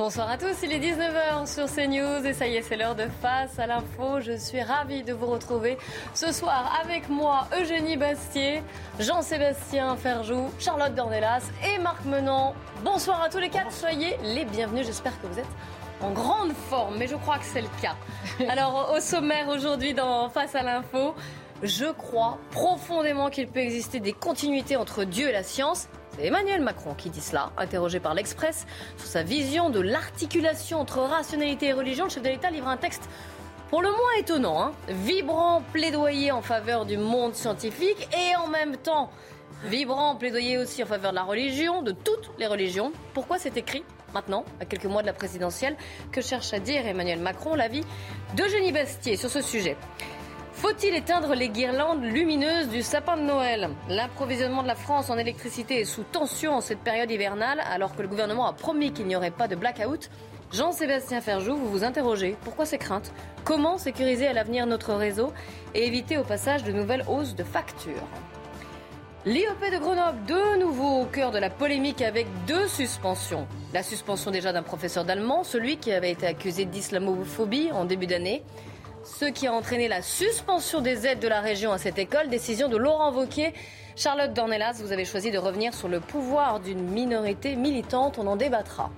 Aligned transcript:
Bonsoir 0.00 0.30
à 0.30 0.38
tous, 0.38 0.56
il 0.62 0.72
est 0.72 0.78
19h 0.78 1.46
sur 1.46 1.66
CNews 1.66 2.24
et 2.24 2.32
ça 2.32 2.46
y 2.46 2.56
est, 2.56 2.62
c'est 2.62 2.78
l'heure 2.78 2.94
de 2.94 3.04
Face 3.20 3.58
à 3.58 3.66
l'info. 3.66 4.18
Je 4.22 4.34
suis 4.34 4.62
ravie 4.62 5.02
de 5.02 5.12
vous 5.12 5.26
retrouver 5.26 5.76
ce 6.14 6.32
soir 6.32 6.80
avec 6.82 7.10
moi, 7.10 7.46
Eugénie 7.60 7.98
Bastier, 7.98 8.62
Jean-Sébastien 8.98 9.94
Ferjou, 9.96 10.48
Charlotte 10.58 10.94
Dornelas 10.94 11.42
et 11.66 11.78
Marc 11.80 12.02
Menant. 12.06 12.54
Bonsoir 12.82 13.22
à 13.22 13.28
tous 13.28 13.40
les 13.40 13.50
quatre, 13.50 13.72
soyez 13.72 14.16
les 14.24 14.46
bienvenus. 14.46 14.86
J'espère 14.86 15.20
que 15.20 15.26
vous 15.26 15.38
êtes 15.38 15.44
en 16.00 16.12
grande 16.12 16.54
forme, 16.70 16.96
mais 16.96 17.06
je 17.06 17.16
crois 17.16 17.36
que 17.36 17.44
c'est 17.44 17.60
le 17.60 17.68
cas. 17.82 17.94
Alors, 18.48 18.94
au 18.96 19.00
sommaire 19.00 19.48
aujourd'hui 19.48 19.92
dans 19.92 20.30
Face 20.30 20.54
à 20.54 20.62
l'info, 20.62 21.14
je 21.62 21.84
crois 21.84 22.38
profondément 22.52 23.28
qu'il 23.28 23.48
peut 23.48 23.60
exister 23.60 24.00
des 24.00 24.14
continuités 24.14 24.76
entre 24.76 25.04
Dieu 25.04 25.28
et 25.28 25.32
la 25.32 25.42
science. 25.42 25.88
C'est 26.16 26.26
Emmanuel 26.26 26.60
Macron 26.60 26.94
qui 26.94 27.10
dit 27.10 27.20
cela, 27.20 27.50
interrogé 27.56 28.00
par 28.00 28.14
l'Express 28.14 28.66
sur 28.96 29.06
sa 29.06 29.22
vision 29.22 29.70
de 29.70 29.80
l'articulation 29.80 30.80
entre 30.80 31.00
rationalité 31.00 31.66
et 31.66 31.72
religion. 31.72 32.04
Le 32.04 32.10
chef 32.10 32.22
de 32.22 32.28
l'État 32.28 32.50
livre 32.50 32.68
un 32.68 32.76
texte 32.76 33.08
pour 33.70 33.82
le 33.82 33.90
moins 33.90 34.18
étonnant, 34.18 34.62
hein. 34.62 34.72
vibrant 34.88 35.62
plaidoyer 35.72 36.32
en 36.32 36.42
faveur 36.42 36.86
du 36.86 36.96
monde 36.96 37.34
scientifique 37.34 38.08
et 38.12 38.34
en 38.36 38.48
même 38.48 38.76
temps 38.76 39.10
vibrant 39.64 40.16
plaidoyer 40.16 40.58
aussi 40.58 40.82
en 40.82 40.86
faveur 40.86 41.12
de 41.12 41.16
la 41.16 41.22
religion, 41.22 41.82
de 41.82 41.92
toutes 41.92 42.30
les 42.38 42.46
religions. 42.46 42.92
Pourquoi 43.14 43.38
c'est 43.38 43.56
écrit 43.56 43.84
maintenant, 44.12 44.44
à 44.58 44.64
quelques 44.64 44.86
mois 44.86 45.02
de 45.02 45.06
la 45.06 45.12
présidentielle? 45.12 45.76
Que 46.10 46.20
cherche 46.20 46.52
à 46.52 46.58
dire 46.58 46.84
Emmanuel 46.84 47.20
Macron? 47.20 47.54
L'avis 47.54 47.84
d'Eugénie 48.34 48.72
Bastier 48.72 49.16
sur 49.16 49.30
ce 49.30 49.40
sujet. 49.40 49.76
Faut-il 50.60 50.94
éteindre 50.94 51.34
les 51.34 51.48
guirlandes 51.48 52.04
lumineuses 52.04 52.68
du 52.68 52.82
sapin 52.82 53.16
de 53.16 53.22
Noël? 53.22 53.70
L'approvisionnement 53.88 54.62
de 54.62 54.68
la 54.68 54.74
France 54.74 55.08
en 55.08 55.16
électricité 55.16 55.80
est 55.80 55.84
sous 55.86 56.02
tension 56.02 56.52
en 56.52 56.60
cette 56.60 56.80
période 56.80 57.10
hivernale, 57.10 57.62
alors 57.72 57.96
que 57.96 58.02
le 58.02 58.08
gouvernement 58.08 58.46
a 58.46 58.52
promis 58.52 58.92
qu'il 58.92 59.06
n'y 59.06 59.16
aurait 59.16 59.30
pas 59.30 59.48
de 59.48 59.56
blackout. 59.56 60.10
Jean-Sébastien 60.52 61.22
Ferjou, 61.22 61.56
vous 61.56 61.70
vous 61.70 61.82
interrogez. 61.82 62.36
Pourquoi 62.44 62.66
ces 62.66 62.76
craintes? 62.76 63.10
Comment 63.42 63.78
sécuriser 63.78 64.26
à 64.26 64.34
l'avenir 64.34 64.66
notre 64.66 64.92
réseau 64.92 65.32
et 65.74 65.86
éviter 65.86 66.18
au 66.18 66.24
passage 66.24 66.62
de 66.62 66.72
nouvelles 66.72 67.06
hausses 67.08 67.34
de 67.34 67.42
factures? 67.42 68.06
L'IOP 69.24 69.72
de 69.72 69.78
Grenoble, 69.78 70.22
de 70.26 70.58
nouveau 70.58 71.00
au 71.00 71.06
cœur 71.06 71.30
de 71.30 71.38
la 71.38 71.48
polémique 71.48 72.02
avec 72.02 72.26
deux 72.46 72.68
suspensions. 72.68 73.48
La 73.72 73.82
suspension 73.82 74.30
déjà 74.30 74.52
d'un 74.52 74.62
professeur 74.62 75.06
d'allemand, 75.06 75.42
celui 75.42 75.78
qui 75.78 75.90
avait 75.90 76.10
été 76.10 76.26
accusé 76.26 76.66
d'islamophobie 76.66 77.70
en 77.72 77.86
début 77.86 78.06
d'année 78.06 78.42
ce 79.04 79.24
qui 79.24 79.46
a 79.46 79.52
entraîné 79.52 79.88
la 79.88 80.02
suspension 80.02 80.80
des 80.80 81.06
aides 81.06 81.20
de 81.20 81.28
la 81.28 81.40
région 81.40 81.72
à 81.72 81.78
cette 81.78 81.98
école. 81.98 82.28
Décision 82.28 82.68
de 82.68 82.76
Laurent 82.76 83.12
Wauquiez. 83.12 83.54
Charlotte 83.96 84.32
Dornelas, 84.32 84.80
vous 84.82 84.92
avez 84.92 85.04
choisi 85.04 85.30
de 85.30 85.38
revenir 85.38 85.74
sur 85.74 85.88
le 85.88 86.00
pouvoir 86.00 86.60
d'une 86.60 86.82
minorité 86.82 87.56
militante. 87.56 88.18
On 88.18 88.26
en 88.26 88.36
débattra. 88.36 88.90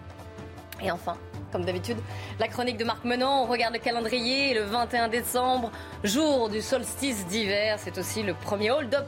Et 0.83 0.91
enfin, 0.91 1.17
comme 1.53 1.65
d'habitude, 1.65 1.99
la 2.41 2.49
chronique 2.49 2.77
de 2.77 2.85
Marc 2.85 3.05
Menant. 3.05 3.45
On 3.45 3.47
regarde 3.47 3.75
le 3.75 3.81
calendrier. 3.81 4.55
Le 4.55 4.63
21 4.63 5.09
décembre, 5.09 5.71
jour 6.03 6.49
du 6.49 6.61
solstice 6.61 7.27
d'hiver. 7.27 7.79
C'est 7.79 7.99
aussi 7.99 8.23
le 8.23 8.35
premier 8.35 8.71
hold-up 8.71 9.07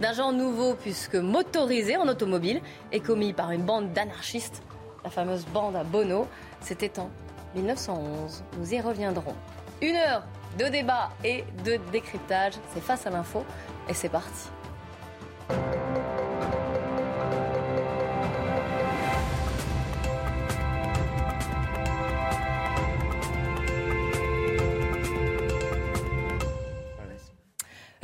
d'un 0.00 0.14
genre 0.14 0.32
nouveau 0.32 0.74
puisque 0.74 1.16
motorisé 1.16 1.96
en 1.96 2.08
automobile 2.08 2.62
et 2.92 3.00
commis 3.00 3.34
par 3.34 3.50
une 3.50 3.62
bande 3.62 3.92
d'anarchistes, 3.92 4.62
la 5.04 5.10
fameuse 5.10 5.44
bande 5.46 5.76
à 5.76 5.84
Bono. 5.84 6.26
C'était 6.60 6.98
en 6.98 7.10
1911. 7.54 8.42
Nous 8.58 8.74
y 8.74 8.80
reviendrons. 8.80 9.34
Une 9.82 9.96
heure 9.96 10.24
de 10.58 10.66
débat 10.66 11.10
et 11.24 11.44
de 11.64 11.78
décryptage. 11.90 12.54
C'est 12.74 12.82
face 12.82 13.06
à 13.06 13.10
l'info 13.10 13.44
et 13.88 13.94
c'est 13.94 14.08
parti. 14.10 14.48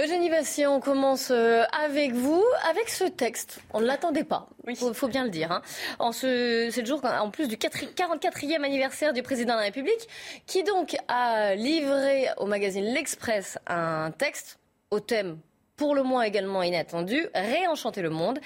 Eugénie 0.06 0.30
Bastien, 0.30 0.70
on 0.70 0.78
commence 0.78 1.32
euh, 1.32 1.64
avec 1.84 2.12
vous, 2.12 2.44
avec 2.70 2.88
ce 2.88 3.02
texte. 3.02 3.58
On 3.72 3.80
ne 3.80 3.86
l'attendait 3.86 4.22
pas, 4.22 4.48
il 4.68 4.76
faut, 4.76 5.08
bien 5.08 5.24
le 5.24 5.30
dire. 5.30 5.50
Hein. 5.50 5.62
En 5.98 6.12
ce, 6.12 6.68
c'est 6.70 6.82
le 6.82 6.86
jour, 6.86 7.00
en 7.04 7.28
plus 7.30 7.48
du 7.48 7.56
44e 7.56 8.62
anniversaire 8.62 9.12
du 9.12 9.24
président 9.24 9.54
de 9.54 9.58
la 9.58 9.64
République, 9.64 10.08
qui 10.46 10.62
donc 10.62 10.96
a 11.08 11.56
livré 11.56 12.28
au 12.36 12.46
magazine 12.46 12.84
L'Express 12.84 13.58
un 13.66 14.12
texte 14.12 14.60
au 14.92 15.00
thème 15.00 15.40
pour 15.74 15.96
le 15.96 16.04
moins 16.04 16.22
également 16.22 16.62
inattendu, 16.62 17.26
réenchanter 17.34 18.00
le 18.00 18.10
monde. 18.10 18.38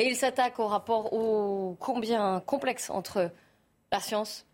Et 0.00 0.08
il 0.08 0.16
s'attaque 0.16 0.58
au 0.58 0.66
rapport 0.66 1.12
ô 1.12 1.76
combien 1.78 2.42
complexe 2.44 2.90
entre 2.90 3.30
la 3.92 4.00
science 4.00 4.44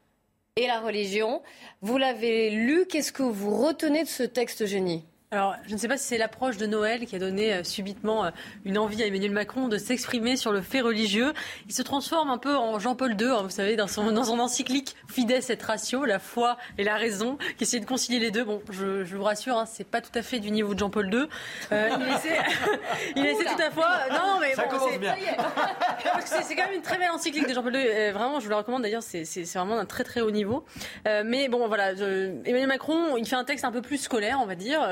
et 0.57 0.67
la 0.67 0.81
religion. 0.81 1.41
Vous 1.81 1.97
l'avez 1.97 2.51
lu, 2.51 2.85
qu'est-ce 2.91 3.11
que 3.13 3.23
vous 3.23 3.57
retenez 3.57 4.03
de 4.03 4.09
ce 4.09 4.23
texte, 4.23 4.61
Eugénie? 4.61 5.07
Alors, 5.33 5.57
je 5.67 5.73
ne 5.73 5.79
sais 5.79 5.89
pas 5.89 5.97
si 5.97 6.05
c'est 6.07 6.19
l'approche 6.19 6.59
de 6.59 6.67
Noël 6.67 7.07
qui 7.07 7.17
a 7.17 7.19
donné 7.19 7.55
euh, 7.55 7.65
subitement 7.65 8.27
euh, 8.27 8.31
une 8.67 8.77
envie 8.77 9.03
à 9.03 9.07
Emmanuel 9.07 9.31
Macron 9.31 9.69
de 9.69 9.79
s'exprimer 9.79 10.37
sur 10.37 10.53
le 10.53 10.61
fait 10.61 10.83
religieux. 10.83 11.33
Il 11.69 11.75
se 11.75 11.81
transforme 11.81 12.29
un 12.29 12.37
peu 12.37 12.55
en 12.55 12.79
Jean-Paul 12.79 13.13
II, 13.19 13.29
hein, 13.29 13.41
vous 13.43 13.49
savez, 13.51 13.75
dans 13.77 13.87
son, 13.87 14.13
dans 14.13 14.25
son 14.25 14.39
encyclique 14.39 14.95
Fides 15.09 15.31
et 15.31 15.59
ratio, 15.65 16.05
la 16.05 16.19
foi 16.19 16.59
et 16.77 16.85
la 16.85 16.97
raison, 16.97 17.39
qui 17.57 17.65
essaie 17.65 17.81
de 17.81 17.87
concilier 17.87 18.19
les 18.19 18.31
deux. 18.31 18.45
Bon, 18.45 18.61
je, 18.71 19.05
je 19.05 19.17
vous 19.17 19.23
rassure, 19.25 19.57
hein, 19.57 19.65
c'est 19.67 19.87
pas 19.87 20.03
tout 20.03 20.11
à 20.15 20.21
fait 20.21 20.39
du 20.39 20.51
niveau 20.51 20.75
de 20.75 20.79
Jean-Paul 20.79 21.07
II. 21.13 21.25
Euh, 21.73 21.89
il 21.99 22.15
essaie, 22.15 22.39
il 23.17 23.25
essaie 23.25 23.45
tout 23.45 23.63
à 23.63 23.71
fois. 23.71 23.89
Non, 24.11 24.39
mais 24.39 24.55
Ça 24.55 24.65
bon, 24.65 24.69
commence 24.77 24.91
c'est- 24.93 24.99
bien. 24.99 25.15
parce 26.13 26.25
que 26.25 26.29
c'est- 26.29 26.43
c'est 26.43 26.55
quand 26.57 26.67
même 26.67 26.75
une 26.75 26.83
très 26.83 26.99
belle 26.99 27.11
encyclique 27.11 27.49
de 27.49 27.55
Jean-Paul 27.55 27.75
II. 27.75 27.87
Euh, 27.89 28.13
vraiment, 28.13 28.39
je 28.39 28.45
vous 28.45 28.51
la 28.51 28.59
recommande. 28.59 28.83
D'ailleurs, 28.83 29.03
c'est 29.03 29.25
vraiment 29.55 29.77
d'un 29.77 29.87
très 29.87 30.05
très 30.05 30.21
haut 30.21 30.31
niveau. 30.31 30.65
Euh, 31.09 31.23
mais 31.25 31.49
bon, 31.49 31.69
voilà, 31.69 31.93
Emmanuel 31.93 32.67
Macron, 32.67 33.17
il 33.17 33.27
fait 33.27 33.37
un 33.37 33.45
texte 33.45 33.65
un 33.65 33.73
peu 33.73 33.81
plus 33.81 33.97
scolaire, 33.97 34.39
on 34.43 34.47
va 34.47 34.57
dire. 34.57 34.83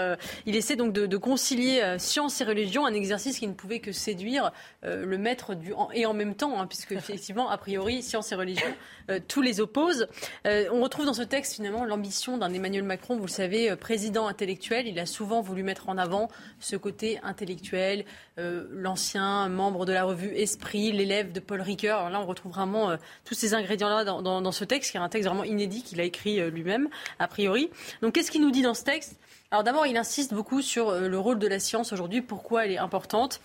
Il 0.46 0.56
essaie 0.56 0.76
donc 0.76 0.92
de, 0.92 1.16
concilier 1.16 1.80
euh, 1.82 1.98
science 1.98 2.40
et 2.40 2.44
religion, 2.44 2.86
un 2.86 2.94
exercice 2.94 3.38
qui 3.38 3.46
ne 3.46 3.52
pouvait 3.52 3.80
que 3.80 3.92
séduire 3.92 4.52
euh, 4.84 5.04
le 5.04 5.18
maître 5.18 5.54
du 5.54 5.72
et 5.92 6.06
en 6.06 6.14
même 6.14 6.34
temps, 6.34 6.60
hein, 6.60 6.66
puisque 6.66 6.92
effectivement, 6.92 7.50
a 7.50 7.58
priori, 7.58 8.02
science 8.02 8.32
et 8.32 8.34
religion, 8.34 8.66
euh, 9.10 9.20
tous 9.28 9.42
les 9.42 9.60
opposent. 9.60 10.08
On 10.44 10.80
retrouve 10.82 11.06
dans 11.06 11.14
ce 11.14 11.22
texte 11.22 11.54
finalement 11.54 11.84
l'ambition 11.84 12.38
d'un 12.38 12.52
Emmanuel 12.52 12.82
Macron, 12.84 13.16
vous 13.16 13.26
le 13.26 13.30
savez, 13.30 13.74
président 13.76 14.26
intellectuel. 14.26 14.86
Il 14.86 14.98
a 14.98 15.06
souvent 15.06 15.40
voulu 15.40 15.62
mettre 15.62 15.88
en 15.88 15.98
avant 15.98 16.28
ce 16.58 16.76
côté 16.76 17.18
intellectuel, 17.22 18.04
l'ancien 18.38 19.48
membre 19.48 19.84
de 19.84 19.92
la 19.92 20.04
revue 20.04 20.34
Esprit, 20.34 20.92
l'élève 20.92 21.32
de 21.32 21.40
Paul 21.40 21.60
Ricoeur. 21.60 22.10
Là, 22.10 22.20
on 22.20 22.26
retrouve 22.26 22.52
vraiment 22.52 22.96
tous 23.24 23.34
ces 23.34 23.54
ingrédients-là 23.54 24.04
dans, 24.04 24.22
dans- 24.22 24.52
ce 24.52 24.64
texte, 24.64 24.90
qui 24.90 24.96
est 24.96 25.00
un 25.00 25.08
texte 25.08 25.28
vraiment 25.28 25.44
inédit 25.44 25.82
qu'il 25.82 26.00
a 26.00 26.04
écrit 26.04 26.40
lui-même, 26.50 26.88
a 27.18 27.28
priori. 27.28 27.70
Donc, 28.02 28.14
qu'est-ce 28.14 28.30
qu'il 28.30 28.40
nous 28.40 28.50
dit 28.50 28.62
dans 28.62 28.74
ce 28.74 28.84
texte? 28.84 29.16
Alors 29.50 29.64
d'abord, 29.64 29.86
il 29.86 29.96
insiste 29.96 30.32
beaucoup 30.32 30.62
sur 30.62 30.90
euh, 30.90 31.08
le 31.08 31.18
rôle 31.18 31.38
de 31.40 31.48
la 31.48 31.58
science 31.58 31.92
aujourd'hui, 31.92 32.22
pourquoi 32.22 32.66
elle 32.66 32.72
est 32.72 32.78
importante. 32.78 33.40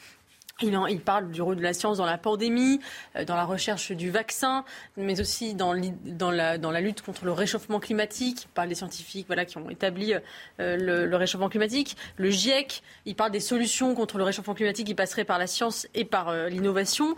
Il, 0.62 0.78
en- 0.78 0.86
il 0.86 1.02
parle 1.02 1.32
du 1.32 1.42
rôle 1.42 1.56
de 1.56 1.64
la 1.64 1.74
science 1.74 1.98
dans 1.98 2.06
la 2.06 2.20
pandémie, 2.20 2.80
euh, 3.16 3.26
dans 3.26 3.36
la 3.36 3.44
recherche 3.44 3.92
du 3.92 4.12
vaccin, 4.12 4.64
mais 4.98 5.20
aussi 5.20 5.56
dans, 5.56 5.74
la, 5.74 6.58
dans 6.60 6.70
la 6.72 6.80
lutte 6.82 7.02
contre 7.02 7.26
le 7.26 7.32
réchauffement 7.32 7.80
climatique. 7.80 8.44
Il 8.44 8.50
parle 8.50 8.70
des 8.70 8.76
scientifiques 8.76 9.26
voilà, 9.26 9.46
qui 9.46 9.58
ont 9.58 9.68
établi 9.72 10.14
euh, 10.14 10.78
le, 10.78 11.08
le 11.08 11.16
réchauffement 11.16 11.50
climatique. 11.50 11.98
Le 12.18 12.30
GIEC, 12.30 12.84
il 13.08 13.16
parle 13.16 13.32
des 13.32 13.40
solutions 13.40 13.96
contre 13.96 14.20
le 14.20 14.24
réchauffement 14.26 14.54
climatique 14.54 14.86
qui 14.86 14.96
passeraient 14.96 15.26
par 15.26 15.40
la 15.40 15.48
science 15.48 15.88
et 15.96 16.06
par 16.06 16.32
l'innovation. 16.50 17.16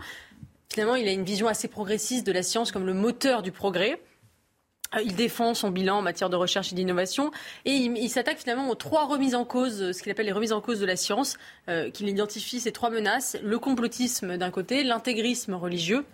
Finalement, 0.70 0.96
il 0.96 1.10
a 1.10 1.12
une 1.12 1.26
vision 1.26 1.48
assez 1.48 1.68
progressiste 1.68 2.26
de 2.26 2.32
la 2.32 2.42
science 2.42 2.72
comme 2.72 2.86
le 2.86 2.94
moteur 2.94 3.42
du 3.42 3.52
progrès. 3.52 4.00
Euh, 4.96 5.02
Il 5.04 5.16
défend 5.16 5.54
son 5.54 5.70
bilan 5.70 5.98
en 5.98 6.02
matière 6.02 6.30
de 6.30 6.36
recherche 6.36 6.72
et 6.72 6.76
d'innovation 6.76 7.32
et 7.66 7.72
il, 7.72 8.10
s'attaque 8.10 8.40
finalement 8.40 8.70
aux 8.70 8.76
trois 8.76 9.06
remises 9.06 9.36
en 9.36 9.46
cause, 9.46 9.92
ce 9.92 10.02
qu'il 10.02 10.12
appelle 10.12 10.26
les 10.26 10.32
remises 10.32 10.54
en 10.54 10.62
cause 10.62 10.80
de 10.80 10.86
la 10.86 10.96
science, 10.96 11.38
euh, 11.70 11.90
qu'il 11.92 12.08
identifie 12.08 12.60
ces 12.60 12.72
trois 12.72 12.90
menaces 12.90 13.38
le 13.44 13.60
complotisme 13.60 14.38
d'un 14.38 14.52
côté, 14.52 14.84
l'intégrisme 14.84 15.54
religieux 15.54 16.06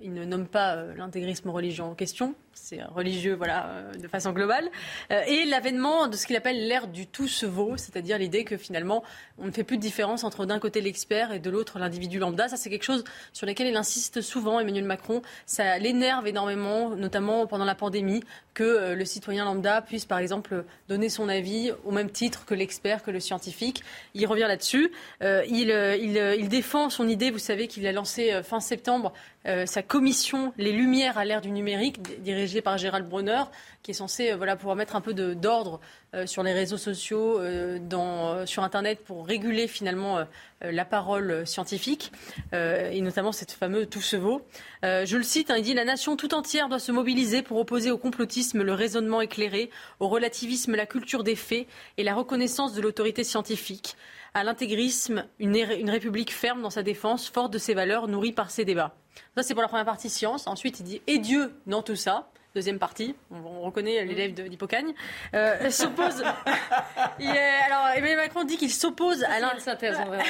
Il 0.00 0.14
ne 0.14 0.24
nomme 0.24 0.46
pas 0.46 0.76
euh, 0.76 0.94
l'intégrisme 0.94 1.50
religieux 1.50 1.82
en 1.82 1.96
question, 1.96 2.36
c'est 2.54 2.80
religieux 2.84 3.34
voilà, 3.34 3.66
euh, 3.66 3.94
de 3.94 4.06
façon 4.06 4.30
globale. 4.30 4.70
Euh, 5.10 5.22
et 5.26 5.44
l'avènement 5.44 6.06
de 6.06 6.14
ce 6.14 6.24
qu'il 6.24 6.36
appelle 6.36 6.68
l'ère 6.68 6.86
du 6.86 7.08
tout 7.08 7.26
se 7.26 7.46
vaut, 7.46 7.76
c'est-à-dire 7.76 8.16
l'idée 8.16 8.44
que 8.44 8.56
finalement 8.56 9.02
on 9.38 9.46
ne 9.46 9.50
fait 9.50 9.64
plus 9.64 9.76
de 9.76 9.82
différence 9.82 10.22
entre 10.22 10.46
d'un 10.46 10.60
côté 10.60 10.80
l'expert 10.80 11.32
et 11.32 11.40
de 11.40 11.50
l'autre 11.50 11.80
l'individu 11.80 12.20
lambda. 12.20 12.46
Ça 12.46 12.56
c'est 12.56 12.70
quelque 12.70 12.84
chose 12.84 13.02
sur 13.32 13.44
lequel 13.44 13.66
il 13.66 13.74
insiste 13.74 14.20
souvent, 14.20 14.60
Emmanuel 14.60 14.84
Macron. 14.84 15.20
Ça 15.46 15.78
l'énerve 15.78 16.28
énormément, 16.28 16.90
notamment 16.90 17.48
pendant 17.48 17.64
la 17.64 17.74
pandémie, 17.74 18.22
que 18.54 18.94
le 18.94 19.04
citoyen 19.04 19.44
lambda 19.44 19.82
puisse 19.82 20.04
par 20.04 20.18
exemple 20.18 20.64
donner 20.88 21.08
son 21.08 21.28
avis 21.28 21.72
au 21.84 21.90
même 21.90 22.10
titre 22.10 22.44
que 22.44 22.54
l'expert, 22.54 23.02
que 23.02 23.10
le 23.10 23.18
scientifique. 23.18 23.82
Il 24.14 24.26
revient 24.26 24.46
là-dessus. 24.46 24.92
il, 25.22 25.70
il, 26.00 26.48
défend 26.48 26.88
son 26.88 27.08
idée, 27.08 27.30
vous 27.30 27.38
savez 27.38 27.66
qu'il 27.68 27.86
a 27.86 27.92
lancé 27.92 28.42
fin 28.42 28.60
septembre 28.60 29.12
euh, 29.48 29.64
sa 29.64 29.82
commission 29.88 30.52
Les 30.58 30.70
Lumières 30.70 31.18
à 31.18 31.24
l'ère 31.24 31.40
du 31.40 31.50
numérique, 31.50 32.22
dirigée 32.22 32.60
par 32.60 32.78
Gérald 32.78 33.08
Brunner, 33.08 33.42
qui 33.82 33.90
est 33.90 33.94
censé 33.94 34.30
euh, 34.30 34.56
pouvoir 34.56 34.76
mettre 34.76 34.94
un 34.94 35.00
peu 35.00 35.14
d'ordre 35.14 35.80
euh, 36.14 36.26
sur 36.26 36.42
les 36.42 36.52
réseaux 36.52 36.76
sociaux, 36.76 37.40
dans, 37.80 38.46
sur 38.46 38.62
Internet, 38.62 39.02
pour 39.04 39.26
réguler 39.26 39.66
finalement 39.66 40.24
la 40.60 40.84
parole 40.84 41.46
scientifique, 41.46 42.12
et 42.52 43.00
notamment 43.00 43.32
cette 43.32 43.52
fameuse 43.52 43.88
tout 43.88 44.00
se 44.00 44.16
vaut. 44.16 44.42
je 44.82 45.16
le 45.16 45.22
cite, 45.22 45.50
hein, 45.50 45.56
il 45.58 45.62
dit 45.62 45.74
La 45.74 45.84
nation 45.84 46.16
tout 46.16 46.34
entière 46.34 46.68
doit 46.68 46.78
se 46.78 46.92
mobiliser 46.92 47.42
pour 47.42 47.58
opposer 47.58 47.90
au 47.90 47.98
complotisme 47.98 48.62
le 48.62 48.72
raisonnement 48.72 49.20
éclairé, 49.20 49.70
au 50.00 50.08
relativisme 50.08 50.74
la 50.74 50.86
culture 50.86 51.24
des 51.24 51.36
faits 51.36 51.66
et 51.96 52.04
la 52.04 52.14
reconnaissance 52.14 52.74
de 52.74 52.80
l'autorité 52.80 53.24
scientifique 53.24 53.96
à 54.38 54.44
l'intégrisme, 54.44 55.26
une, 55.38 55.56
une, 55.56 55.90
république 55.90 56.32
ferme 56.32 56.62
dans 56.62 56.70
sa 56.70 56.82
défense, 56.82 57.28
forte 57.28 57.52
de 57.52 57.58
ses 57.58 57.74
valeurs, 57.74 58.08
nourrie 58.08 58.32
par 58.32 58.50
ses 58.50 58.64
débats. 58.64 58.94
Ça, 59.36 59.42
c'est 59.42 59.54
pour 59.54 59.62
la 59.62 59.68
première 59.68 59.84
partie 59.84 60.08
science. 60.08 60.46
Ensuite, 60.46 60.80
il 60.80 60.84
dit 60.84 61.02
Et 61.06 61.18
Dieu 61.18 61.52
dans 61.66 61.82
tout 61.82 61.96
ça 61.96 62.30
Deuxième 62.54 62.78
partie, 62.78 63.14
on, 63.30 63.60
reconnaît 63.60 64.04
l'élève 64.06 64.32
d'Hippocagne, 64.32 64.94
euh, 65.34 65.68
s'oppose. 65.68 66.22
alors, 67.20 67.88
Emmanuel 67.94 68.16
Macron 68.16 68.44
dit 68.44 68.56
qu'il 68.56 68.72
s'oppose 68.72 69.22
à 69.24 69.38
euh, 69.38 70.20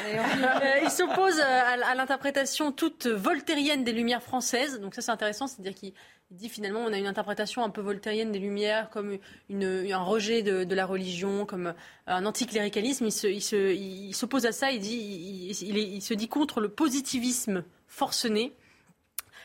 il 0.82 0.90
s'oppose 0.90 1.40
à, 1.40 1.94
l'interprétation 1.94 2.72
toute 2.72 3.06
voltairienne 3.06 3.84
des 3.84 3.92
Lumières 3.92 4.22
françaises. 4.22 4.80
Donc 4.80 4.96
ça, 4.96 5.00
c'est 5.00 5.12
intéressant, 5.12 5.46
c'est-à-dire 5.46 5.74
qu'il 5.74 5.92
dit 6.32 6.48
finalement 6.48 6.80
on 6.80 6.92
a 6.92 6.98
une 6.98 7.06
interprétation 7.06 7.62
un 7.62 7.70
peu 7.70 7.80
voltairienne 7.80 8.32
des 8.32 8.40
Lumières, 8.40 8.90
comme 8.90 9.18
une, 9.48 9.86
un 9.92 10.02
rejet 10.02 10.42
de, 10.42 10.74
la 10.74 10.86
religion, 10.86 11.46
comme 11.46 11.72
un 12.08 12.26
anticléricalisme. 12.26 13.06
Il 13.06 14.14
s'oppose 14.14 14.44
à 14.44 14.52
ça. 14.52 14.72
Il 14.72 14.80
dit, 14.80 15.54
il 15.62 16.02
se 16.02 16.14
dit 16.14 16.28
contre 16.28 16.60
le 16.60 16.68
positivisme 16.68 17.64
forcené 17.86 18.54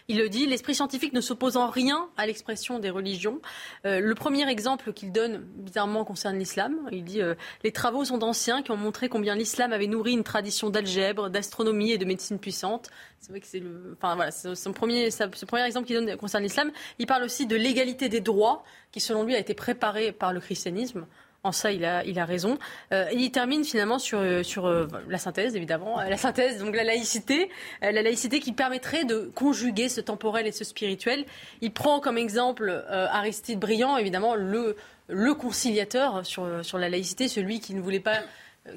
il 0.10 0.18
le 0.18 0.28
dit, 0.28 0.46
l'esprit 0.46 0.76
scientifique 0.76 1.14
ne 1.14 1.22
s'oppose 1.22 1.56
en 1.56 1.70
rien 1.70 2.10
à 2.18 2.26
l'expression 2.26 2.80
des 2.80 2.90
religions. 2.90 3.42
Euh, 3.86 4.00
le 4.00 4.16
premier 4.16 4.50
exemple 4.50 4.92
qu'il 4.92 5.12
donne, 5.12 5.46
bizarrement, 5.56 6.04
concerne 6.04 6.38
l'islam. 6.38 6.76
Il 6.92 7.06
dit 7.06 7.22
euh, 7.22 7.36
Les 7.64 7.72
travaux 7.72 8.04
sont 8.04 8.22
anciens 8.24 8.64
qui 8.64 8.72
ont 8.72 8.78
montré 8.78 9.08
combien 9.08 9.36
l'islam 9.36 9.72
avait 9.72 9.88
nourri 9.88 10.12
une 10.12 10.24
tradition 10.24 10.70
d'algèbre, 10.70 11.30
d'astronomie 11.30 11.92
et 11.92 11.98
de 11.98 12.06
médecine 12.06 12.38
puissante. 12.38 12.90
C'est 13.20 13.30
vrai 13.30 13.40
que 13.40 13.48
c'est 13.48 13.60
le, 13.60 13.96
enfin 13.98 14.16
voilà, 14.16 14.32
son 14.32 14.74
premier, 14.74 15.10
ce 15.10 15.46
premier 15.46 15.66
exemple 15.66 15.88
qu'il 15.88 15.96
donne 15.96 16.18
concerne 16.18 16.44
l'islam. 16.44 16.72
Il 17.00 17.06
parle 17.06 17.24
aussi 17.24 17.46
de 17.46 17.56
l'égalité 17.56 18.10
des 18.10 18.20
droits, 18.20 18.66
qui 18.92 19.00
selon 19.00 19.24
lui 19.24 19.36
a 19.36 19.40
été 19.40 19.54
préparée 19.54 20.12
par 20.12 20.34
le 20.34 20.42
christianisme. 20.42 21.06
En 21.46 21.52
ça, 21.52 21.74
il 21.74 21.84
a, 21.84 22.06
il 22.06 22.20
a 22.20 22.26
raison. 22.26 22.58
Euh, 22.94 23.06
il 23.12 23.30
termine 23.30 23.66
finalement 23.66 24.00
sur, 24.00 24.20
euh, 24.20 24.44
sur 24.44 24.66
euh, 24.66 24.88
la 25.10 25.18
synthèse, 25.18 25.58
évidemment. 25.58 26.00
La 26.02 26.16
synthèse, 26.16 26.60
donc 26.60 26.74
la 26.74 26.86
laïcité. 26.86 27.50
la 27.82 28.02
laïcité 28.02 28.40
qui 28.40 28.54
permettrait 28.54 29.04
de 29.04 29.30
conjuguer 29.36 29.90
ce 29.90 30.00
temporel 30.00 30.48
et 30.48 30.54
ce 30.54 30.64
spirituel. 30.64 31.26
Il 31.60 31.74
prend 31.74 32.00
comme 32.00 32.18
exemple 32.18 32.86
Aristide 32.90 33.60
Briand, 33.60 33.98
évidemment, 33.98 34.36
le, 34.36 34.78
le 35.10 35.34
conciliateur 35.34 36.26
sur, 36.26 36.64
sur 36.64 36.78
la 36.78 36.88
laïcité, 36.88 37.28
celui 37.28 37.60
qui 37.60 37.74
ne 37.74 37.82
voulait 37.82 38.00
pas 38.00 38.22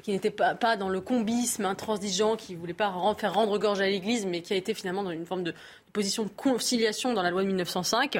qui 0.03 0.11
n'était 0.11 0.31
pas, 0.31 0.53
pas, 0.53 0.75
dans 0.75 0.89
le 0.89 0.99
combisme 0.99 1.63
intransigeant, 1.63 2.35
qui 2.35 2.55
ne 2.55 2.59
voulait 2.59 2.73
pas 2.73 2.93
faire 3.17 3.33
rendre 3.33 3.57
gorge 3.57 3.79
à 3.79 3.85
l'Église, 3.85 4.25
mais 4.25 4.41
qui 4.41 4.51
a 4.51 4.57
été 4.57 4.73
finalement 4.73 5.01
dans 5.01 5.11
une 5.11 5.25
forme 5.25 5.43
de, 5.43 5.51
de 5.51 5.91
position 5.93 6.23
de 6.23 6.29
conciliation 6.29 7.13
dans 7.13 7.21
la 7.21 7.31
loi 7.31 7.43
de 7.43 7.47
1905. 7.47 8.19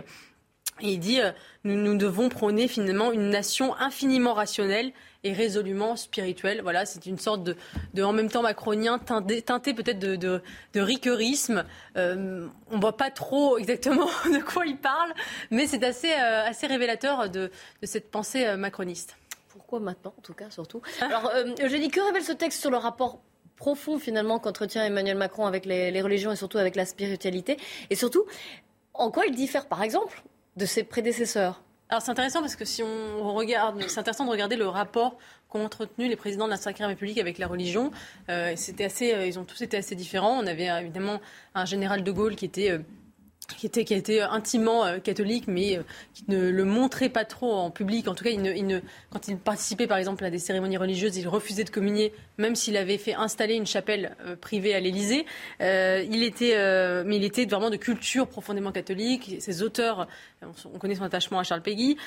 Il 0.82 1.00
dit, 1.00 1.20
euh, 1.22 1.32
nous, 1.64 1.76
nous, 1.76 1.98
devons 1.98 2.30
prôner 2.30 2.68
finalement 2.68 3.12
une 3.12 3.30
nation 3.30 3.76
infiniment 3.78 4.34
rationnelle 4.34 4.92
et 5.24 5.34
résolument 5.34 5.96
spirituelle. 5.96 6.62
Voilà, 6.62 6.86
c'est 6.86 7.06
une 7.06 7.18
sorte 7.18 7.44
de, 7.44 8.04
en 8.04 8.14
même 8.14 8.30
temps 8.30 8.42
macronien, 8.42 9.00
teinté, 9.00 9.74
peut-être 9.74 10.00
de, 10.00 10.16
de, 10.16 10.42
de 10.74 10.82
riqueurisme. 10.82 11.66
Euh, 11.98 12.48
on 12.72 12.80
voit 12.80 12.98
pas 12.98 13.12
trop 13.12 13.58
exactement 13.58 14.08
de 14.26 14.44
quoi 14.44 14.66
il 14.66 14.78
parle, 14.78 15.14
mais 15.52 15.68
c'est 15.68 15.84
assez, 15.84 16.12
euh, 16.12 16.46
assez 16.46 16.68
révélateur 16.68 17.30
de, 17.30 17.52
cette 17.84 18.12
pensée 18.12 18.56
macroniste. 18.56 19.18
Pourquoi 19.50 19.80
maintenant, 19.80 20.14
en 20.18 20.22
tout 20.22 20.34
cas, 20.34 20.50
surtout? 20.50 20.82
Alors, 21.02 21.32
Eugénie, 21.62 21.90
que 21.90 22.00
révèle 22.00 22.24
ce 22.24 22.32
texte 22.32 22.62
sur 22.62 22.72
le 22.72 22.78
rapport 22.78 23.22
profond 23.56 23.98
finalement 23.98 24.38
qu'entretient 24.38 24.84
Emmanuel 24.84 25.18
Macron 25.18 25.48
avec 25.48 25.66
les 25.66 26.02
religions 26.02 26.32
et 26.32 26.36
surtout 26.36 26.60
avec 26.60 26.76
la 26.76 26.86
spiritualité? 26.86 27.58
Et 27.90 27.96
surtout, 27.96 28.26
en 28.98 29.12
quoi 29.12 29.26
il 29.26 29.36
diffère, 29.36 29.68
par 29.68 29.84
exemple, 29.84 30.24
de 30.58 30.66
ses 30.66 30.84
prédécesseurs 30.84 31.62
alors 31.90 32.02
c'est 32.02 32.12
intéressant 32.12 32.42
parce 32.42 32.58
que 32.58 32.66
si 32.66 32.84
on 32.84 33.34
regarde, 33.34 33.82
c'est 33.88 34.00
intéressant 34.00 34.26
de 34.26 34.30
regarder 34.30 34.58
le 34.58 34.68
rapport 34.68 35.18
qu'ont 35.48 35.64
entretenu 35.64 36.10
les 36.10 36.18
présidents 36.18 36.46
de 36.46 36.52
la 36.52 36.58
Sacrée 36.58 36.86
République 36.86 37.18
avec 37.18 37.38
la 37.38 37.48
religion. 37.48 37.92
Euh, 38.30 38.54
c'était 38.58 38.84
assez, 38.84 39.14
euh, 39.14 39.26
ils 39.26 39.40
ont 39.40 39.46
tous 39.46 39.62
été 39.62 39.78
assez 39.78 39.96
différents. 39.96 40.38
On 40.38 40.48
avait 40.48 40.70
euh, 40.70 40.82
évidemment 40.82 41.22
un 41.56 41.64
général 41.64 42.04
de 42.04 42.12
Gaulle 42.12 42.36
qui 42.36 42.44
était 42.44 42.78
qui, 43.56 43.66
était, 43.66 43.86
qui 43.86 43.94
a 43.94 43.98
été 43.98 44.22
intimement 44.22 44.86
euh, 44.86 45.00
catholique, 45.00 45.46
mais 45.48 45.78
euh, 45.78 45.84
qui 46.14 46.26
ne 46.28 46.50
le 46.50 46.66
montrait 46.66 47.10
pas 47.10 47.26
trop 47.26 47.54
en 47.54 47.72
public. 47.72 48.08
En 48.08 48.16
tout 48.16 48.24
cas, 48.24 48.30
il 48.30 48.42
ne, 48.42 48.52
il 48.52 48.68
ne, 48.68 48.80
quand 49.10 49.28
il 49.28 49.38
participait 49.38 49.88
par 49.88 49.98
exemple 49.98 50.26
à 50.26 50.30
des 50.30 50.40
cérémonies 50.40 50.78
religieuses, 50.78 51.18
il 51.18 51.28
refusait 51.28 51.64
de 51.64 51.70
communier, 51.70 52.14
même 52.38 52.56
s'il 52.56 52.76
avait 52.78 52.98
fait 52.98 53.14
installer 53.14 53.56
une 53.56 53.66
chapelle 53.66 54.16
euh, 54.26 54.36
privée 54.36 54.76
à 54.76 54.80
l'Élysée. 54.80 55.26
il 55.60 56.24
était, 56.24 56.56
mais 57.06 57.18
il 57.18 57.24
était 57.24 57.46
vraiment 57.46 57.70
de 57.70 57.78
culture 57.78 58.28
profondément 58.28 58.72
catholique. 58.72 59.38
Ses 59.40 59.62
auteurs, 59.64 60.08
on, 60.42 60.78
connaît 60.78 60.96
son 60.96 61.04
attachement 61.04 61.40
à 61.40 61.44
Charles 61.44 61.62
Péguy. 61.62 61.98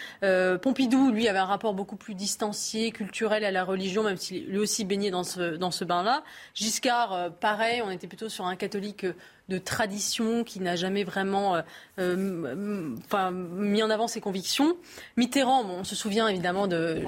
Pompidou, 0.63 1.11
lui, 1.11 1.29
avait 1.29 1.39
un 1.39 1.45
rapport 1.45 1.75
beaucoup 1.75 1.97
plus 1.97 2.15
distancié, 2.15 2.91
culturel 2.91 3.45
à 3.45 3.51
la 3.51 3.65
religion, 3.65 4.03
même 4.03 4.17
s'il 4.17 4.47
lui 4.47 4.59
aussi 4.59 4.85
baignait 4.85 5.11
dans 5.11 5.25
ce, 5.25 5.57
dans 5.57 5.71
ce 5.71 5.85
bain-là. 5.85 6.23
Giscard, 6.55 7.33
pareil, 7.41 7.83
on 7.83 7.91
était 7.91 8.07
plutôt 8.07 8.29
sur 8.29 8.47
un 8.47 8.57
catholique 8.57 9.07
de 9.50 9.58
tradition, 9.58 10.44
qui 10.44 10.61
n'a 10.61 10.76
jamais 10.76 11.02
vraiment 11.02 11.56
euh, 11.56 11.62
euh, 11.99 13.31
mis 13.32 13.82
en 13.82 13.91
avant 13.91 14.06
ses 14.06 14.20
convictions. 14.20 14.76
Mitterrand, 15.17 15.64
on 15.69 15.85
se 15.85 15.97
souvient 15.97 16.29
évidemment 16.29 16.69
de, 16.69 17.02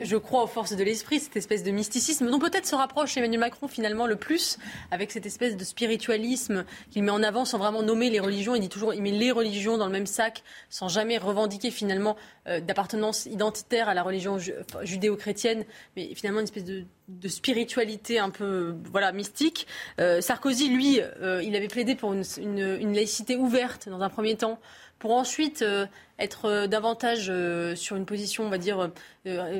je 0.00 0.16
crois 0.16 0.44
aux 0.44 0.46
forces 0.46 0.74
de 0.76 0.84
l'esprit, 0.84 1.18
cette 1.18 1.36
espèce 1.36 1.64
de 1.64 1.72
mysticisme 1.72 2.30
dont 2.30 2.38
peut-être 2.38 2.66
se 2.66 2.76
rapproche 2.76 3.16
Emmanuel 3.16 3.40
Macron 3.40 3.66
finalement 3.66 4.06
le 4.06 4.14
plus, 4.14 4.58
avec 4.92 5.10
cette 5.10 5.26
espèce 5.26 5.56
de 5.56 5.64
spiritualisme 5.64 6.64
qu'il 6.90 7.02
met 7.02 7.10
en 7.10 7.22
avant 7.22 7.44
sans 7.44 7.58
vraiment 7.58 7.82
nommer 7.82 8.10
les 8.10 8.20
religions. 8.20 8.54
Il 8.54 8.60
dit 8.60 8.68
toujours, 8.68 8.94
il 8.94 9.02
met 9.02 9.10
les 9.10 9.32
religions 9.32 9.76
dans 9.76 9.86
le 9.86 9.92
même 9.92 10.06
sac, 10.06 10.44
sans 10.70 10.88
jamais 10.88 11.18
revendiquer 11.18 11.72
finalement 11.72 12.16
euh, 12.46 12.60
d'appartenance 12.60 13.26
identitaire 13.26 13.88
à 13.88 13.94
la 13.94 14.04
religion 14.04 14.38
judéo-chrétienne, 14.82 15.64
mais 15.96 16.14
finalement 16.14 16.38
une 16.38 16.44
espèce 16.44 16.64
de 16.64 16.84
de 17.08 17.28
spiritualité 17.28 18.18
un 18.18 18.30
peu 18.30 18.76
voilà 18.90 19.12
mystique. 19.12 19.66
Euh, 20.00 20.20
Sarkozy, 20.20 20.68
lui, 20.68 21.00
euh, 21.00 21.42
il 21.42 21.56
avait 21.56 21.68
plaidé 21.68 21.94
pour 21.94 22.12
une, 22.12 22.92
laïcité 22.92 23.36
ouverte 23.36 23.88
dans 23.88 24.02
un 24.02 24.10
premier 24.10 24.36
temps, 24.36 24.58
pour 24.98 25.12
ensuite 25.12 25.62
euh, 25.62 25.86
être 26.18 26.66
davantage 26.66 27.32
sur 27.76 27.96
une 27.96 28.04
position, 28.04 28.44
on 28.44 28.50
va 28.50 28.58
dire, 28.58 28.90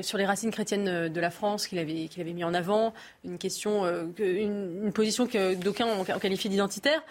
sur 0.01 0.17
les 0.17 0.25
racines 0.25 0.51
chrétiennes 0.51 1.07
de 1.07 1.21
la 1.21 1.29
France 1.29 1.67
qu'il 1.67 1.79
avait, 1.79 2.07
qu'il 2.09 2.21
avait 2.21 2.33
mis 2.33 2.43
en 2.43 2.53
avant, 2.53 2.93
une 3.23 3.37
question, 3.37 3.85
une, 4.17 4.83
une, 4.83 4.91
position 4.91 5.25
que 5.25 5.55
d'aucuns 5.55 5.87
ont 5.87 6.03
qualifiée 6.19 6.49
d'identitaire. 6.49 7.01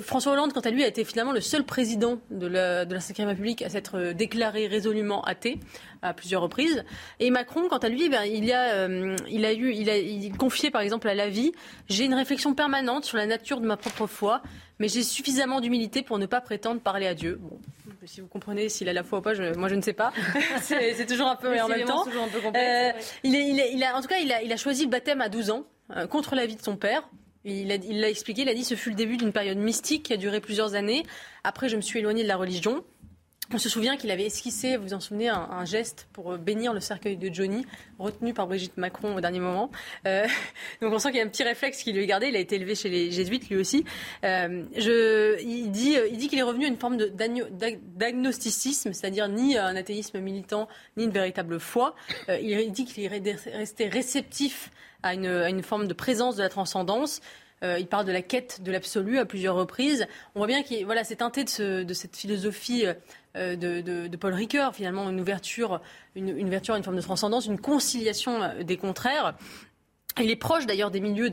François 0.00 0.32
Hollande, 0.32 0.52
quant 0.52 0.60
à 0.60 0.70
lui, 0.70 0.84
a 0.84 0.86
été 0.86 1.04
finalement 1.04 1.32
le 1.32 1.40
seul 1.40 1.64
président 1.64 2.18
de 2.30 2.46
la, 2.46 2.84
de 2.84 2.94
la 2.94 3.00
République 3.26 3.62
à 3.62 3.68
s'être 3.68 3.98
euh, 3.98 4.12
déclaré 4.12 4.66
résolument 4.66 5.22
athée 5.22 5.58
à 6.02 6.14
plusieurs 6.14 6.42
reprises. 6.42 6.84
Et 7.18 7.30
Macron, 7.30 7.68
quant 7.68 7.78
à 7.78 7.88
lui, 7.88 8.04
il, 8.04 8.52
a, 8.52 8.74
euh, 8.74 9.16
il 9.28 9.44
a 9.44 9.52
eu, 9.52 9.72
il 9.72 9.90
a 9.90 9.96
il 9.98 10.36
confiait 10.36 10.70
par 10.70 10.80
exemple 10.80 11.08
à 11.08 11.14
la 11.14 11.28
vie 11.28 11.52
J'ai 11.88 12.04
une 12.04 12.14
réflexion 12.14 12.54
permanente 12.54 13.04
sur 13.04 13.16
la 13.16 13.26
nature 13.26 13.60
de 13.60 13.66
ma 13.66 13.76
propre 13.76 14.06
foi, 14.06 14.42
mais 14.78 14.88
j'ai 14.88 15.02
suffisamment 15.02 15.60
d'humilité 15.60 16.02
pour 16.02 16.18
ne 16.18 16.26
pas 16.26 16.40
prétendre 16.40 16.80
parler 16.80 17.06
à 17.06 17.14
Dieu. 17.14 17.38
Bon, 17.40 17.58
si 18.04 18.20
vous 18.20 18.28
comprenez 18.28 18.68
s'il 18.68 18.88
a 18.88 18.92
la 18.92 19.02
foi 19.02 19.18
ou 19.18 19.22
pas, 19.22 19.34
moi 19.56 19.68
je 19.68 19.74
ne 19.74 19.82
sais 19.82 19.92
pas. 19.92 20.12
c'est 20.60 21.06
toujours 21.06 21.28
un 21.28 21.36
peu, 21.36 21.50
mais 21.50 21.60
en 21.60 21.68
même 21.68 21.84
temps. 21.84 22.06
Un 22.06 22.28
peu 22.28 22.40
complexe, 22.40 22.96
euh, 22.96 23.18
il, 23.24 23.34
est, 23.34 23.72
il, 23.72 23.82
a, 23.82 23.96
en 23.96 24.00
tout 24.00 24.08
cas, 24.08 24.18
il 24.18 24.32
a, 24.32 24.42
il 24.42 24.52
a 24.52 24.56
choisi 24.56 24.84
le 24.84 24.90
baptême 24.90 25.20
à 25.20 25.28
12 25.28 25.50
ans, 25.50 25.64
contre 26.10 26.34
l'avis 26.36 26.56
de 26.56 26.62
son 26.62 26.76
père. 26.76 27.08
Il 27.48 28.00
l'a 28.00 28.08
expliqué, 28.08 28.42
il 28.42 28.48
a 28.48 28.54
dit 28.54 28.64
ce 28.64 28.74
fut 28.74 28.90
le 28.90 28.96
début 28.96 29.16
d'une 29.16 29.32
période 29.32 29.58
mystique 29.58 30.04
qui 30.04 30.12
a 30.12 30.16
duré 30.16 30.40
plusieurs 30.40 30.74
années. 30.74 31.04
Après, 31.44 31.68
je 31.68 31.76
me 31.76 31.80
suis 31.80 31.98
éloigné 31.98 32.22
de 32.22 32.28
la 32.28 32.36
religion. 32.36 32.84
on 33.52 33.58
se 33.58 33.68
souvient 33.68 33.96
qu'il 33.96 34.10
avait 34.10 34.26
esquissé, 34.26 34.76
vous 34.76 34.84
vous 34.84 34.94
en 34.94 35.00
souvenez, 35.00 35.28
un, 35.28 35.64
geste 35.64 36.08
pour 36.12 36.32
euh, 36.32 36.36
bénir 36.36 36.74
le 36.74 36.80
cercueil 36.80 37.16
de 37.16 37.32
Johnny, 37.32 37.64
retenu 37.98 38.34
par 38.34 38.46
Brigitte 38.46 38.76
Macron 38.76 39.16
au 39.16 39.20
dernier 39.20 39.40
moment. 39.40 39.70
Euh, 40.06 40.26
donc 40.82 40.92
on 40.92 40.98
sent 40.98 41.08
qu'il 41.08 41.18
y 41.18 41.22
a 41.22 41.24
un 41.24 41.28
petit 41.28 41.44
réflexe 41.44 41.82
qui 41.82 41.92
lui 41.92 42.02
est 42.02 42.06
gardé. 42.06 42.28
Il 42.28 42.36
a 42.36 42.40
été 42.40 42.56
élevé 42.56 42.74
chez 42.74 42.90
les 42.90 43.10
jésuites 43.10 43.48
lui 43.48 43.56
aussi. 43.56 43.84
Euh, 44.24 44.64
je, 44.76 45.40
il 45.42 45.70
dit, 45.70 45.96
il 46.10 46.18
dit 46.18 46.28
qu'il 46.28 46.38
est 46.38 46.42
revenu 46.42 46.66
à 46.66 46.68
une 46.68 46.76
forme 46.76 46.98
d'agnosticisme, 46.98 48.92
c'est-à-dire 48.92 49.28
ni 49.28 49.56
un 49.56 49.76
athéisme 49.76 50.20
militant, 50.20 50.68
ni 50.96 51.04
une 51.04 51.12
véritable 51.12 51.58
foi. 51.58 51.94
il 52.28 52.70
dit 52.72 52.84
qu'il 52.84 53.04
est 53.04 53.08
resté 53.08 53.88
réceptif 53.88 54.70
à 55.02 55.14
une, 55.14 55.62
forme 55.62 55.86
de 55.86 55.94
présence 55.94 56.36
de 56.36 56.42
la 56.42 56.48
transcendance. 56.48 57.20
il 57.62 57.86
parle 57.86 58.04
de 58.04 58.12
la 58.12 58.22
quête 58.22 58.62
de 58.62 58.72
l'absolu 58.72 59.18
à 59.18 59.24
plusieurs 59.24 59.54
reprises. 59.54 60.06
On 60.34 60.40
voit 60.40 60.46
bien 60.46 60.62
qu'il 60.62 60.84
voilà, 60.84 61.04
c'est 61.04 61.16
teinté 61.16 61.44
de, 61.44 61.94
cette 61.94 62.16
philosophie 62.16 62.86
euh, 63.38 63.56
de, 63.56 64.16
Paul 64.16 64.34
Ricoeur, 64.34 64.74
finalement, 64.74 65.08
une 65.08 65.20
ouverture, 65.20 65.80
une, 66.16 66.36
une, 66.36 66.48
ouverture, 66.48 66.74
une 66.74 66.82
forme 66.82 66.96
de 66.96 67.02
transcendance, 67.02 67.46
une 67.46 67.60
conciliation 67.60 68.42
euh, 68.42 68.62
des 68.62 68.76
contraires. 68.76 69.34
Il 70.20 70.30
est 70.30 70.36
proche 70.36 70.66
d'ailleurs 70.66 70.90
des 70.90 71.00
milieux 71.00 71.30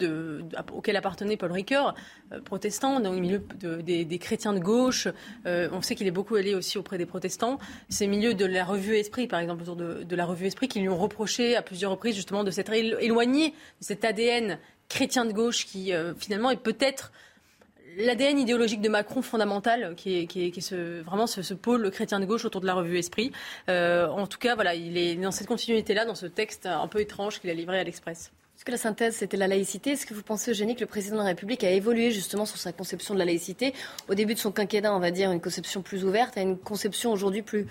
auxquels 0.73 0.95
appartenait 0.95 1.37
Paul 1.37 1.51
Ricoeur, 1.51 1.95
euh, 2.31 2.41
protestant, 2.41 2.99
dans 2.99 3.11
le 3.11 3.19
milieu 3.19 3.43
des, 3.59 4.19
chrétiens 4.19 4.53
de 4.53 4.59
gauche. 4.59 5.07
on 5.45 5.81
sait 5.81 5.95
qu'il 5.95 6.07
est 6.07 6.11
beaucoup 6.11 6.35
allé 6.35 6.55
aussi 6.55 6.77
auprès 6.77 6.97
des 6.97 7.05
protestants. 7.05 7.59
Ces 7.89 8.07
milieux 8.07 8.33
de 8.33 8.45
la 8.45 8.63
revue 8.63 8.95
Esprit, 8.95 9.27
par 9.27 9.39
exemple, 9.39 9.63
autour 9.63 9.75
de, 9.75 10.15
la 10.15 10.25
revue 10.25 10.47
Esprit, 10.47 10.67
qui 10.67 10.79
lui 10.79 10.89
ont 10.89 10.97
reproché 10.97 11.55
à 11.55 11.61
plusieurs 11.61 11.91
reprises 11.91 12.15
justement 12.15 12.43
de 12.43 12.51
s'être 12.51 12.73
éloigné 12.73 13.49
de 13.49 13.55
cet 13.81 14.05
ADN 14.05 14.57
chrétien 14.87 15.25
de 15.25 15.33
gauche 15.33 15.65
qui 15.65 15.91
finalement 16.17 16.51
est 16.51 16.57
peut-être 16.57 17.11
l'ADN 17.97 18.39
idéologique 18.39 18.81
de 18.81 18.89
Macron 18.89 19.21
fondamental, 19.21 19.95
qui 19.95 20.19
est, 20.19 20.27
qui 20.27 20.61
ce, 20.61 21.01
vraiment 21.01 21.27
ce, 21.27 21.53
pôle 21.53 21.89
chrétien 21.91 22.19
de 22.19 22.25
gauche 22.25 22.45
autour 22.45 22.61
de 22.61 22.65
la 22.65 22.73
revue 22.73 22.97
Esprit. 22.97 23.31
Euh, 23.69 24.07
en 24.07 24.27
tout 24.27 24.37
cas, 24.37 24.55
voilà, 24.55 24.75
il 24.75 24.97
est 24.97 25.15
dans 25.15 25.31
cette 25.31 25.47
continuité-là, 25.47 26.05
dans 26.05 26.15
ce 26.15 26.25
texte 26.25 26.65
un 26.65 26.87
peu 26.87 26.99
étrange 26.99 27.39
qu'il 27.39 27.49
a 27.49 27.53
livré 27.53 27.79
à 27.79 27.83
l'Express. 27.83 28.31
Est-ce 28.55 28.63
que 28.63 28.71
la 28.71 28.77
synthèse, 28.77 29.17
c'était 29.17 29.35
la 29.35 29.47
laïcité? 29.47 29.91
Est-ce 29.91 30.05
que 30.05 30.13
vous 30.13 30.24
pensez, 30.24 30.51
Eugénie, 30.51 30.75
que 30.75 30.79
le 30.79 30.85
président 30.85 31.17
de 31.17 31.21
la 31.21 31.27
République 31.27 31.63
a 31.65 31.71
évolué 31.71 32.12
justement 32.12 32.45
sur 32.45 32.57
sa 32.57 32.71
conception 32.71 33.13
de 33.13 33.19
la 33.19 33.25
laïcité? 33.25 33.74
Au 34.07 34.15
début 34.15 34.33
de 34.33 34.39
son 34.39 34.53
quinquennat, 34.53 34.95
on 34.95 35.00
va 35.00 35.12
dire 35.12 35.29
une 35.31 35.41
conception 35.41 35.81
plus 35.81 36.05
ouverte, 36.05 36.38
à 36.38 36.41
une 36.41 36.57
conception 36.57 37.12
aujourd'hui 37.12 37.41
plus 37.41 37.67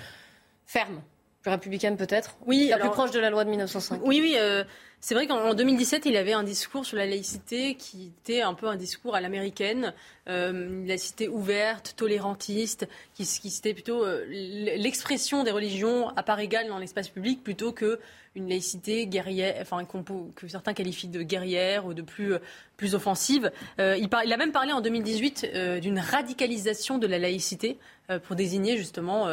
ferme, 0.66 1.00
plus 1.40 1.50
républicaine 1.50 1.96
peut-être? 1.96 2.36
Oui. 2.46 2.68
La 2.68 2.78
plus 2.78 2.90
proche 2.90 3.12
de 3.12 3.18
la 3.18 3.30
loi 3.30 3.44
de 3.44 3.50
1905. 3.50 4.00
Oui, 4.04 4.20
oui. 4.20 4.34
Euh, 4.36 4.62
c'est 5.04 5.14
vrai 5.14 5.26
qu'en 5.26 5.52
2017, 5.52 6.06
il 6.06 6.16
avait 6.16 6.32
un 6.32 6.44
discours 6.44 6.86
sur 6.86 6.96
la 6.96 7.04
laïcité 7.04 7.74
qui 7.74 8.10
était 8.22 8.40
un 8.40 8.54
peu 8.54 8.68
un 8.68 8.76
discours 8.76 9.14
à 9.14 9.20
l'américaine, 9.20 9.92
euh, 10.30 10.50
une 10.50 10.86
laïcité 10.86 11.28
ouverte, 11.28 11.92
tolérantiste, 11.94 12.88
qui, 13.12 13.24
qui 13.24 13.50
c'était 13.50 13.74
plutôt 13.74 14.02
euh, 14.02 14.24
l'expression 14.26 15.44
des 15.44 15.50
religions 15.50 16.08
à 16.16 16.22
part 16.22 16.40
égale 16.40 16.68
dans 16.68 16.78
l'espace 16.78 17.10
public 17.10 17.44
plutôt 17.44 17.70
que 17.70 18.00
une 18.34 18.48
laïcité 18.48 19.06
guerrière, 19.06 19.56
enfin 19.60 19.86
que 20.34 20.48
certains 20.48 20.72
qualifient 20.72 21.08
de 21.08 21.22
guerrière 21.22 21.84
ou 21.84 21.92
de 21.92 22.02
plus 22.02 22.34
plus 22.76 22.94
offensive. 22.94 23.50
Euh, 23.78 23.96
il, 23.96 24.32
a 24.32 24.36
même 24.36 24.52
parlé 24.52 24.72
en 24.72 24.80
2018 24.80 25.50
euh, 25.54 25.80
d'une 25.80 25.98
radicalisation 25.98 26.98
de 26.98 27.06
la 27.06 27.18
laïcité 27.18 27.78
euh, 28.10 28.18
pour 28.18 28.36
désigner 28.36 28.76
justement 28.76 29.28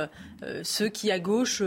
ceux 0.63 0.89
qui 0.89 1.11
à 1.11 1.19
gauche 1.19 1.61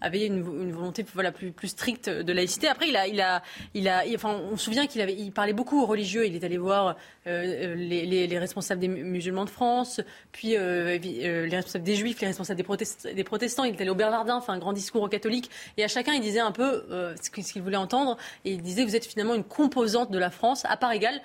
avaient 0.00 0.26
une, 0.26 0.42
volonté 0.42 1.04
voilà 1.14 1.32
plus, 1.32 1.52
stricte 1.64 2.08
de 2.08 2.32
laïcité. 2.32 2.68
Après, 2.68 2.88
il 2.88 3.20
a, 3.20 3.42
on 3.74 4.56
se 4.56 4.64
souvient 4.64 4.86
qu'il 4.86 5.00
avait, 5.00 5.16
parlait 5.34 5.52
beaucoup 5.52 5.82
aux 5.82 5.86
religieux. 5.86 6.26
Il 6.26 6.34
est 6.34 6.44
allé 6.44 6.58
voir 6.58 6.96
les, 7.26 8.06
les, 8.06 8.26
les, 8.26 8.38
responsables 8.38 8.80
des 8.80 8.88
musulmans 8.88 9.44
de 9.44 9.50
France, 9.50 10.00
puis 10.32 10.50
les 10.50 11.48
responsables 11.50 11.84
des 11.84 11.96
juifs, 11.96 12.20
les 12.20 12.28
responsables 12.28 12.56
des, 12.56 13.24
protestants. 13.24 13.64
Il 13.64 13.74
est 13.74 13.80
allé 13.80 13.90
au 13.90 13.94
Bernardin, 13.94 14.36
enfin 14.36 14.54
un 14.54 14.58
grand 14.58 14.72
discours 14.72 15.02
aux 15.02 15.08
catholiques. 15.08 15.50
Et 15.76 15.84
à 15.84 15.88
chacun, 15.88 16.12
il 16.14 16.20
disait 16.20 16.40
un 16.40 16.52
peu 16.52 16.84
ce 17.20 17.30
qu'il 17.30 17.62
voulait 17.62 17.76
entendre. 17.76 18.16
Et 18.44 18.52
il 18.52 18.62
disait, 18.62 18.84
vous 18.84 18.96
êtes 18.96 19.06
finalement 19.06 19.34
une 19.34 19.44
composante 19.44 20.10
de 20.10 20.18
la 20.18 20.30
France 20.30 20.64
à 20.64 20.76
part 20.76 20.92
égale 20.92 21.20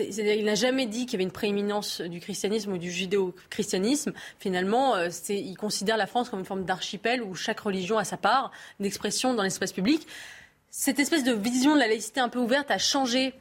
il 0.00 0.44
n'a 0.44 0.54
jamais 0.54 0.86
dit 0.86 1.06
qu'il 1.06 1.12
y 1.12 1.16
avait 1.16 1.24
une 1.24 1.32
prééminence 1.32 2.00
du 2.00 2.20
christianisme 2.20 2.72
ou 2.72 2.78
du 2.78 2.90
judéo-christianisme. 2.90 4.12
Finalement, 4.38 4.96
euh, 4.96 5.08
il 5.28 5.56
considère 5.56 5.96
la 5.96 6.06
France 6.06 6.28
comme 6.28 6.40
une 6.40 6.46
forme 6.46 6.64
d'archipel 6.64 7.22
où 7.22 7.34
chaque 7.34 7.60
religion 7.60 7.98
a 7.98 8.04
sa 8.04 8.16
part 8.16 8.50
d'expression 8.80 9.34
dans 9.34 9.42
l'espace 9.42 9.72
public. 9.72 10.06
Cette 10.78 10.98
espèce 10.98 11.24
de 11.24 11.32
vision 11.32 11.74
de 11.74 11.80
la 11.80 11.88
laïcité 11.88 12.20
un 12.20 12.28
peu 12.28 12.38
ouverte 12.38 12.70
a 12.70 12.76
changé 12.76 13.32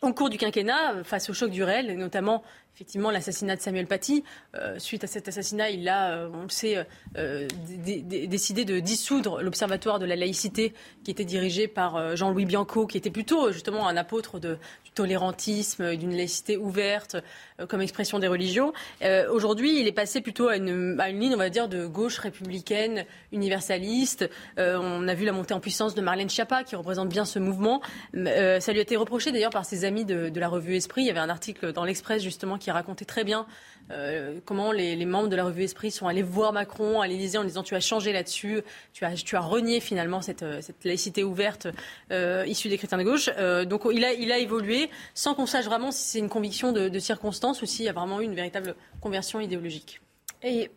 au 0.00 0.14
cours 0.14 0.30
du 0.30 0.38
quinquennat, 0.38 1.04
face 1.04 1.28
au 1.28 1.34
choc 1.34 1.50
du 1.50 1.62
réel, 1.62 1.98
notamment 1.98 2.42
effectivement 2.74 3.10
l'assassinat 3.10 3.56
de 3.56 3.60
Samuel 3.60 3.86
Paty. 3.86 4.24
Euh, 4.54 4.78
suite 4.78 5.04
à 5.04 5.06
cet 5.06 5.28
assassinat, 5.28 5.70
il 5.70 5.88
a, 5.88 6.28
on 6.32 6.42
le 6.42 6.48
sait, 6.48 6.86
décidé 7.14 8.64
de 8.64 8.80
dissoudre 8.80 9.42
l'Observatoire 9.42 9.98
de 9.98 10.06
la 10.06 10.16
laïcité 10.16 10.72
qui 11.04 11.10
était 11.10 11.24
dirigé 11.24 11.68
par 11.68 12.16
Jean-Louis 12.16 12.46
Bianco, 12.46 12.86
qui 12.86 12.96
était 12.96 13.10
plutôt 13.10 13.52
justement 13.52 13.86
un 13.86 13.96
apôtre 13.96 14.38
de, 14.38 14.58
tolérantisme, 14.94 15.96
d'une 15.96 16.16
laïcité 16.16 16.56
ouverte 16.56 17.16
euh, 17.60 17.66
comme 17.66 17.80
expression 17.80 18.18
des 18.18 18.28
religions. 18.28 18.72
Euh, 19.02 19.30
aujourd'hui, 19.30 19.80
il 19.80 19.86
est 19.86 19.92
passé 19.92 20.20
plutôt 20.20 20.48
à 20.48 20.56
une, 20.56 20.96
ligne, 21.18 21.34
on 21.34 21.38
va 21.38 21.50
dire, 21.50 21.68
de 21.68 21.86
gauche 21.86 22.18
républicaine, 22.18 23.04
universaliste. 23.32 24.28
Euh, 24.58 24.78
on 24.80 25.08
a 25.08 25.14
vu 25.14 25.24
la 25.24 25.32
montée 25.32 25.54
en 25.54 25.60
puissance 25.60 25.94
de 25.94 26.02
Marlène 26.02 26.28
Schiappa, 26.28 26.64
qui 26.64 26.76
représente 26.76 27.08
bien 27.08 27.24
ce 27.24 27.38
mouvement. 27.38 27.80
ça 28.14 28.72
lui 28.72 28.78
a 28.78 28.82
été 28.82 28.96
reproché 28.96 29.32
d'ailleurs 29.32 29.50
par 29.50 29.64
ses 29.64 29.84
amis 29.84 30.04
de, 30.04 30.30
la 30.38 30.48
revue 30.48 30.76
Esprit. 30.76 31.02
Il 31.02 31.06
y 31.06 31.10
avait 31.10 31.20
un 31.20 31.28
article 31.28 31.72
dans 31.72 31.84
l'Express 31.84 32.22
justement 32.22 32.58
qui 32.62 32.70
racontait 32.70 33.04
très 33.04 33.24
bien 33.24 33.46
euh, 33.90 34.38
comment 34.44 34.72
les, 34.72 35.04
membres 35.04 35.28
de 35.28 35.36
la 35.36 35.44
revue 35.44 35.64
Esprit 35.64 35.90
sont 35.90 36.06
allés 36.06 36.22
voir 36.22 36.52
Macron 36.52 37.00
à 37.00 37.06
l'Élysée 37.06 37.38
en 37.38 37.44
disant 37.44 37.62
tu 37.62 37.74
as 37.74 37.80
changé 37.80 38.12
là-dessus, 38.12 38.62
tu 38.92 39.04
as, 39.04 39.14
tu 39.14 39.36
as 39.36 39.40
renié 39.40 39.80
finalement 39.80 40.22
cette, 40.22 40.42
euh, 40.42 40.60
cette 40.60 40.84
laïcité 40.84 41.24
ouverte 41.24 41.66
euh, 42.10 42.44
issue 42.46 42.68
des 42.68 42.78
chrétiens 42.78 42.98
de 42.98 43.02
gauche. 43.02 43.28
donc 43.66 43.82
il 43.92 44.04
a, 44.04 44.12
il 44.12 44.30
a 44.32 44.38
évolué 44.38 44.88
sans 45.14 45.34
qu'on 45.34 45.46
sache 45.46 45.64
vraiment 45.64 45.90
si 45.90 46.04
c'est 46.04 46.18
une 46.18 46.28
conviction 46.28 46.72
de, 46.72 46.88
de 46.88 46.98
circonstance 46.98 47.60
ou 47.62 47.66
s'il 47.66 47.84
y 47.84 47.88
a 47.88 47.92
vraiment 47.92 48.20
eu 48.20 48.24
une 48.24 48.34
véritable 48.34 48.74
conversion 49.00 49.40
idéologique. 49.40 50.00
Et 50.44 50.70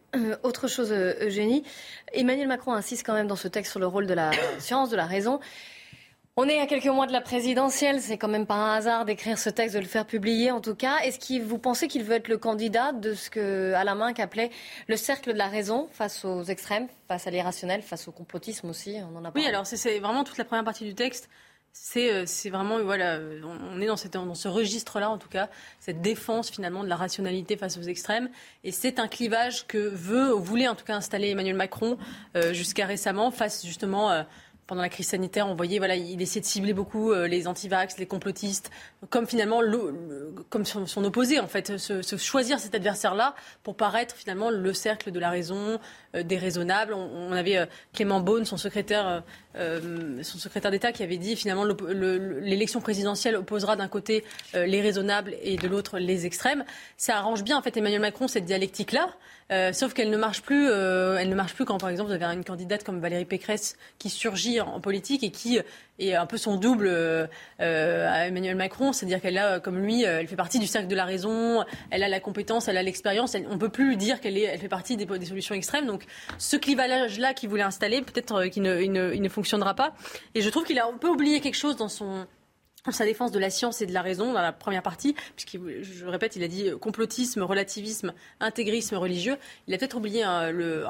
autre 0.43 0.67
chose, 0.67 0.91
Eugénie, 0.91 1.63
Emmanuel 2.13 2.47
Macron 2.47 2.73
insiste 2.73 3.03
quand 3.03 3.13
même 3.13 3.25
dans 3.27 3.35
ce 3.35 3.47
texte 3.47 3.71
sur 3.71 3.79
le 3.79 3.87
rôle 3.87 4.05
de 4.05 4.13
la 4.13 4.31
science, 4.59 4.91
de 4.91 4.95
la 4.95 5.05
raison. 5.05 5.39
On 6.37 6.49
est 6.49 6.59
à 6.59 6.65
quelques 6.65 6.87
mois 6.87 7.07
de 7.07 7.13
la 7.13 7.21
présidentielle, 7.21 8.01
c'est 8.01 8.17
quand 8.17 8.27
même 8.27 8.45
pas 8.45 8.55
un 8.55 8.75
hasard 8.75 9.05
d'écrire 9.05 9.37
ce 9.37 9.49
texte, 9.49 9.73
de 9.73 9.79
le 9.79 9.85
faire 9.85 10.05
publier 10.05 10.51
en 10.51 10.59
tout 10.59 10.75
cas. 10.75 10.97
Est-ce 10.97 11.17
que 11.17 11.41
vous 11.41 11.57
pensez 11.57 11.87
qu'il 11.87 12.03
veut 12.03 12.15
être 12.15 12.27
le 12.27 12.37
candidat 12.37 12.91
de 12.91 13.13
ce 13.13 13.29
que 13.29 13.71
Alain 13.71 13.95
Minck 13.95 14.19
appelait 14.19 14.49
le 14.89 14.97
cercle 14.97 15.31
de 15.31 15.37
la 15.37 15.47
raison 15.47 15.87
face 15.93 16.25
aux 16.25 16.43
extrêmes, 16.43 16.89
face 17.07 17.25
à 17.25 17.31
l'irrationnel, 17.31 17.81
face 17.81 18.09
au 18.09 18.11
complotisme 18.11 18.69
aussi 18.69 18.97
On 19.13 19.15
en 19.15 19.23
a 19.23 19.31
Oui, 19.33 19.45
alors 19.45 19.65
c'est 19.65 19.99
vraiment 19.99 20.25
toute 20.25 20.37
la 20.37 20.43
première 20.43 20.65
partie 20.65 20.83
du 20.83 20.93
texte. 20.93 21.29
C'est 21.71 22.13
euh, 22.13 22.25
vraiment, 22.49 22.81
voilà, 22.83 23.19
on 23.71 23.79
est 23.79 23.85
dans, 23.85 23.97
cette, 23.97 24.13
dans 24.13 24.35
ce 24.35 24.47
registre-là, 24.49 25.09
en 25.09 25.17
tout 25.17 25.27
cas, 25.29 25.49
cette 25.79 26.01
défense 26.01 26.49
finalement 26.49 26.83
de 26.83 26.89
la 26.89 26.95
rationalité 26.97 27.55
face 27.55 27.77
aux 27.77 27.83
extrêmes. 27.83 28.29
Et 28.65 28.71
c'est 28.71 28.99
un 28.99 29.07
clivage 29.07 29.67
que 29.67 29.77
veut, 29.77 30.33
ou 30.33 30.39
voulait 30.41 30.67
en 30.67 30.75
tout 30.75 30.85
cas 30.85 30.95
installer 30.95 31.29
Emmanuel 31.29 31.55
Macron 31.55 31.97
euh, 32.35 32.53
jusqu'à 32.53 32.85
récemment 32.85 33.31
face 33.31 33.65
justement 33.65 34.11
euh, 34.11 34.23
pendant 34.67 34.81
la 34.81 34.89
crise 34.89 35.07
sanitaire, 35.07 35.47
on 35.47 35.55
voyait, 35.55 35.77
voilà, 35.77 35.95
il 35.95 36.21
essayait 36.21 36.41
de 36.41 36.45
cibler 36.45 36.73
beaucoup 36.73 37.11
euh, 37.11 37.27
les 37.27 37.47
antivax, 37.47 37.97
les 37.97 38.07
complotistes, 38.07 38.71
comme 39.09 39.27
finalement, 39.27 39.61
comme 40.49 40.65
son, 40.65 41.03
opposé, 41.03 41.39
en 41.39 41.47
fait, 41.47 41.77
se, 41.77 42.17
choisir 42.17 42.59
cet 42.59 42.73
adversaire-là 42.73 43.35
pour 43.63 43.75
paraître 43.75 44.15
finalement 44.15 44.49
le 44.49 44.73
cercle 44.73 45.11
de 45.11 45.19
la 45.19 45.29
raison, 45.29 45.79
déraisonnable. 46.23 46.93
On, 46.93 47.31
avait 47.31 47.57
euh, 47.57 47.65
Clément 47.93 48.19
Beaune, 48.19 48.45
son 48.45 48.57
secrétaire, 48.57 49.23
son 49.55 50.37
secrétaire 50.37 50.71
d'État, 50.71 50.91
qui 50.91 51.03
avait 51.03 51.17
dit 51.17 51.35
finalement 51.35 51.65
l'élection 51.65 52.81
présidentielle 52.81 53.35
opposera 53.35 53.75
d'un 53.75 53.87
côté 53.87 54.23
les 54.53 54.81
raisonnables 54.81 55.35
et 55.41 55.55
de 55.55 55.67
l'autre 55.67 55.97
les 55.97 56.25
extrêmes. 56.25 56.65
Ça 56.97 57.17
arrange 57.17 57.43
bien, 57.43 57.57
en 57.57 57.61
fait, 57.61 57.77
Emmanuel 57.77 58.01
Macron 58.01 58.27
cette 58.27 58.45
dialectique-là. 58.45 59.09
Euh, 59.51 59.73
sauf 59.73 59.93
qu'elle 59.93 60.09
ne 60.09 60.17
marche 60.17 60.41
plus. 60.41 60.67
Euh, 60.69 61.17
elle 61.19 61.29
ne 61.29 61.35
marche 61.35 61.53
plus 61.53 61.65
quand, 61.65 61.77
par 61.77 61.89
exemple, 61.89 62.09
vous 62.09 62.15
avez 62.15 62.25
une 62.33 62.43
candidate 62.43 62.83
comme 62.83 62.99
Valérie 62.99 63.25
Pécresse 63.25 63.77
qui 63.99 64.09
surgit 64.09 64.59
en, 64.59 64.79
politique 64.79 65.23
et 65.23 65.29
qui 65.29 65.59
est 65.99 66.13
un 66.13 66.25
peu 66.25 66.37
son 66.37 66.57
double 66.57 66.87
euh, 66.87 67.27
à 67.59 68.27
Emmanuel 68.27 68.55
Macron, 68.55 68.93
c'est-à-dire 68.93 69.21
qu'elle 69.21 69.37
a, 69.37 69.59
comme 69.59 69.79
lui, 69.79 70.03
elle 70.03 70.27
fait 70.27 70.35
partie 70.35 70.59
du 70.59 70.67
cercle 70.67 70.87
de 70.87 70.95
la 70.95 71.05
raison, 71.05 71.63
elle 71.89 72.03
a 72.03 72.09
la 72.09 72.19
compétence, 72.19 72.67
elle 72.67 72.77
a 72.77 72.83
l'expérience. 72.83 73.35
On 73.49 73.57
peut 73.57 73.69
plus 73.69 73.95
dire 73.95 74.19
qu'elle 74.19 74.37
elle 74.37 74.59
fait 74.59 74.67
partie 74.67 74.97
des, 74.97 75.07
solutions 75.25 75.55
extrêmes. 75.55 75.85
Donc, 75.85 76.05
ce 76.37 76.57
clivage-là 76.57 77.33
qu'il 77.33 77.49
voulait 77.49 77.63
installer, 77.63 78.01
peut-être 78.01 78.45
qu'il 78.45 78.63
ne, 78.63 78.81
ne, 78.85 79.13
ne 79.13 79.29
fonctionnera 79.29 79.73
pas. 79.73 79.93
Et 80.33 80.41
je 80.41 80.49
trouve 80.49 80.65
qu'il 80.65 80.79
a 80.79 80.87
un 80.87 80.97
peu 80.97 81.09
oublié 81.09 81.39
quelque 81.39 81.55
chose 81.55 81.77
dans 81.77 81.89
son 81.89 82.27
sa 82.91 83.05
défense 83.05 83.31
de 83.31 83.39
la 83.39 83.49
science 83.49 83.81
et 83.81 83.85
de 83.85 83.93
la 83.93 84.01
raison 84.01 84.33
dans 84.33 84.41
la 84.41 84.51
première 84.51 84.83
partie, 84.83 85.15
puisque 85.35 85.57
je 85.81 86.05
répète, 86.05 86.35
il 86.35 86.43
a 86.43 86.47
dit 86.47 86.71
complotisme, 86.79 87.41
relativisme, 87.41 88.13
intégrisme 88.39 88.95
religieux. 88.95 89.37
Il 89.67 89.73
a 89.73 89.77
peut-être 89.77 89.97
oublié 89.97 90.23
hein, 90.23 90.51
le, 90.51 90.85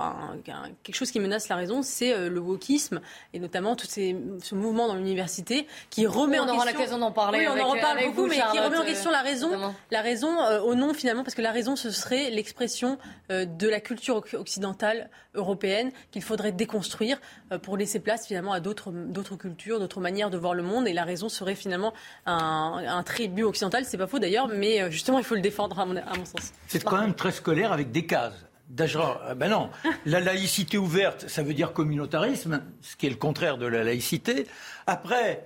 quelque 0.84 0.96
chose 0.96 1.12
qui 1.12 1.20
menace 1.20 1.50
la 1.50 1.56
raison, 1.56 1.82
c'est 1.82 2.14
euh, 2.14 2.30
le 2.30 2.40
wokisme 2.40 3.02
et 3.34 3.40
notamment 3.40 3.76
tout 3.76 3.88
ces, 3.88 4.16
ce 4.42 4.56
mouvement 4.56 4.88
dans 4.88 4.96
l'université 4.96 5.68
qui 5.90 6.08
remet 6.08 6.40
on 6.40 6.44
en 6.44 6.56
aura 6.56 6.66
l'occasion 6.66 6.98
d'en 6.98 7.12
parler. 7.12 7.40
Oui, 7.40 7.48
on 7.48 7.64
en 7.64 7.70
reparle 7.70 8.06
beaucoup, 8.06 8.28
mais 8.28 8.36
qui 8.36 8.60
remet 8.60 8.78
en 8.78 8.84
question 8.84 9.12
la 9.12 9.22
raison, 9.22 9.74
la 9.92 10.02
raison 10.02 10.42
euh, 10.42 10.62
au 10.62 10.76
nom 10.76 10.94
finalement, 10.94 11.24
parce 11.24 11.36
que 11.36 11.42
la 11.42 11.52
raison 11.52 11.76
ce 11.76 11.92
serait 11.92 12.30
l'expression 12.30 12.98
euh, 13.32 13.46
de 13.46 13.68
la 13.68 13.80
culture 13.80 14.24
occidentale 14.34 15.10
européenne 15.34 15.92
qu'il 16.12 16.22
faudrait 16.22 16.52
déconstruire 16.52 17.20
pour 17.62 17.78
laisser 17.78 18.00
place 18.00 18.26
finalement 18.26 18.54
à 18.54 18.60
d'autres 18.60 18.92
d'autres 18.92 19.36
cultures, 19.36 19.80
d'autres 19.80 20.00
manières 20.00 20.30
de 20.30 20.38
voir 20.38 20.54
le 20.54 20.64
monde, 20.64 20.88
et 20.88 20.94
la 20.94 21.04
raison 21.04 21.30
serait 21.30 21.56
finalement 21.56 21.85
un, 22.26 22.84
un 22.88 23.04
tribut 23.04 23.44
occidental. 23.44 23.86
C'est 23.86 23.98
pas 23.98 24.08
faux 24.08 24.20
d'ailleurs, 24.20 24.48
mais 24.48 24.82
euh, 24.82 24.90
justement, 24.90 25.18
il 25.18 25.24
faut 25.24 25.36
le 25.36 25.42
défendre 25.42 25.80
à 25.80 25.86
mon, 25.86 25.96
sens. 26.26 26.54
C'est 26.68 26.84
quand 26.84 27.00
même 27.00 27.14
très 27.14 27.32
scolaire 27.32 27.72
avec 27.72 27.92
des 27.92 28.06
cases. 28.06 28.46
Euh, 28.80 29.36
ben 29.36 29.50
non, 29.50 29.70
la 30.06 30.20
laïcité 30.20 30.78
ouverte, 30.78 31.30
ça 31.30 31.44
veut 31.44 31.54
dire 31.54 31.72
communautarisme, 31.72 32.62
ce 32.82 32.96
qui 32.96 33.06
est 33.06 33.12
le 33.12 33.16
contraire 33.16 33.58
de 33.58 33.68
la 33.68 33.84
laïcité. 33.84 34.48
Après, 34.88 35.46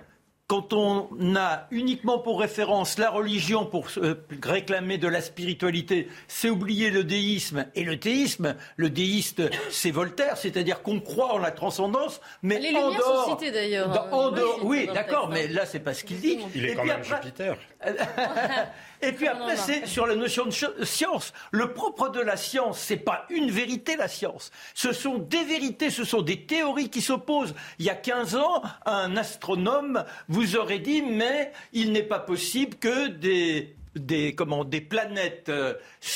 quand 0.50 0.72
on 0.72 1.36
a 1.36 1.68
uniquement 1.70 2.18
pour 2.18 2.40
référence 2.40 2.98
la 2.98 3.08
religion 3.08 3.66
pour 3.66 3.86
euh, 3.98 4.16
réclamer 4.42 4.98
de 4.98 5.06
la 5.06 5.20
spiritualité, 5.20 6.08
c'est 6.26 6.50
oublier 6.50 6.90
le 6.90 7.04
déisme 7.04 7.66
et 7.76 7.84
le 7.84 8.00
théisme. 8.00 8.56
Le 8.74 8.90
déiste, 8.90 9.42
c'est 9.70 9.92
Voltaire, 9.92 10.36
c'est-à-dire 10.36 10.82
qu'on 10.82 10.98
croit 10.98 11.34
en 11.34 11.38
la 11.38 11.52
transcendance, 11.52 12.20
mais 12.42 12.58
Les 12.58 12.74
en 12.74 12.90
dehors. 12.90 13.26
Sont 13.26 13.38
citées, 13.38 13.52
d'ailleurs. 13.52 14.12
En 14.12 14.32
dehors, 14.32 14.58
oui, 14.64 14.88
d'accord, 14.92 15.28
mais 15.28 15.46
là, 15.46 15.66
c'est 15.66 15.78
pas 15.78 15.94
ce 15.94 16.02
qu'il 16.02 16.18
dit. 16.18 16.40
Il 16.56 16.64
est 16.64 16.72
et 16.72 16.74
quand 16.74 16.84
même 16.84 17.04
Jupiter. 17.04 17.56
Et 19.02 19.12
puis 19.12 19.28
après, 19.28 19.56
c'est 19.56 19.86
sur 19.86 20.06
la 20.06 20.14
notion 20.14 20.44
de 20.46 20.84
science. 20.84 21.32
Le 21.50 21.72
propre 21.72 22.10
de 22.10 22.20
la 22.20 22.36
science, 22.36 22.78
c'est 22.78 22.96
pas 22.96 23.26
une 23.30 23.50
vérité, 23.50 23.96
la 23.96 24.08
science. 24.08 24.50
Ce 24.74 24.92
sont 24.92 25.18
des 25.18 25.42
vérités, 25.44 25.90
ce 25.90 26.04
sont 26.04 26.22
des 26.22 26.44
théories 26.44 26.90
qui 26.90 27.00
s'opposent. 27.00 27.54
Il 27.78 27.86
y 27.86 27.90
a 27.90 27.94
15 27.94 28.36
ans, 28.36 28.62
un 28.84 29.16
astronome 29.16 30.04
vous 30.28 30.56
aurait 30.56 30.78
dit, 30.78 31.02
mais 31.02 31.52
il 31.72 31.92
n'est 31.92 32.02
pas 32.02 32.20
possible 32.20 32.76
que 32.76 33.08
des 33.08 33.74
des, 33.96 34.34
comment, 34.34 34.64
des 34.64 34.80
planètes 34.80 35.48
euh, 35.48 35.74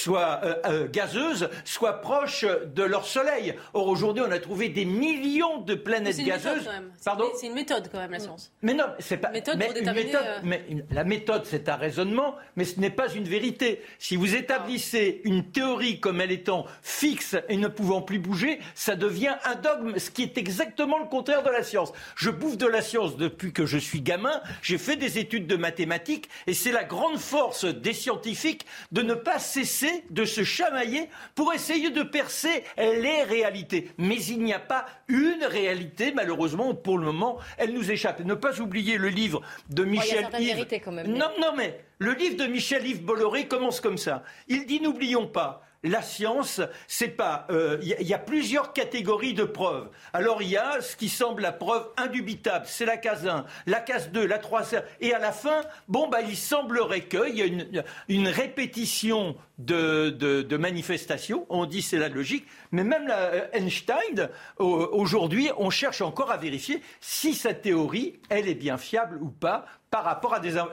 euh, 0.08 0.54
euh, 0.66 0.88
gazeuses 0.88 1.48
soient 1.64 2.00
proches 2.00 2.44
de 2.44 2.82
leur 2.82 3.06
Soleil. 3.06 3.54
Or 3.72 3.88
aujourd'hui, 3.88 4.22
on 4.26 4.30
a 4.30 4.38
trouvé 4.38 4.68
des 4.68 4.84
millions 4.84 5.60
de 5.60 5.74
planètes 5.74 6.18
gazeuses. 6.18 6.68
Pardon 7.04 7.26
C'est 7.38 7.46
une 7.46 7.54
méthode 7.54 7.88
quand 7.90 7.98
même 7.98 8.12
la 8.12 8.20
science. 8.20 8.52
Mais 8.62 8.74
non, 8.74 8.84
c'est 8.98 9.16
pas 9.16 9.30
méthode 9.30 9.58
mais, 9.58 9.70
une 9.76 9.92
méthode, 9.92 10.24
mais 10.44 10.64
la 10.90 11.04
méthode, 11.04 11.42
c'est 11.44 11.68
un 11.68 11.76
raisonnement, 11.76 12.36
mais 12.56 12.64
ce 12.64 12.78
n'est 12.78 12.90
pas 12.90 13.08
une 13.08 13.24
vérité. 13.24 13.82
Si 13.98 14.16
vous 14.16 14.34
établissez 14.34 15.20
une 15.24 15.50
théorie 15.50 16.00
comme 16.00 16.20
elle 16.20 16.32
étant 16.32 16.66
fixe 16.82 17.36
et 17.48 17.56
ne 17.56 17.68
pouvant 17.68 18.02
plus 18.02 18.18
bouger, 18.18 18.60
ça 18.74 18.94
devient 18.94 19.34
un 19.44 19.56
dogme, 19.56 19.98
ce 19.98 20.10
qui 20.10 20.22
est 20.22 20.38
exactement 20.38 20.98
le 20.98 21.06
contraire 21.06 21.42
de 21.42 21.50
la 21.50 21.62
science. 21.62 21.92
Je 22.16 22.30
bouffe 22.30 22.56
de 22.56 22.66
la 22.66 22.82
science 22.82 23.16
depuis 23.16 23.52
que 23.52 23.66
je 23.66 23.78
suis 23.78 24.00
gamin. 24.00 24.40
J'ai 24.62 24.78
fait 24.78 24.96
des 24.96 25.18
études 25.18 25.46
de 25.46 25.56
mathématiques 25.56 26.28
et 26.46 26.54
c'est 26.54 26.72
la 26.72 26.84
grande 26.84 27.18
force 27.18 27.63
des 27.72 27.92
scientifiques 27.92 28.66
de 28.92 29.02
ne 29.02 29.14
pas 29.14 29.38
cesser 29.38 30.04
de 30.10 30.24
se 30.24 30.44
chamailler 30.44 31.08
pour 31.34 31.52
essayer 31.52 31.90
de 31.90 32.02
percer 32.02 32.64
les 32.76 33.22
réalités. 33.22 33.90
Mais 33.98 34.22
il 34.24 34.42
n'y 34.42 34.52
a 34.52 34.58
pas 34.58 34.86
une 35.08 35.44
réalité, 35.44 36.12
malheureusement, 36.12 36.74
pour 36.74 36.98
le 36.98 37.06
moment, 37.06 37.38
elle 37.58 37.72
nous 37.72 37.90
échappe. 37.90 38.20
Ne 38.20 38.34
pas 38.34 38.60
oublier 38.60 38.98
le 38.98 39.08
livre 39.08 39.42
de 39.70 39.84
Michel 39.84 40.28
Yves. 40.38 40.66
Non, 41.06 41.30
non, 41.40 41.54
mais 41.56 41.84
le 41.98 42.12
livre 42.14 42.36
de 42.36 42.46
Michel 42.46 42.86
Yves 42.86 43.04
Bolloré 43.04 43.46
commence 43.48 43.80
comme 43.80 43.98
ça. 43.98 44.22
Il 44.48 44.66
dit 44.66 44.80
n'oublions 44.80 45.26
pas 45.26 45.62
la 45.84 46.02
science, 46.02 46.60
c'est 46.88 47.08
pas. 47.08 47.46
Il 47.50 47.56
euh, 47.56 47.78
y, 47.82 48.14
a 48.14 48.18
plusieurs 48.18 48.72
catégories 48.72 49.34
de 49.34 49.44
preuves. 49.44 49.88
Alors 50.12 50.42
il 50.42 50.48
y 50.48 50.56
a 50.56 50.80
ce 50.80 50.96
qui 50.96 51.08
semble 51.08 51.42
la 51.42 51.52
preuve 51.52 51.86
indubitable, 51.96 52.64
c'est 52.66 52.86
la 52.86 52.96
case 52.96 53.26
1, 53.26 53.44
la 53.66 53.80
case 53.80 54.10
2, 54.10 54.26
la 54.26 54.38
3, 54.38 54.62
et 55.00 55.14
à 55.14 55.18
la 55.18 55.32
fin, 55.32 55.60
bon 55.88 56.08
bah 56.08 56.22
il 56.22 56.36
semblerait 56.36 57.02
qu'il 57.02 57.36
y 57.36 57.42
a 57.42 57.44
une, 57.44 57.84
une 58.08 58.28
répétition 58.28 59.36
de, 59.58 60.10
de, 60.10 60.56
manifestations. 60.56 61.46
On 61.48 61.66
dit 61.66 61.82
c'est 61.82 61.98
la 61.98 62.08
logique, 62.08 62.46
mais 62.72 62.84
même 62.84 63.06
la, 63.06 63.18
euh, 63.18 63.46
Einstein, 63.52 64.30
aujourd'hui, 64.58 65.50
on 65.58 65.70
cherche 65.70 66.00
encore 66.00 66.30
à 66.30 66.36
vérifier 66.36 66.82
si 67.00 67.34
sa 67.34 67.54
théorie, 67.54 68.20
elle 68.30 68.48
est 68.48 68.54
bien 68.54 68.78
fiable 68.78 69.18
ou 69.20 69.28
pas 69.28 69.66
par 69.94 70.02
rapport 70.02 70.34
à 70.34 70.40
des. 70.40 70.56
Euh, 70.56 70.66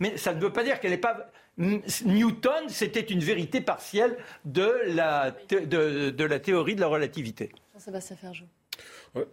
mais 0.00 0.16
ça 0.16 0.32
ne 0.32 0.40
veut 0.40 0.52
pas 0.52 0.64
dire 0.64 0.80
qu'elle 0.80 0.92
n'est 0.92 0.96
pas 0.96 1.26
Newton, 1.56 2.68
c'était 2.68 3.00
une 3.00 3.20
vérité 3.20 3.60
partielle 3.60 4.16
de 4.44 4.72
la, 4.86 5.30
de, 5.50 6.24
la 6.24 6.40
théorie 6.40 6.74
de 6.74 6.80
la 6.80 6.88
relativité. 6.88 7.52
Jean-Sébastien 7.74 8.16
Ferjou. 8.16 8.44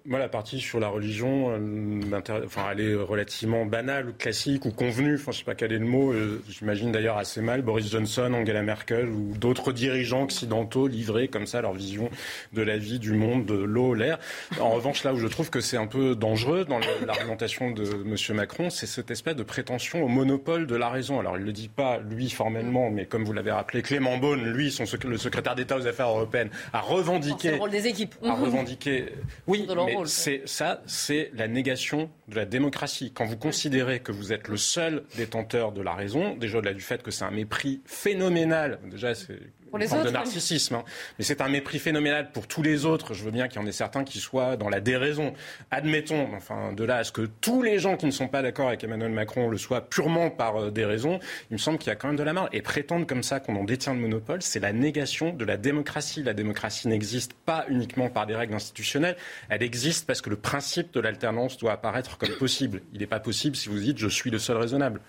Moi, 0.05 0.19
la 0.19 0.29
partie 0.29 0.59
sur 0.59 0.79
la 0.79 0.89
religion, 0.89 1.49
euh, 1.49 2.21
enfin, 2.45 2.67
elle 2.71 2.81
est 2.81 2.93
relativement 2.93 3.65
banale 3.65 4.09
ou 4.09 4.13
classique 4.13 4.65
ou 4.65 4.71
convenue. 4.71 5.15
Enfin, 5.15 5.31
je 5.31 5.39
sais 5.39 5.43
pas 5.43 5.55
quel 5.55 5.71
est 5.73 5.79
le 5.79 5.85
mot. 5.85 6.13
Euh, 6.13 6.39
j'imagine 6.47 6.91
d'ailleurs 6.91 7.17
assez 7.17 7.41
mal 7.41 7.63
Boris 7.63 7.89
Johnson, 7.89 8.31
Angela 8.31 8.61
Merkel 8.61 9.07
ou 9.07 9.35
d'autres 9.35 9.71
dirigeants 9.71 10.21
occidentaux 10.21 10.87
livrer 10.87 11.29
comme 11.29 11.47
ça 11.47 11.61
leur 11.61 11.73
vision 11.73 12.11
de 12.53 12.61
la 12.61 12.77
vie, 12.77 12.99
du 12.99 13.13
monde, 13.13 13.45
de 13.47 13.55
l'eau, 13.55 13.95
l'air. 13.95 14.19
En 14.59 14.69
revanche, 14.69 15.03
là 15.03 15.13
où 15.13 15.17
je 15.17 15.25
trouve 15.25 15.49
que 15.49 15.61
c'est 15.61 15.77
un 15.77 15.87
peu 15.87 16.15
dangereux 16.15 16.63
dans 16.65 16.79
l'argumentation 17.07 17.71
de 17.71 17.83
M. 17.83 18.35
Macron, 18.35 18.69
c'est 18.69 18.85
cette 18.85 19.09
espèce 19.09 19.35
de 19.35 19.43
prétention 19.43 20.03
au 20.03 20.07
monopole 20.07 20.67
de 20.67 20.75
la 20.75 20.89
raison. 20.89 21.19
Alors, 21.19 21.37
il 21.37 21.41
ne 21.41 21.47
le 21.47 21.53
dit 21.53 21.69
pas, 21.69 21.97
lui, 21.97 22.29
formellement, 22.29 22.91
mais 22.91 23.07
comme 23.07 23.23
vous 23.23 23.33
l'avez 23.33 23.51
rappelé, 23.51 23.81
Clément 23.81 24.19
Beaune, 24.19 24.43
lui, 24.43 24.69
son, 24.69 24.83
le 25.05 25.17
secrétaire 25.17 25.55
d'État 25.55 25.77
aux 25.77 25.87
affaires 25.87 26.09
européennes, 26.09 26.51
a 26.71 26.81
revendiqué... 26.81 27.51
Le 27.51 27.57
rôle 27.57 27.71
des 27.71 27.87
équipes. 27.87 28.13
A 28.23 28.35
revendiqué... 28.35 29.05
Oui, 29.47 29.65
c'est 30.05 30.41
ça, 30.45 30.81
c'est 30.85 31.31
la 31.33 31.47
négation 31.47 32.09
de 32.27 32.35
la 32.35 32.45
démocratie. 32.45 33.11
Quand 33.13 33.25
vous 33.25 33.37
considérez 33.37 33.99
que 33.99 34.11
vous 34.11 34.33
êtes 34.33 34.47
le 34.47 34.57
seul 34.57 35.03
détenteur 35.15 35.71
de 35.71 35.81
la 35.81 35.93
raison, 35.93 36.35
déjà 36.35 36.59
au-delà 36.59 36.73
du 36.73 36.81
fait 36.81 37.01
que 37.03 37.11
c'est 37.11 37.25
un 37.25 37.31
mépris 37.31 37.81
phénoménal, 37.85 38.79
déjà 38.89 39.15
c'est 39.15 39.39
une 39.79 39.87
forme 39.87 40.05
de 40.05 40.09
narcissisme, 40.09 40.75
hein. 40.75 40.83
mais 41.17 41.25
c'est 41.25 41.41
un 41.41 41.49
mépris 41.49 41.79
phénoménal 41.79 42.31
pour 42.31 42.47
tous 42.47 42.61
les 42.61 42.85
autres. 42.85 43.13
Je 43.13 43.23
veux 43.23 43.31
bien 43.31 43.47
qu'il 43.47 43.61
y 43.61 43.63
en 43.63 43.67
ait 43.67 43.71
certains 43.71 44.03
qui 44.03 44.19
soient 44.19 44.57
dans 44.57 44.69
la 44.69 44.79
déraison. 44.79 45.33
Admettons, 45.71 46.27
enfin, 46.35 46.73
de 46.73 46.83
là 46.83 46.97
à 46.97 47.03
ce 47.03 47.11
que 47.11 47.27
tous 47.41 47.61
les 47.61 47.79
gens 47.79 47.97
qui 47.97 48.05
ne 48.05 48.11
sont 48.11 48.27
pas 48.27 48.41
d'accord 48.41 48.67
avec 48.67 48.83
Emmanuel 48.83 49.11
Macron 49.11 49.49
le 49.49 49.57
soient 49.57 49.81
purement 49.81 50.29
par 50.29 50.57
euh, 50.57 50.71
des 50.71 50.85
raisons, 50.85 51.19
il 51.49 51.53
me 51.53 51.57
semble 51.57 51.77
qu'il 51.77 51.89
y 51.89 51.91
a 51.91 51.95
quand 51.95 52.07
même 52.07 52.17
de 52.17 52.23
la 52.23 52.33
marge. 52.33 52.49
Et 52.53 52.61
prétendre 52.61 53.05
comme 53.05 53.23
ça 53.23 53.39
qu'on 53.39 53.55
en 53.55 53.63
détient 53.63 53.93
le 53.93 53.99
monopole, 53.99 54.41
c'est 54.41 54.59
la 54.59 54.73
négation 54.73 55.33
de 55.33 55.45
la 55.45 55.57
démocratie. 55.57 56.23
La 56.23 56.33
démocratie 56.33 56.87
n'existe 56.87 57.33
pas 57.33 57.65
uniquement 57.69 58.09
par 58.09 58.25
des 58.25 58.35
règles 58.35 58.53
institutionnelles, 58.53 59.17
elle 59.49 59.63
existe 59.63 60.05
parce 60.05 60.21
que 60.21 60.29
le 60.29 60.35
principe 60.35 60.93
de 60.93 60.99
l'alternance 60.99 61.57
doit 61.57 61.73
apparaître 61.73 62.17
comme 62.17 62.35
possible. 62.37 62.81
Il 62.93 62.99
n'est 62.99 63.07
pas 63.07 63.19
possible 63.19 63.55
si 63.55 63.69
vous 63.69 63.79
dites 63.79 63.97
je 63.97 64.07
suis 64.07 64.29
le 64.29 64.39
seul 64.39 64.57
raisonnable. 64.57 65.01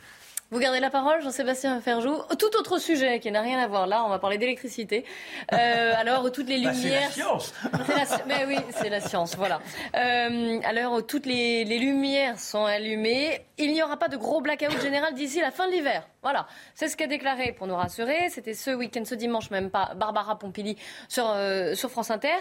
Vous 0.53 0.59
gardez 0.59 0.81
la 0.81 0.91
parole, 0.91 1.23
Jean-Sébastien 1.23 1.81
Ferjou. 1.81 2.15
Tout 2.38 2.55
autre 2.59 2.77
sujet 2.77 3.21
qui 3.21 3.31
n'a 3.31 3.41
rien 3.41 3.59
à 3.59 3.67
voir 3.67 3.87
là, 3.87 4.05
on 4.05 4.11
va 4.11 4.19
parler 4.19 4.37
d'électricité. 4.37 5.07
Euh, 5.55 5.95
alors, 5.99 6.31
toutes 6.31 6.51
les 6.51 6.59
lumières. 6.59 6.75
Bah, 7.09 7.79
c'est 7.87 7.95
la 7.97 8.05
science. 8.05 8.21
Mais 8.27 8.45
oui, 8.47 8.59
c'est 8.69 8.91
la 8.91 9.01
science, 9.01 9.35
voilà. 9.35 9.62
Euh, 9.97 10.61
alors, 10.65 11.07
toutes 11.07 11.25
les, 11.25 11.65
les, 11.65 11.79
lumières 11.79 12.38
sont 12.38 12.67
allumées. 12.67 13.47
Il 13.57 13.73
n'y 13.73 13.83
aura 13.83 13.97
pas 13.97 14.09
de 14.09 14.19
gros 14.19 14.43
blackout 14.43 14.79
général 14.83 15.15
d'ici 15.15 15.41
la 15.41 15.53
fin 15.53 15.69
de 15.69 15.73
l'hiver. 15.73 16.07
Voilà. 16.21 16.47
C'est 16.75 16.88
ce 16.88 16.99
qu'a 16.99 17.07
déclaré, 17.07 17.53
pour 17.53 17.67
nous 17.67 17.77
rassurer, 17.77 18.29
c'était 18.29 18.53
ce 18.53 18.73
week-end, 18.73 19.07
ce 19.07 19.15
dimanche 19.15 19.51
même 19.51 19.71
pas, 19.71 19.95
Barbara 19.97 20.38
Pompili 20.38 20.77
sur, 21.09 21.31
euh, 21.31 21.75
sur 21.75 21.91
France 21.91 22.11
Inter. 22.11 22.37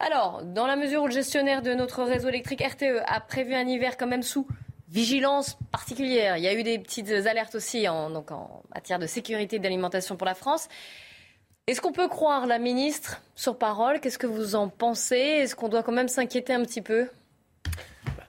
Alors, 0.00 0.42
dans 0.42 0.66
la 0.66 0.74
mesure 0.74 1.02
où 1.02 1.06
le 1.06 1.12
gestionnaire 1.12 1.62
de 1.62 1.72
notre 1.72 2.02
réseau 2.02 2.30
électrique 2.30 2.64
RTE 2.64 3.00
a 3.06 3.20
prévu 3.20 3.54
un 3.54 3.68
hiver 3.68 3.96
quand 3.96 4.08
même 4.08 4.24
sous 4.24 4.44
vigilance 4.94 5.58
particulière, 5.72 6.36
il 6.36 6.44
y 6.44 6.48
a 6.48 6.54
eu 6.54 6.62
des 6.62 6.78
petites 6.78 7.10
alertes 7.10 7.56
aussi 7.56 7.88
en, 7.88 8.22
matière 8.72 9.00
de 9.00 9.08
sécurité 9.08 9.58
d'alimentation 9.58 10.16
pour 10.16 10.24
la 10.24 10.34
France. 10.34 10.68
Est-ce 11.66 11.80
qu'on 11.80 11.92
peut 11.92 12.08
croire 12.08 12.46
la 12.46 12.60
ministre 12.60 13.20
sur 13.34 13.58
parole? 13.58 14.00
Qu'est-ce 14.00 14.18
que 14.18 14.28
vous 14.28 14.54
en 14.54 14.68
pensez? 14.68 15.16
Est-ce 15.16 15.56
qu'on 15.56 15.68
doit 15.68 15.82
quand 15.82 15.92
même 15.92 16.08
s'inquiéter 16.08 16.52
un 16.52 16.62
petit 16.62 16.82
peu? 16.82 17.08
Bah, 18.04 18.24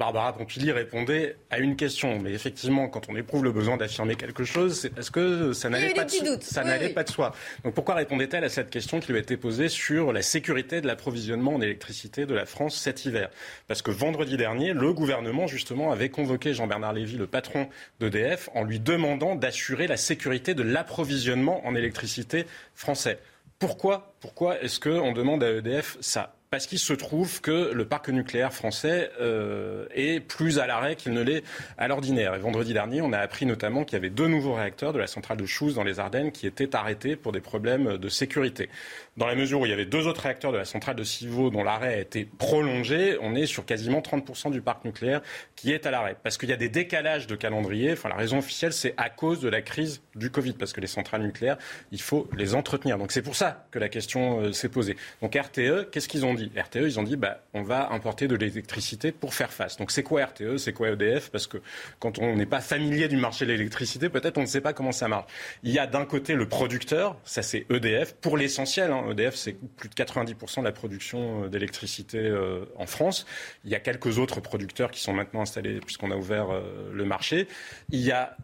Barbara 0.00 0.32
Pompili 0.32 0.72
répondait 0.72 1.36
à 1.50 1.58
une 1.58 1.76
question. 1.76 2.18
Mais 2.20 2.32
effectivement, 2.32 2.88
quand 2.88 3.10
on 3.10 3.16
éprouve 3.16 3.44
le 3.44 3.52
besoin 3.52 3.76
d'affirmer 3.76 4.16
quelque 4.16 4.44
chose, 4.44 4.80
c'est 4.80 4.88
parce 4.88 5.10
que 5.10 5.52
ça 5.52 5.68
n'allait 5.68 5.92
pas, 5.92 6.06
de, 6.06 6.92
pas 6.94 7.04
de 7.04 7.10
soi. 7.10 7.34
Donc 7.64 7.74
pourquoi 7.74 7.96
répondait-elle 7.96 8.42
à 8.42 8.48
cette 8.48 8.70
question 8.70 8.98
qui 8.98 9.12
lui 9.12 9.18
a 9.18 9.20
été 9.20 9.36
posée 9.36 9.68
sur 9.68 10.14
la 10.14 10.22
sécurité 10.22 10.80
de 10.80 10.86
l'approvisionnement 10.86 11.54
en 11.54 11.60
électricité 11.60 12.24
de 12.24 12.32
la 12.32 12.46
France 12.46 12.76
cet 12.76 13.04
hiver? 13.04 13.28
Parce 13.68 13.82
que 13.82 13.90
vendredi 13.90 14.38
dernier, 14.38 14.72
le 14.72 14.90
gouvernement, 14.94 15.46
justement, 15.46 15.92
avait 15.92 16.08
convoqué 16.08 16.54
Jean-Bernard 16.54 16.94
Lévy, 16.94 17.18
le 17.18 17.26
patron 17.26 17.68
d'EDF, 18.00 18.48
en 18.54 18.64
lui 18.64 18.80
demandant 18.80 19.34
d'assurer 19.34 19.86
la 19.86 19.98
sécurité 19.98 20.54
de 20.54 20.62
l'approvisionnement 20.62 21.66
en 21.66 21.74
électricité 21.74 22.46
français. 22.74 23.18
Pourquoi, 23.58 24.14
pourquoi 24.20 24.62
est-ce 24.62 24.80
qu'on 24.80 25.12
demande 25.12 25.44
à 25.44 25.50
EDF 25.50 25.98
ça? 26.00 26.39
Parce 26.50 26.66
qu'il 26.66 26.80
se 26.80 26.92
trouve 26.92 27.40
que 27.40 27.70
le 27.72 27.84
parc 27.84 28.08
nucléaire 28.08 28.52
français 28.52 29.12
euh, 29.20 29.86
est 29.94 30.18
plus 30.18 30.58
à 30.58 30.66
l'arrêt 30.66 30.96
qu'il 30.96 31.12
ne 31.12 31.22
l'est 31.22 31.44
à 31.78 31.86
l'ordinaire. 31.86 32.34
Et 32.34 32.40
vendredi 32.40 32.72
dernier, 32.72 33.02
on 33.02 33.12
a 33.12 33.18
appris 33.18 33.46
notamment 33.46 33.84
qu'il 33.84 33.92
y 33.92 33.96
avait 33.96 34.10
deux 34.10 34.26
nouveaux 34.26 34.54
réacteurs 34.54 34.92
de 34.92 34.98
la 34.98 35.06
centrale 35.06 35.36
de 35.36 35.46
Chouz 35.46 35.76
dans 35.76 35.84
les 35.84 36.00
Ardennes 36.00 36.32
qui 36.32 36.48
étaient 36.48 36.74
arrêtés 36.74 37.14
pour 37.14 37.30
des 37.30 37.40
problèmes 37.40 37.98
de 37.98 38.08
sécurité. 38.08 38.68
Dans 39.16 39.28
la 39.28 39.36
mesure 39.36 39.60
où 39.60 39.66
il 39.66 39.68
y 39.68 39.72
avait 39.72 39.86
deux 39.86 40.08
autres 40.08 40.22
réacteurs 40.22 40.50
de 40.50 40.56
la 40.56 40.64
centrale 40.64 40.96
de 40.96 41.04
Civaux 41.04 41.50
dont 41.50 41.62
l'arrêt 41.62 41.94
a 41.94 42.00
été 42.00 42.24
prolongé, 42.24 43.16
on 43.20 43.36
est 43.36 43.46
sur 43.46 43.64
quasiment 43.64 44.00
30% 44.00 44.50
du 44.50 44.60
parc 44.60 44.84
nucléaire 44.84 45.20
qui 45.54 45.70
est 45.70 45.86
à 45.86 45.92
l'arrêt. 45.92 46.16
Parce 46.20 46.36
qu'il 46.36 46.48
y 46.48 46.52
a 46.52 46.56
des 46.56 46.68
décalages 46.68 47.28
de 47.28 47.36
calendrier. 47.36 47.92
Enfin, 47.92 48.08
la 48.08 48.16
raison 48.16 48.38
officielle, 48.38 48.72
c'est 48.72 48.94
à 48.96 49.08
cause 49.08 49.40
de 49.40 49.48
la 49.48 49.62
crise 49.62 50.02
du 50.16 50.30
Covid. 50.30 50.54
Parce 50.54 50.72
que 50.72 50.80
les 50.80 50.88
centrales 50.88 51.22
nucléaires, 51.22 51.58
il 51.92 52.00
faut 52.00 52.28
les 52.36 52.56
entretenir. 52.56 52.98
Donc 52.98 53.12
c'est 53.12 53.22
pour 53.22 53.36
ça 53.36 53.66
que 53.70 53.78
la 53.78 53.88
question 53.88 54.40
euh, 54.40 54.52
s'est 54.52 54.68
posée. 54.68 54.96
Donc 55.22 55.36
RTE, 55.36 55.90
qu'est-ce 55.92 56.08
qu'ils 56.08 56.24
ont 56.24 56.34
dit? 56.34 56.39
RTE, 56.56 56.76
ils 56.76 56.98
ont 56.98 57.02
dit, 57.02 57.16
bah, 57.16 57.42
on 57.54 57.62
va 57.62 57.92
importer 57.92 58.28
de 58.28 58.34
l'électricité 58.34 59.12
pour 59.12 59.34
faire 59.34 59.52
face. 59.52 59.76
Donc 59.76 59.90
c'est 59.90 60.02
quoi 60.02 60.24
RTE 60.24 60.56
C'est 60.58 60.72
quoi 60.72 60.90
EDF 60.90 61.30
Parce 61.30 61.46
que 61.46 61.58
quand 61.98 62.18
on 62.18 62.36
n'est 62.36 62.46
pas 62.46 62.60
familier 62.60 63.08
du 63.08 63.16
marché 63.16 63.46
de 63.46 63.52
l'électricité, 63.52 64.08
peut-être 64.08 64.38
on 64.38 64.42
ne 64.42 64.46
sait 64.46 64.60
pas 64.60 64.72
comment 64.72 64.92
ça 64.92 65.08
marche. 65.08 65.30
Il 65.62 65.72
y 65.72 65.78
a 65.78 65.86
d'un 65.86 66.04
côté 66.04 66.34
le 66.34 66.48
producteur, 66.48 67.16
ça 67.24 67.42
c'est 67.42 67.66
EDF, 67.70 68.14
pour 68.14 68.36
l'essentiel. 68.36 68.90
Hein. 68.92 69.04
EDF, 69.10 69.34
c'est 69.34 69.56
plus 69.76 69.88
de 69.88 69.94
90% 69.94 70.60
de 70.60 70.64
la 70.64 70.72
production 70.72 71.44
euh, 71.44 71.48
d'électricité 71.48 72.18
euh, 72.18 72.64
en 72.76 72.86
France. 72.86 73.26
Il 73.64 73.70
y 73.70 73.74
a 73.74 73.80
quelques 73.80 74.18
autres 74.18 74.40
producteurs 74.40 74.90
qui 74.90 75.00
sont 75.00 75.12
maintenant 75.12 75.42
installés 75.42 75.80
puisqu'on 75.80 76.10
a 76.10 76.16
ouvert 76.16 76.50
euh, 76.50 76.90
le 76.92 77.04
marché. 77.04 77.48
Il 77.90 78.00
y 78.00 78.12
a 78.12 78.36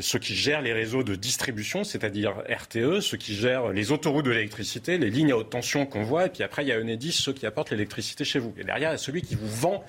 ceux 0.00 0.18
qui 0.18 0.34
gèrent 0.34 0.62
les 0.62 0.72
réseaux 0.72 1.02
de 1.02 1.14
distribution, 1.14 1.84
c'est-à-dire 1.84 2.42
RTE, 2.48 3.00
ceux 3.00 3.16
qui 3.16 3.34
gèrent 3.34 3.72
les 3.72 3.92
autoroutes 3.92 4.24
de 4.24 4.30
l'électricité, 4.30 4.98
les 4.98 5.10
lignes 5.10 5.32
à 5.32 5.36
haute 5.36 5.50
tension 5.50 5.86
qu'on 5.86 6.02
voit. 6.02 6.26
Et 6.26 6.28
puis 6.28 6.42
après, 6.42 6.64
il 6.64 6.68
y 6.68 6.72
a 6.72 6.78
Enedis, 6.94 7.12
ceux 7.12 7.32
qui 7.32 7.46
apportent 7.46 7.70
l'électricité 7.70 8.24
chez 8.24 8.38
vous. 8.38 8.54
Et 8.58 8.64
derrière, 8.64 8.90
il 8.90 8.92
y 8.92 8.94
a 8.94 8.98
celui 8.98 9.22
qui 9.22 9.34
vous 9.34 9.48
vend 9.48 9.84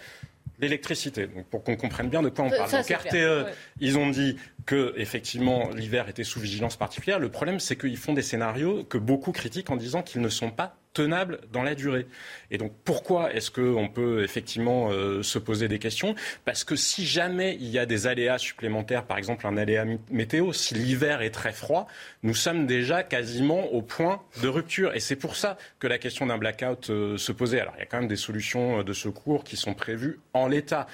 l'électricité. 0.59 1.27
Donc 1.27 1.45
pour 1.47 1.63
qu'on 1.63 1.75
comprenne 1.75 2.09
bien 2.09 2.21
de 2.21 2.29
quoi 2.29 2.45
on 2.45 2.49
parle. 2.49 2.71
Donc 2.71 2.89
RTE, 2.89 3.45
ils 3.79 3.97
ont 3.97 4.09
dit 4.09 4.37
que 4.65 4.93
effectivement 4.97 5.69
l'hiver 5.71 6.07
était 6.09 6.23
sous 6.23 6.39
vigilance 6.39 6.77
particulière. 6.77 7.19
Le 7.19 7.29
problème, 7.29 7.59
c'est 7.59 7.75
qu'ils 7.75 7.97
font 7.97 8.13
des 8.13 8.21
scénarios 8.21 8.83
que 8.83 8.97
beaucoup 8.97 9.31
critiquent 9.31 9.69
en 9.69 9.75
disant 9.75 10.01
qu'ils 10.01 10.21
ne 10.21 10.29
sont 10.29 10.51
pas 10.51 10.77
tenable 10.95 11.41
dans 11.51 11.61
la 11.61 11.75
durée. 11.75 12.07
Et 12.49 12.57
donc 12.57 12.71
pourquoi 12.83 13.33
est-ce 13.33 13.51
qu'on 13.51 13.89
peut 13.89 14.23
effectivement 14.23 14.89
euh, 14.89 15.21
se 15.21 15.37
poser 15.37 15.67
des 15.67 15.77
questions? 15.77 16.15
Parce 16.45 16.63
que 16.63 16.75
si 16.75 17.05
jamais 17.05 17.55
il 17.59 17.67
y 17.67 17.77
a 17.77 17.85
des 17.85 18.07
aléas 18.07 18.37
supplémentaires, 18.39 19.03
par 19.03 19.17
exemple 19.17 19.45
un 19.45 19.57
aléa 19.57 19.85
météo, 20.09 20.53
si 20.53 20.73
l'hiver 20.73 21.21
est 21.21 21.31
très 21.31 21.51
froid, 21.51 21.87
nous 22.23 22.33
sommes 22.33 22.65
déjà 22.65 23.03
quasiment 23.03 23.65
au 23.73 23.81
point 23.81 24.21
de 24.41 24.47
rupture. 24.47 24.95
Et 24.95 24.99
c'est 24.99 25.17
pour 25.17 25.35
ça 25.35 25.57
que 25.79 25.87
la 25.87 25.97
question 25.97 26.25
d'un 26.25 26.37
blackout 26.37 26.89
euh, 26.89 27.17
se 27.17 27.31
posait. 27.33 27.59
Alors 27.59 27.73
il 27.77 27.81
y 27.81 27.83
a 27.83 27.85
quand 27.85 27.99
même 27.99 28.07
des 28.07 28.15
solutions 28.15 28.79
euh, 28.79 28.83
de 28.83 28.93
secours 28.93 29.43
qui 29.43 29.57
sont 29.57 29.73
prévues 29.73 30.19
en 30.33 30.47
l'état. 30.47 30.87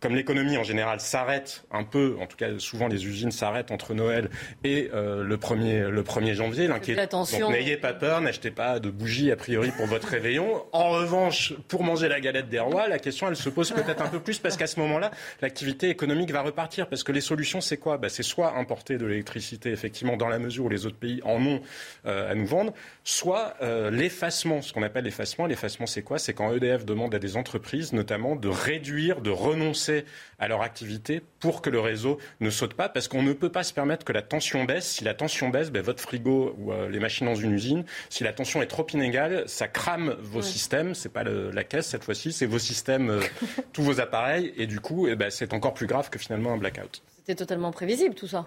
Comme 0.00 0.14
l'économie 0.14 0.56
en 0.56 0.62
général 0.62 1.00
s'arrête 1.00 1.64
un 1.72 1.82
peu, 1.82 2.16
en 2.20 2.26
tout 2.26 2.36
cas 2.36 2.58
souvent 2.58 2.86
les 2.86 3.06
usines 3.06 3.32
s'arrêtent 3.32 3.70
entre 3.70 3.94
Noël 3.94 4.28
et 4.64 4.90
le, 4.92 5.36
1er, 5.36 5.88
le 5.88 6.02
1er 6.02 6.34
janvier. 6.34 6.68
Donc 6.68 6.86
n'ayez 6.86 7.78
pas 7.78 7.94
peur, 7.94 8.20
n'achetez 8.20 8.50
pas 8.50 8.78
de 8.78 8.90
bougies 8.90 9.31
a 9.32 9.36
priori 9.36 9.70
pour 9.70 9.86
votre 9.86 10.08
réveillon. 10.08 10.64
En 10.72 10.90
revanche, 10.90 11.54
pour 11.68 11.82
manger 11.82 12.08
la 12.08 12.20
galette 12.20 12.48
des 12.48 12.60
rois, 12.60 12.88
la 12.88 12.98
question 12.98 13.28
elle 13.28 13.36
se 13.36 13.48
pose 13.48 13.72
peut-être 13.72 14.02
un 14.02 14.08
peu 14.08 14.20
plus 14.20 14.38
parce 14.38 14.56
qu'à 14.56 14.66
ce 14.66 14.78
moment-là, 14.80 15.10
l'activité 15.40 15.88
économique 15.88 16.30
va 16.30 16.42
repartir. 16.42 16.88
Parce 16.88 17.02
que 17.02 17.12
les 17.12 17.20
solutions, 17.20 17.60
c'est 17.60 17.76
quoi? 17.76 17.98
Bah, 17.98 18.08
C'est 18.08 18.22
soit 18.22 18.56
importer 18.56 18.98
de 18.98 19.06
l'électricité, 19.06 19.70
effectivement, 19.70 20.16
dans 20.16 20.28
la 20.28 20.38
mesure 20.38 20.66
où 20.66 20.68
les 20.68 20.86
autres 20.86 20.96
pays 20.96 21.20
en 21.24 21.44
ont 21.44 21.60
euh, 22.06 22.30
à 22.30 22.34
nous 22.34 22.46
vendre, 22.46 22.72
soit 23.04 23.54
euh, 23.62 23.90
l'effacement, 23.90 24.62
ce 24.62 24.72
qu'on 24.72 24.82
appelle 24.82 25.04
l'effacement. 25.04 25.46
L'effacement, 25.46 25.86
c'est 25.86 26.02
quoi? 26.02 26.18
C'est 26.18 26.34
quand 26.34 26.52
EDF 26.54 26.84
demande 26.84 27.14
à 27.14 27.18
des 27.18 27.36
entreprises, 27.36 27.92
notamment, 27.92 28.36
de 28.36 28.48
réduire, 28.48 29.20
de 29.20 29.30
renoncer 29.30 30.04
à 30.38 30.48
leur 30.48 30.62
activité 30.62 31.22
pour 31.42 31.60
que 31.60 31.68
le 31.68 31.80
réseau 31.80 32.18
ne 32.40 32.50
saute 32.50 32.74
pas, 32.74 32.88
parce 32.88 33.08
qu'on 33.08 33.22
ne 33.22 33.32
peut 33.32 33.50
pas 33.50 33.64
se 33.64 33.74
permettre 33.74 34.04
que 34.04 34.12
la 34.12 34.22
tension 34.22 34.64
baisse. 34.64 34.86
Si 34.86 35.04
la 35.04 35.12
tension 35.12 35.48
baisse, 35.48 35.72
ben, 35.72 35.82
votre 35.82 36.00
frigo 36.00 36.54
ou 36.56 36.72
euh, 36.72 36.88
les 36.88 37.00
machines 37.00 37.26
dans 37.26 37.34
une 37.34 37.52
usine, 37.52 37.84
si 38.08 38.22
la 38.22 38.32
tension 38.32 38.62
est 38.62 38.68
trop 38.68 38.86
inégale, 38.94 39.42
ça 39.48 39.66
crame 39.66 40.16
vos 40.20 40.40
systèmes. 40.40 40.94
C'est 40.94 41.12
pas 41.12 41.24
la 41.24 41.64
caisse 41.64 41.88
cette 41.88 42.04
fois-ci, 42.04 42.32
c'est 42.32 42.46
vos 42.46 42.60
systèmes, 42.60 43.10
euh, 43.10 43.20
tous 43.72 43.82
vos 43.82 44.00
appareils, 44.00 44.54
et 44.56 44.68
du 44.68 44.78
coup, 44.78 45.08
eh 45.08 45.16
ben, 45.16 45.30
c'est 45.30 45.52
encore 45.52 45.74
plus 45.74 45.88
grave 45.88 46.10
que 46.10 46.18
finalement 46.18 46.52
un 46.52 46.58
blackout. 46.58 47.02
C'était 47.16 47.34
totalement 47.34 47.72
prévisible 47.72 48.14
tout 48.14 48.28
ça. 48.28 48.46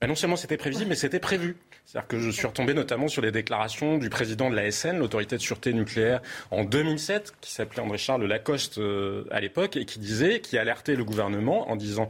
Ben, 0.00 0.06
non 0.06 0.14
seulement 0.14 0.36
c'était 0.36 0.56
prévisible, 0.56 0.90
mais 0.90 0.96
c'était 0.96 1.18
prévu. 1.18 1.56
C'est-à-dire 1.84 2.06
que 2.06 2.18
je 2.18 2.30
suis 2.30 2.46
retombé 2.46 2.74
notamment 2.74 3.08
sur 3.08 3.22
les 3.22 3.32
déclarations 3.32 3.98
du 3.98 4.10
président 4.10 4.48
de 4.50 4.54
la 4.54 4.70
SN, 4.70 4.98
l'autorité 4.98 5.36
de 5.36 5.40
sûreté 5.40 5.72
nucléaire, 5.72 6.20
en 6.50 6.64
2007, 6.64 7.34
qui 7.40 7.50
s'appelait 7.50 7.80
André-Charles 7.80 8.24
Lacoste 8.24 8.78
euh, 8.78 9.24
à 9.30 9.40
l'époque, 9.40 9.76
et 9.76 9.84
qui 9.84 9.98
disait, 9.98 10.40
qui 10.40 10.56
alertait 10.56 10.94
le 10.94 11.04
gouvernement 11.04 11.68
en 11.70 11.76
disant 11.76 12.08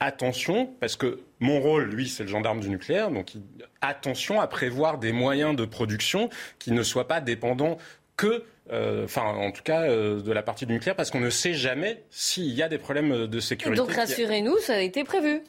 attention, 0.00 0.66
parce 0.80 0.96
que 0.96 1.20
mon 1.38 1.60
rôle, 1.60 1.84
lui, 1.84 2.08
c'est 2.08 2.24
le 2.24 2.28
gendarme 2.28 2.60
du 2.60 2.68
nucléaire, 2.68 3.10
donc 3.10 3.32
attention 3.80 4.40
à 4.40 4.46
prévoir 4.46 4.98
des 4.98 5.12
moyens 5.12 5.56
de 5.56 5.64
production 5.64 6.28
qui 6.58 6.72
ne 6.72 6.82
soient 6.82 7.08
pas 7.08 7.20
dépendants 7.20 7.78
que 8.16 8.44
euh, 8.72 9.04
enfin 9.04 9.22
en 9.22 9.50
tout 9.50 9.62
cas 9.62 9.82
euh, 9.82 10.20
de 10.20 10.32
la 10.32 10.42
partie 10.42 10.66
du 10.66 10.72
nucléaire, 10.72 10.94
parce 10.94 11.10
qu'on 11.10 11.20
ne 11.20 11.30
sait 11.30 11.54
jamais 11.54 12.04
s'il 12.10 12.52
y 12.52 12.62
a 12.62 12.68
des 12.68 12.78
problèmes 12.78 13.26
de 13.26 13.40
sécurité. 13.40 13.76
Donc 13.76 13.92
rassurez-nous, 13.92 14.58
ça 14.58 14.74
a 14.74 14.80
été 14.80 15.04
prévu. 15.04 15.42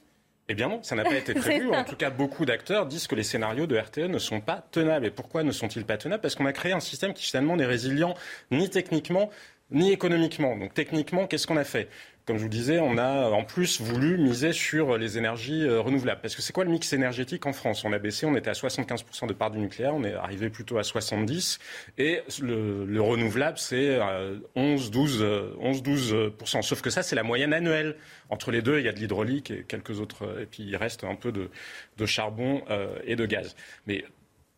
Eh 0.52 0.54
bien 0.54 0.68
non, 0.68 0.84
ça 0.84 0.96
n'a 0.98 1.04
pas 1.06 1.16
été 1.16 1.34
prévu. 1.34 1.70
En 1.70 1.86
tout 1.86 1.96
cas, 1.96 2.10
beaucoup 2.10 2.44
d'acteurs 2.44 2.86
disent 2.86 3.08
que 3.08 3.16
les 3.16 3.24
scénarios 3.24 3.68
de 3.68 3.78
RTE 3.78 4.10
ne 4.10 4.20
sont 4.20 4.42
pas 4.42 4.66
tenables. 4.72 5.06
Et 5.06 5.10
pourquoi 5.10 5.44
ne 5.44 5.52
sont-ils 5.54 5.86
pas 5.86 5.96
tenables? 5.96 6.22
Parce 6.22 6.36
qu'on 6.36 6.46
a 6.46 6.52
créé 6.52 6.74
un 6.74 6.82
système 6.82 7.14
qui 7.14 7.24
finalement 7.24 7.56
n'est 7.56 7.66
résilient 7.66 8.16
ni 8.52 8.70
techniquement 8.70 9.30
ni 9.72 9.94
économiquement. 9.94 10.58
Donc 10.58 10.74
techniquement, 10.74 11.26
qu'est-ce 11.26 11.48
qu'on 11.48 11.56
a 11.56 11.64
fait? 11.64 11.88
Comme 12.26 12.38
je 12.38 12.44
vous 12.44 12.50
disais, 12.50 12.80
on 12.80 12.98
a 12.98 13.30
en 13.30 13.44
plus 13.44 13.82
voulu 13.82 14.18
miser 14.18 14.54
sur 14.54 14.98
les 14.98 15.18
énergies 15.18 15.64
euh, 15.64 15.82
renouvelables. 15.82 16.22
Parce 16.22 16.36
que 16.36 16.42
c'est 16.42 16.54
quoi 16.54 16.64
le 16.64 16.72
mix 16.72 16.94
énergétique 16.94 17.46
en 17.46 17.54
France? 17.54 17.84
On 17.84 17.94
a 17.94 18.00
baissé, 18.00 18.26
on 18.26 18.36
était 18.36 18.50
à 18.50 18.54
75% 18.54 19.28
de 19.28 19.34
part 19.34 19.52
du 19.52 19.60
nucléaire, 19.60 19.96
on 19.96 20.04
est 20.04 20.14
arrivé 20.14 20.50
plutôt 20.50 20.78
à 20.78 20.82
70%. 20.82 21.60
Et 21.98 22.22
le, 22.42 23.02
renouvelable, 23.02 23.58
c'est 23.58 24.00
11, 24.56 24.92
12, 24.92 25.26
11, 25.60 25.84
12%. 25.84 26.62
Sauf 26.62 26.82
que 26.82 26.90
ça, 26.90 27.04
c'est 27.04 27.16
la 27.16 27.24
moyenne 27.24 27.54
annuelle. 27.54 27.96
Entre 28.30 28.52
les 28.52 28.62
deux, 28.62 28.80
il 28.80 28.86
y 28.86 28.90
a 28.90 28.94
de 28.94 29.00
l'hydraulique 29.00 29.52
et 29.52 29.64
quelques 29.64 30.00
autres. 30.00 30.40
Et 30.42 30.46
puis 30.46 30.64
il 30.64 30.76
reste 30.76 31.04
un 31.04 31.16
peu 31.16 31.32
de, 31.32 31.50
de 31.98 32.06
charbon 32.06 32.64
euh, 32.70 32.96
et 33.06 33.16
de 33.16 33.26
gaz. 33.26 33.56
Mais 33.88 34.06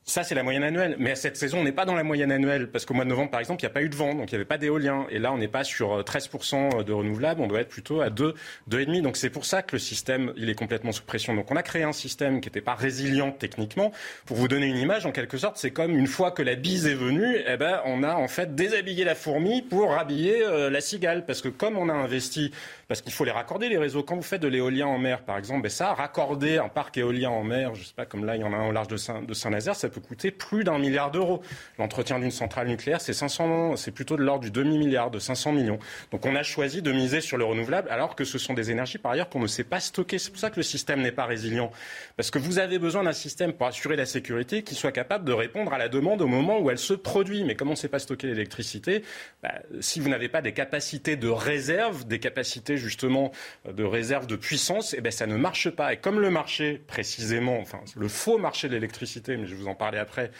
ça, 0.06 0.24
c'est 0.24 0.36
la 0.36 0.44
moyenne 0.44 0.64
annuelle. 0.64 0.98
Mais 1.00 1.12
à 1.12 1.16
cette 1.16 1.38
saison, 1.38 1.60
on 1.60 1.64
n'est 1.64 1.72
pas 1.72 1.86
dans 1.86 1.96
la 1.96 2.04
moyenne 2.04 2.32
annuelle. 2.32 2.70
Parce 2.70 2.86
qu'au 2.86 2.94
mois 2.94 3.06
de 3.06 3.10
novembre, 3.10 3.32
par 3.32 3.40
exemple, 3.40 3.62
il 3.62 3.66
n'y 3.66 3.72
a 3.72 3.74
pas 3.74 3.84
eu 3.84 3.90
de 3.90 3.96
vent. 3.96 4.14
Donc, 4.14 4.32
il 4.32 4.34
n'y 4.34 4.36
avait 4.36 4.46
pas 4.46 4.58
d'éolien. 4.58 5.08
Et 5.10 5.18
là, 5.18 5.32
on 5.32 5.38
n'est 5.38 5.48
pas 5.48 5.64
sur 5.64 6.02
13% 6.02 6.80
euh, 6.80 6.84
de 6.84 6.92
renouvelables. 6.92 7.40
On 7.40 7.48
doit 7.48 7.62
être 7.62 7.70
plutôt 7.70 8.02
à 8.02 8.10
2, 8.10 8.34
2,5. 8.70 9.02
Donc, 9.02 9.16
c'est 9.16 9.30
pour 9.30 9.46
ça 9.46 9.62
que 9.62 9.76
le 9.76 9.80
système, 9.80 10.34
il 10.36 10.50
est 10.50 10.56
complètement 10.56 10.92
sous 10.92 11.04
pression. 11.04 11.34
Donc, 11.34 11.50
on 11.52 11.56
a 11.56 11.64
créé 11.64 11.84
un 11.84 11.94
système 11.94 12.42
qui 12.42 12.50
n'était 12.50 12.62
pas 12.62 12.76
résilient 12.76 13.32
techniquement. 13.32 13.94
Pour 14.26 14.36
vous 14.36 14.50
donner 14.50 14.68
une 14.68 14.78
image, 14.78 15.06
en 15.06 15.12
quelque 15.12 15.38
sorte, 15.38 15.56
c'est 15.58 15.72
comme 15.72 15.98
une 15.98 16.08
fois 16.08 16.32
que 16.32 16.42
la 16.42 16.56
bise 16.56 16.86
est 16.86 16.96
venue, 16.96 17.38
eh 17.48 17.56
ben, 17.56 17.80
on 17.86 18.04
a 18.04 18.16
en 18.16 18.28
fait 18.28 18.56
déshabillé 18.56 19.06
la 19.06 19.16
fourmi 19.16 19.62
pour 19.62 19.98
habiller 19.98 20.44
euh, 20.44 20.70
la 20.70 20.82
cigale. 20.82 21.26
Parce 21.26 21.42
que 21.42 21.48
comme 21.48 21.78
on 21.78 21.88
a 21.88 21.94
investi, 21.94 22.52
parce 22.94 23.02
qu'il 23.02 23.12
faut 23.12 23.26
les 23.26 23.32
raccorder, 23.32 23.70
les 23.70 23.80
réseaux. 23.80 24.04
Quand 24.04 24.16
vous 24.16 24.22
faites 24.22 24.42
de 24.42 24.48
l'éolien 24.48 24.86
en 24.86 25.00
mer, 25.00 25.24
par 25.24 25.40
exemple, 25.40 25.64
ben 25.64 25.70
ça, 25.70 25.96
raccorder 25.96 26.60
un 26.60 26.70
parc 26.70 26.96
éolien 26.96 27.32
en 27.32 27.44
mer, 27.44 27.74
je 27.74 27.86
sais 27.86 27.96
pas, 27.96 28.06
comme 28.06 28.24
là, 28.24 28.36
il 28.36 28.42
y 28.42 28.44
en 28.44 28.54
a 28.54 28.56
un 28.56 28.68
au 28.68 28.72
large 28.72 28.88
de 28.88 29.34
Saint-Nazaire, 29.34 29.76
ça 29.76 29.90
peut 29.90 30.00
coûter 30.00 30.30
plus 30.30 30.64
d'un 30.64 30.78
milliard 30.78 31.10
d'euros. 31.10 31.42
L'entretien 31.80 32.20
d'une 32.20 32.30
centrale 32.30 32.68
nucléaire, 32.68 33.02
c'est 33.02 33.14
500, 33.14 33.78
c'est 33.78 33.90
plutôt 33.90 34.16
de 34.16 34.22
l'ordre 34.22 34.44
du 34.44 34.52
demi-milliard, 34.52 35.10
de 35.10 35.18
500 35.18 35.54
millions. 35.54 35.80
Donc 36.12 36.28
on 36.28 36.36
a 36.36 36.44
choisi 36.44 36.84
de 36.84 36.92
miser 36.92 37.20
sur 37.20 37.38
le 37.38 37.46
renouvelable, 37.46 37.90
alors 37.90 38.16
que 38.16 38.26
ce 38.26 38.38
sont 38.38 38.54
des 38.54 38.70
énergies 38.70 39.00
par 39.00 39.14
ailleurs 39.14 39.30
qu'on 39.30 39.40
ne 39.40 39.48
sait 39.48 39.64
pas 39.64 39.80
stocker. 39.80 40.20
C'est 40.20 40.30
pour 40.30 40.40
ça 40.40 40.52
que 40.52 40.58
le 40.58 40.62
système 40.62 41.02
n'est 41.02 41.12
pas 41.12 41.26
résilient, 41.26 41.72
parce 42.16 42.30
que 42.30 42.38
vous 42.38 42.60
avez 42.60 42.78
besoin 42.78 43.06
d'un 43.06 43.12
système 43.12 43.54
pour 43.54 43.66
assurer 43.66 43.96
la 43.96 44.06
sécurité 44.06 44.62
qui 44.62 44.76
soit 44.76 44.92
capable 44.92 45.26
de 45.26 45.34
répondre 45.34 45.74
à 45.74 45.80
la 45.80 45.90
demande 45.90 46.22
au 46.22 46.28
moment 46.28 46.60
où 46.60 46.70
elle 46.70 46.78
se 46.78 46.94
produit. 46.94 47.44
Mais 47.44 47.56
comme 47.56 47.70
on 47.70 47.72
ne 47.72 47.76
sait 47.76 47.88
pas 47.88 47.98
stocker 47.98 48.28
l'électricité, 48.28 49.02
bah, 49.42 49.56
si 49.80 50.00
vous 50.00 50.10
n'avez 50.10 50.30
pas 50.30 50.44
des 50.44 50.54
capacités 50.54 51.16
de 51.16 51.28
réserve, 51.28 52.06
des 52.06 52.20
capacités 52.20 52.83
justement 52.84 53.32
de 53.66 53.84
réserve 53.84 54.28
de 54.28 54.36
puissance, 54.36 54.94
eh 54.98 55.02
ben 55.02 55.12
ça 55.12 55.26
ne 55.26 55.36
marche 55.36 55.70
pas. 55.70 55.94
Et 55.94 55.98
comme 55.98 56.20
le 56.20 56.30
marché 56.30 56.82
précisément, 56.86 57.60
enfin 57.60 57.82
le 57.96 58.08
faux 58.08 58.38
marché 58.38 58.68
de 58.68 58.74
l'électricité, 58.74 59.38
mais 59.38 59.46
je 59.48 59.56
vais 59.56 59.62
vous 59.62 59.68
en 59.68 59.76
parler 59.76 59.98
après 59.98 60.32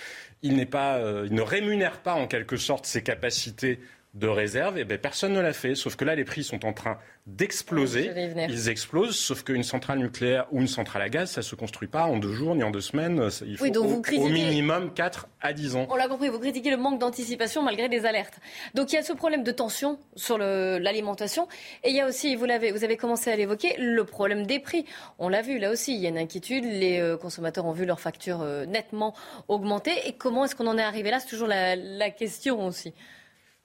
il, 0.44 0.68
euh, 0.76 1.28
il 1.28 1.34
ne 1.34 1.42
rémunère 1.42 2.00
pas 2.00 2.14
en 2.14 2.28
quelque 2.28 2.58
sorte 2.58 2.86
ses 2.86 3.02
capacités 3.02 3.80
de 4.14 4.28
réserve, 4.28 4.78
et 4.78 4.82
eh 4.82 4.84
bien 4.86 5.00
personne 5.00 5.34
ne 5.34 5.40
l'a 5.40 5.54
fait. 5.54 5.74
Sauf 5.74 5.96
que 5.96 6.06
là, 6.06 6.14
les 6.14 6.24
prix 6.24 6.44
sont 6.44 6.66
en 6.66 6.74
train 6.74 7.00
d'exploser. 7.26 8.12
Ils 8.48 8.70
explosent, 8.70 9.18
sauf 9.18 9.44
qu'une 9.44 9.64
centrale 9.64 9.98
nucléaire 9.98 10.46
ou 10.52 10.62
une 10.62 10.68
centrale 10.68 11.02
à 11.02 11.10
gaz, 11.10 11.32
ça 11.32 11.42
ne 11.42 11.46
se 11.46 11.56
construit 11.56 11.88
pas 11.88 12.04
en 12.04 12.18
deux 12.18 12.32
jours 12.32 12.54
ni 12.54 12.64
en 12.64 12.70
deux 12.70 12.82
semaines. 12.82 13.30
Il 13.46 13.58
faut 13.58 13.66
au, 13.66 14.30
minimum 14.30 14.94
4 14.94 15.28
à 15.42 15.54
10 15.54 15.76
ans. 15.76 15.88
On 15.90 15.96
l'a 15.96 16.08
compris, 16.08 16.30
vous 16.30 16.40
critiquez 16.40 16.70
le 16.70 16.78
manque 16.78 17.00
d'anticipation 17.00 17.64
malgré 17.64 17.90
des 17.90 18.06
alertes. 18.06 18.40
Donc 18.76 18.92
il 18.92 18.96
y 18.96 19.00
a 19.00 19.04
ce 19.04 19.14
problème 19.14 19.44
de 19.44 19.52
tension 19.52 19.98
sur 20.16 20.38
l'alimentation. 20.38 21.48
Et 21.84 21.90
il 21.90 21.96
y 21.96 22.02
a 22.02 22.08
aussi, 22.08 22.36
vous, 22.36 22.46
avez, 22.46 22.72
vous 22.72 22.84
avez 22.84 22.98
commencé 22.98 23.32
à 23.32 23.36
l'évoquer, 23.36 23.76
le 23.80 24.04
problème 24.04 24.46
des 24.46 24.60
prix. 24.60 24.86
On 25.18 25.28
l'a 25.28 25.42
vu 25.42 25.58
là 25.58 25.72
aussi, 25.72 25.96
il 25.96 26.02
y 26.02 26.06
a 26.06 26.10
une 26.10 26.20
inquiétude. 26.20 26.66
Les 26.66 27.00
euh, 27.00 27.18
consommateurs 27.18 27.66
ont 27.66 27.72
vu 27.72 27.86
leurs 27.86 28.00
factures 28.00 28.42
euh, 28.44 28.68
nettement 28.68 29.16
augmenter. 29.48 29.94
Et 30.06 30.14
comment 30.14 30.46
est-ce 30.46 30.56
qu'on 30.56 30.68
en 30.68 30.78
est 30.78 30.84
arrivé 30.84 31.10
là? 31.10 31.20
C'est 31.20 31.30
toujours 31.30 31.48
la 31.48 32.10
question 32.12 32.68
aussi. 32.68 32.94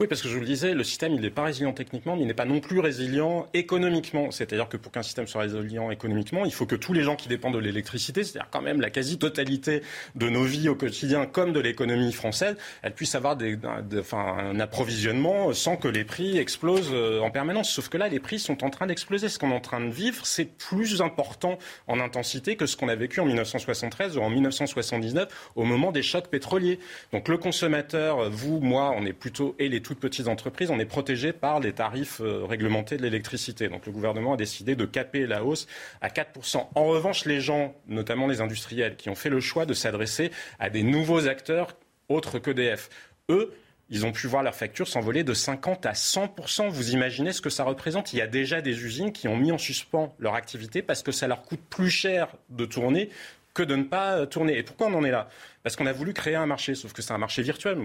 Oui, 0.00 0.06
parce 0.06 0.22
que 0.22 0.28
je 0.28 0.34
vous 0.34 0.38
le 0.38 0.46
disais, 0.46 0.74
le 0.74 0.84
système, 0.84 1.12
il 1.12 1.20
n'est 1.22 1.28
pas 1.28 1.42
résilient 1.42 1.72
techniquement, 1.72 2.14
mais 2.14 2.22
il 2.22 2.28
n'est 2.28 2.32
pas 2.32 2.44
non 2.44 2.60
plus 2.60 2.78
résilient 2.78 3.48
économiquement. 3.52 4.30
C'est-à-dire 4.30 4.68
que 4.68 4.76
pour 4.76 4.92
qu'un 4.92 5.02
système 5.02 5.26
soit 5.26 5.40
résilient 5.40 5.90
économiquement, 5.90 6.44
il 6.44 6.52
faut 6.52 6.66
que 6.66 6.76
tous 6.76 6.92
les 6.92 7.02
gens 7.02 7.16
qui 7.16 7.26
dépendent 7.26 7.54
de 7.54 7.58
l'électricité, 7.58 8.22
c'est-à-dire 8.22 8.48
quand 8.52 8.62
même 8.62 8.80
la 8.80 8.90
quasi-totalité 8.90 9.82
de 10.14 10.28
nos 10.28 10.44
vies 10.44 10.68
au 10.68 10.76
quotidien, 10.76 11.26
comme 11.26 11.52
de 11.52 11.58
l'économie 11.58 12.12
française, 12.12 12.54
elles 12.82 12.94
puissent 12.94 13.16
avoir 13.16 13.36
un 13.40 14.60
approvisionnement 14.60 15.52
sans 15.52 15.76
que 15.76 15.88
les 15.88 16.04
prix 16.04 16.38
explosent 16.38 16.92
euh, 16.92 17.18
en 17.18 17.32
permanence. 17.32 17.68
Sauf 17.68 17.88
que 17.88 17.98
là, 17.98 18.06
les 18.06 18.20
prix 18.20 18.38
sont 18.38 18.62
en 18.62 18.70
train 18.70 18.86
d'exploser. 18.86 19.28
Ce 19.28 19.40
qu'on 19.40 19.50
est 19.50 19.56
en 19.56 19.60
train 19.60 19.80
de 19.80 19.90
vivre, 19.90 20.24
c'est 20.26 20.44
plus 20.58 21.02
important 21.02 21.58
en 21.88 21.98
intensité 21.98 22.54
que 22.54 22.66
ce 22.66 22.76
qu'on 22.76 22.88
a 22.88 22.94
vécu 22.94 23.18
en 23.18 23.24
1973 23.24 24.16
ou 24.16 24.20
en 24.20 24.30
1979 24.30 25.50
au 25.56 25.64
moment 25.64 25.90
des 25.90 26.04
chocs 26.04 26.28
pétroliers. 26.28 26.78
Donc 27.12 27.26
le 27.26 27.36
consommateur, 27.36 28.30
vous, 28.30 28.60
moi, 28.60 28.94
on 28.96 29.04
est 29.04 29.12
plutôt 29.12 29.56
et 29.58 29.68
toutes 29.88 30.00
petites 30.00 30.28
entreprises, 30.28 30.70
on 30.70 30.78
est 30.78 30.84
protégé 30.84 31.32
par 31.32 31.60
les 31.60 31.72
tarifs 31.72 32.20
euh, 32.20 32.44
réglementés 32.44 32.98
de 32.98 33.02
l'électricité. 33.02 33.68
Donc 33.68 33.86
le 33.86 33.92
gouvernement 33.92 34.34
a 34.34 34.36
décidé 34.36 34.76
de 34.76 34.84
caper 34.84 35.26
la 35.26 35.42
hausse 35.42 35.66
à 36.02 36.08
4%. 36.08 36.66
En 36.74 36.84
revanche, 36.84 37.24
les 37.24 37.40
gens, 37.40 37.74
notamment 37.86 38.26
les 38.26 38.42
industriels, 38.42 38.96
qui 38.96 39.08
ont 39.08 39.14
fait 39.14 39.30
le 39.30 39.40
choix 39.40 39.64
de 39.64 39.72
s'adresser 39.72 40.30
à 40.58 40.68
des 40.68 40.82
nouveaux 40.82 41.26
acteurs 41.26 41.74
autres 42.10 42.38
qu'EDF, 42.38 42.90
eux, 43.30 43.54
ils 43.88 44.04
ont 44.04 44.12
pu 44.12 44.26
voir 44.26 44.42
leur 44.42 44.54
facture 44.54 44.86
s'envoler 44.86 45.24
de 45.24 45.32
50 45.32 45.86
à 45.86 45.92
100%. 45.92 46.68
Vous 46.68 46.90
imaginez 46.90 47.32
ce 47.32 47.40
que 47.40 47.48
ça 47.48 47.64
représente? 47.64 48.12
Il 48.12 48.18
y 48.18 48.22
a 48.22 48.26
déjà 48.26 48.60
des 48.60 48.84
usines 48.84 49.12
qui 49.12 49.26
ont 49.26 49.38
mis 49.38 49.52
en 49.52 49.58
suspens 49.58 50.14
leur 50.18 50.34
activité 50.34 50.82
parce 50.82 51.02
que 51.02 51.12
ça 51.12 51.26
leur 51.26 51.40
coûte 51.40 51.62
plus 51.70 51.88
cher 51.88 52.28
de 52.50 52.66
tourner 52.66 53.08
que 53.54 53.62
de 53.62 53.74
ne 53.74 53.84
pas 53.84 54.26
tourner. 54.26 54.58
Et 54.58 54.62
pourquoi 54.62 54.88
on 54.88 54.94
en 54.94 55.04
est 55.04 55.10
là? 55.10 55.30
Parce 55.62 55.76
qu'on 55.76 55.86
a 55.86 55.92
voulu 55.92 56.12
créer 56.12 56.34
un 56.34 56.44
marché, 56.44 56.74
sauf 56.74 56.92
que 56.92 57.00
c'est 57.00 57.14
un 57.14 57.18
marché 57.18 57.40
virtuel. 57.40 57.78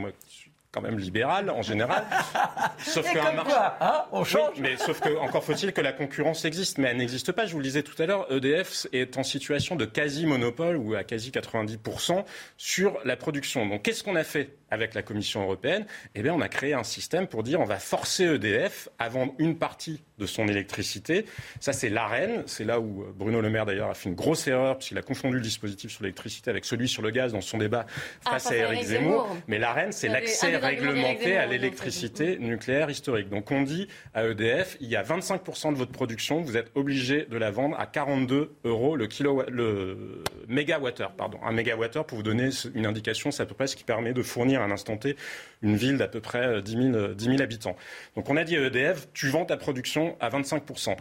Quand 0.73 0.81
même 0.81 0.97
libéral 0.97 1.49
en 1.49 1.61
général. 1.61 2.03
sauf 2.79 3.09
que 3.09 3.35
marché... 3.35 3.53
Hein, 3.79 4.05
on 4.11 4.23
change. 4.23 4.59
mais 4.59 4.75
sauf 4.77 4.99
que 4.99 5.15
encore 5.17 5.43
faut-il 5.43 5.71
que 5.71 5.81
la 5.81 5.93
concurrence 5.93 6.43
existe, 6.45 6.79
mais 6.79 6.89
elle 6.89 6.97
n'existe 6.97 7.31
pas. 7.31 7.45
Je 7.45 7.53
vous 7.53 7.59
le 7.59 7.63
disais 7.63 7.83
tout 7.83 8.01
à 8.01 8.05
l'heure, 8.07 8.25
EDF 8.31 8.87
est 8.91 9.17
en 9.17 9.23
situation 9.23 9.75
de 9.75 9.85
quasi 9.85 10.25
monopole 10.25 10.75
ou 10.77 10.95
à 10.95 11.03
quasi 11.03 11.29
90% 11.29 12.25
sur 12.57 12.97
la 13.05 13.15
production. 13.15 13.67
Donc 13.67 13.83
qu'est-ce 13.83 14.03
qu'on 14.03 14.15
a 14.15 14.23
fait? 14.23 14.57
Avec 14.73 14.93
la 14.93 15.01
Commission 15.01 15.43
européenne 15.43 15.85
Eh 16.15 16.23
bien, 16.23 16.33
on 16.33 16.41
a 16.41 16.49
créé 16.49 16.73
un 16.73 16.83
système 16.83 17.27
pour 17.27 17.43
dire 17.43 17.61
on 17.61 17.65
va 17.65 17.77
forcer 17.77 18.25
EDF 18.25 18.89
à 18.99 19.09
vendre 19.09 19.33
une 19.37 19.57
partie 19.57 20.01
de 20.19 20.25
son 20.25 20.47
électricité. 20.47 21.25
Ça, 21.59 21.73
c'est 21.73 21.89
l'arène. 21.89 22.43
C'est 22.45 22.63
là 22.63 22.79
où 22.79 23.05
Bruno 23.15 23.41
Le 23.41 23.49
Maire, 23.49 23.65
d'ailleurs, 23.65 23.89
a 23.89 23.93
fait 23.93 24.09
une 24.09 24.15
grosse 24.15 24.47
erreur, 24.47 24.77
puisqu'il 24.77 24.97
a 24.97 25.01
confondu 25.01 25.35
le 25.35 25.41
dispositif 25.41 25.91
sur 25.91 26.03
l'électricité 26.03 26.49
avec 26.49 26.65
celui 26.65 26.87
sur 26.87 27.01
le 27.01 27.11
gaz 27.11 27.33
dans 27.33 27.41
son 27.41 27.57
débat 27.57 27.85
ah, 28.25 28.31
face 28.31 28.51
à 28.51 28.55
Eric 28.55 28.83
Zemmour. 28.83 29.35
Mais 29.47 29.59
l'arène, 29.59 29.91
c'est 29.91 30.07
l'accès 30.07 30.57
réglementé 30.57 31.37
à 31.37 31.45
l'électricité 31.45 32.37
nucléaire 32.39 32.89
historique. 32.89 33.29
Donc, 33.29 33.51
on 33.51 33.61
dit 33.61 33.87
à 34.13 34.25
EDF, 34.25 34.77
il 34.81 34.89
y 34.89 34.95
a 34.95 35.03
25% 35.03 35.73
de 35.73 35.77
votre 35.77 35.91
production, 35.91 36.41
vous 36.41 36.57
êtes 36.57 36.71
obligé 36.75 37.25
de 37.25 37.37
la 37.37 37.51
vendre 37.51 37.79
à 37.79 37.85
42 37.85 38.55
euros 38.63 38.95
le, 38.95 39.07
kilowatt, 39.07 39.49
le 39.49 40.23
mégawattheure. 40.47 41.11
Pardon. 41.11 41.39
Un 41.43 41.51
mégawattheure, 41.51 42.05
pour 42.05 42.17
vous 42.17 42.23
donner 42.23 42.49
une 42.73 42.85
indication, 42.85 43.31
c'est 43.31 43.43
à 43.43 43.45
peu 43.45 43.55
près 43.55 43.67
ce 43.67 43.75
qui 43.75 43.83
permet 43.83 44.13
de 44.13 44.21
fournir 44.21 44.61
à 44.63 44.65
un 44.65 44.71
instant 44.71 44.97
T 44.97 45.15
une 45.61 45.75
ville 45.75 45.97
d'à 45.97 46.07
peu 46.07 46.19
près 46.19 46.61
10 46.61 46.91
000, 46.91 47.07
10 47.13 47.25
000 47.25 47.41
habitants. 47.41 47.75
Donc, 48.15 48.29
on 48.29 48.37
a 48.37 48.43
dit 48.43 48.57
à 48.57 48.61
EDF, 48.61 49.07
tu 49.13 49.29
vends 49.29 49.45
ta 49.45 49.57
production 49.57 50.17
à 50.19 50.29
25% 50.29 50.95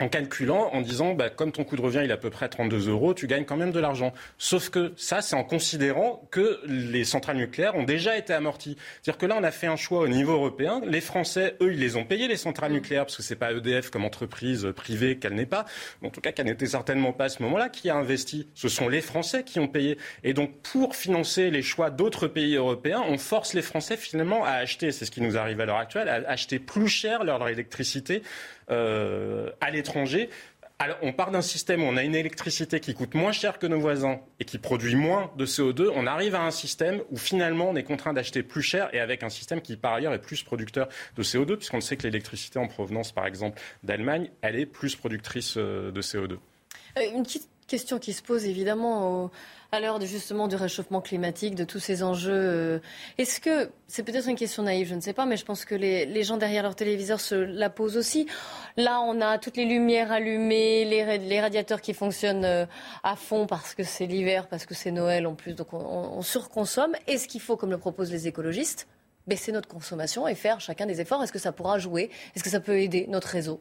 en 0.00 0.08
calculant, 0.08 0.70
en 0.72 0.80
disant, 0.80 1.14
bah, 1.14 1.28
comme 1.28 1.50
ton 1.50 1.64
coût 1.64 1.74
de 1.74 1.80
revient 1.80 2.02
il 2.04 2.10
est 2.10 2.14
à 2.14 2.18
peu 2.18 2.30
près 2.30 2.48
32 2.48 2.88
euros, 2.88 3.14
tu 3.14 3.26
gagnes 3.26 3.44
quand 3.44 3.56
même 3.56 3.72
de 3.72 3.80
l'argent. 3.80 4.12
Sauf 4.38 4.70
que 4.70 4.92
ça, 4.96 5.22
c'est 5.22 5.34
en 5.34 5.42
considérant 5.42 6.22
que 6.30 6.60
les 6.66 7.04
centrales 7.04 7.36
nucléaires 7.36 7.74
ont 7.74 7.82
déjà 7.82 8.16
été 8.16 8.32
amorties. 8.32 8.76
C'est-à-dire 9.02 9.18
que 9.18 9.26
là, 9.26 9.36
on 9.38 9.42
a 9.42 9.50
fait 9.50 9.66
un 9.66 9.76
choix 9.76 10.00
au 10.00 10.08
niveau 10.08 10.32
européen. 10.32 10.80
Les 10.86 11.00
Français, 11.00 11.56
eux, 11.60 11.72
ils 11.72 11.80
les 11.80 11.96
ont 11.96 12.04
payés, 12.04 12.28
les 12.28 12.36
centrales 12.36 12.72
nucléaires, 12.72 13.06
parce 13.06 13.16
que 13.16 13.22
c'est 13.22 13.36
pas 13.36 13.52
EDF 13.52 13.90
comme 13.90 14.04
entreprise 14.04 14.68
privée 14.76 15.18
qu'elle 15.18 15.34
n'est 15.34 15.46
pas, 15.46 15.64
en 16.04 16.10
tout 16.10 16.20
cas 16.20 16.30
qu'elle 16.30 16.46
n'était 16.46 16.66
certainement 16.66 17.12
pas 17.12 17.24
à 17.24 17.28
ce 17.28 17.42
moment-là, 17.42 17.68
qui 17.68 17.90
a 17.90 17.96
investi. 17.96 18.46
Ce 18.54 18.68
sont 18.68 18.88
les 18.88 19.00
Français 19.00 19.42
qui 19.42 19.58
ont 19.58 19.68
payé. 19.68 19.98
Et 20.22 20.32
donc, 20.32 20.52
pour 20.62 20.94
financer 20.94 21.50
les 21.50 21.62
choix 21.62 21.90
d'autres 21.90 22.28
pays 22.28 22.54
européens, 22.54 23.02
on 23.08 23.18
force 23.18 23.52
les 23.52 23.62
Français 23.62 23.96
finalement 23.96 24.44
à 24.44 24.52
acheter, 24.52 24.92
c'est 24.92 25.04
ce 25.04 25.10
qui 25.10 25.22
nous 25.22 25.36
arrive 25.36 25.60
à 25.60 25.66
l'heure 25.66 25.78
actuelle, 25.78 26.08
à 26.08 26.30
acheter 26.30 26.60
plus 26.60 26.88
cher 26.88 27.24
leur 27.24 27.48
électricité 27.48 28.22
euh, 28.70 29.50
à 29.60 29.70
l'étranger. 29.70 30.30
On 31.02 31.12
part 31.12 31.32
d'un 31.32 31.42
système 31.42 31.82
où 31.82 31.86
on 31.86 31.96
a 31.96 32.04
une 32.04 32.14
électricité 32.14 32.78
qui 32.78 32.94
coûte 32.94 33.14
moins 33.14 33.32
cher 33.32 33.58
que 33.58 33.66
nos 33.66 33.80
voisins 33.80 34.20
et 34.38 34.44
qui 34.44 34.58
produit 34.58 34.94
moins 34.94 35.32
de 35.36 35.44
CO2. 35.44 35.90
On 35.92 36.06
arrive 36.06 36.36
à 36.36 36.42
un 36.42 36.52
système 36.52 37.02
où 37.10 37.16
finalement 37.16 37.70
on 37.70 37.74
est 37.74 37.82
contraint 37.82 38.12
d'acheter 38.12 38.44
plus 38.44 38.62
cher 38.62 38.88
et 38.94 39.00
avec 39.00 39.24
un 39.24 39.28
système 39.28 39.60
qui 39.60 39.76
par 39.76 39.94
ailleurs 39.94 40.14
est 40.14 40.20
plus 40.20 40.44
producteur 40.44 40.88
de 41.16 41.22
CO2 41.24 41.56
puisqu'on 41.56 41.80
sait 41.80 41.96
que 41.96 42.04
l'électricité 42.04 42.60
en 42.60 42.68
provenance 42.68 43.10
par 43.10 43.26
exemple 43.26 43.60
d'Allemagne, 43.82 44.30
elle 44.40 44.54
est 44.54 44.66
plus 44.66 44.94
productrice 44.94 45.54
euh, 45.56 45.90
de 45.90 46.00
CO2. 46.00 46.34
Euh, 46.34 47.00
une 47.12 47.24
petite 47.24 47.48
question 47.68 48.00
qui 48.00 48.12
se 48.12 48.22
pose 48.22 48.44
évidemment 48.44 49.30
à 49.70 49.80
l'heure 49.80 50.00
justement 50.00 50.48
du 50.48 50.56
réchauffement 50.56 51.00
climatique, 51.00 51.54
de 51.54 51.64
tous 51.64 51.78
ces 51.78 52.02
enjeux. 52.02 52.32
Euh, 52.32 52.78
est-ce 53.18 53.38
que, 53.40 53.70
c'est 53.86 54.02
peut-être 54.02 54.28
une 54.28 54.36
question 54.36 54.62
naïve, 54.62 54.88
je 54.88 54.94
ne 54.94 55.00
sais 55.00 55.12
pas, 55.12 55.26
mais 55.26 55.36
je 55.36 55.44
pense 55.44 55.64
que 55.64 55.74
les, 55.74 56.22
gens 56.22 56.38
derrière 56.38 56.62
leur 56.62 56.74
téléviseur 56.74 57.20
se 57.20 57.34
la 57.34 57.68
posent 57.68 57.96
aussi. 57.96 58.26
Là, 58.76 59.00
on 59.00 59.20
a 59.20 59.38
toutes 59.38 59.56
les 59.56 59.66
lumières 59.66 60.10
allumées, 60.10 60.84
les, 60.86 61.40
radiateurs 61.40 61.80
qui 61.80 61.92
fonctionnent 61.92 62.44
euh, 62.44 62.66
à 63.02 63.14
fond 63.14 63.46
parce 63.46 63.74
que 63.74 63.82
c'est 63.82 64.06
l'hiver, 64.06 64.48
parce 64.48 64.64
que 64.64 64.74
c'est 64.74 64.90
Noël 64.90 65.26
en 65.26 65.34
plus, 65.34 65.54
donc 65.54 65.72
on, 65.74 65.78
on 65.78 66.22
surconsomme. 66.22 66.94
Est-ce 67.06 67.28
qu'il 67.28 67.40
faut, 67.40 67.56
comme 67.56 67.70
le 67.70 67.78
proposent 67.78 68.10
les 68.10 68.26
écologistes, 68.26 68.88
baisser 69.26 69.52
notre 69.52 69.68
consommation 69.68 70.26
et 70.26 70.34
faire 70.34 70.60
chacun 70.60 70.86
des 70.86 71.00
efforts? 71.00 71.22
Est-ce 71.22 71.32
que 71.32 71.38
ça 71.38 71.52
pourra 71.52 71.78
jouer? 71.78 72.10
Est-ce 72.34 72.42
que 72.42 72.50
ça 72.50 72.60
peut 72.60 72.80
aider 72.80 73.06
notre 73.08 73.28
réseau? 73.28 73.60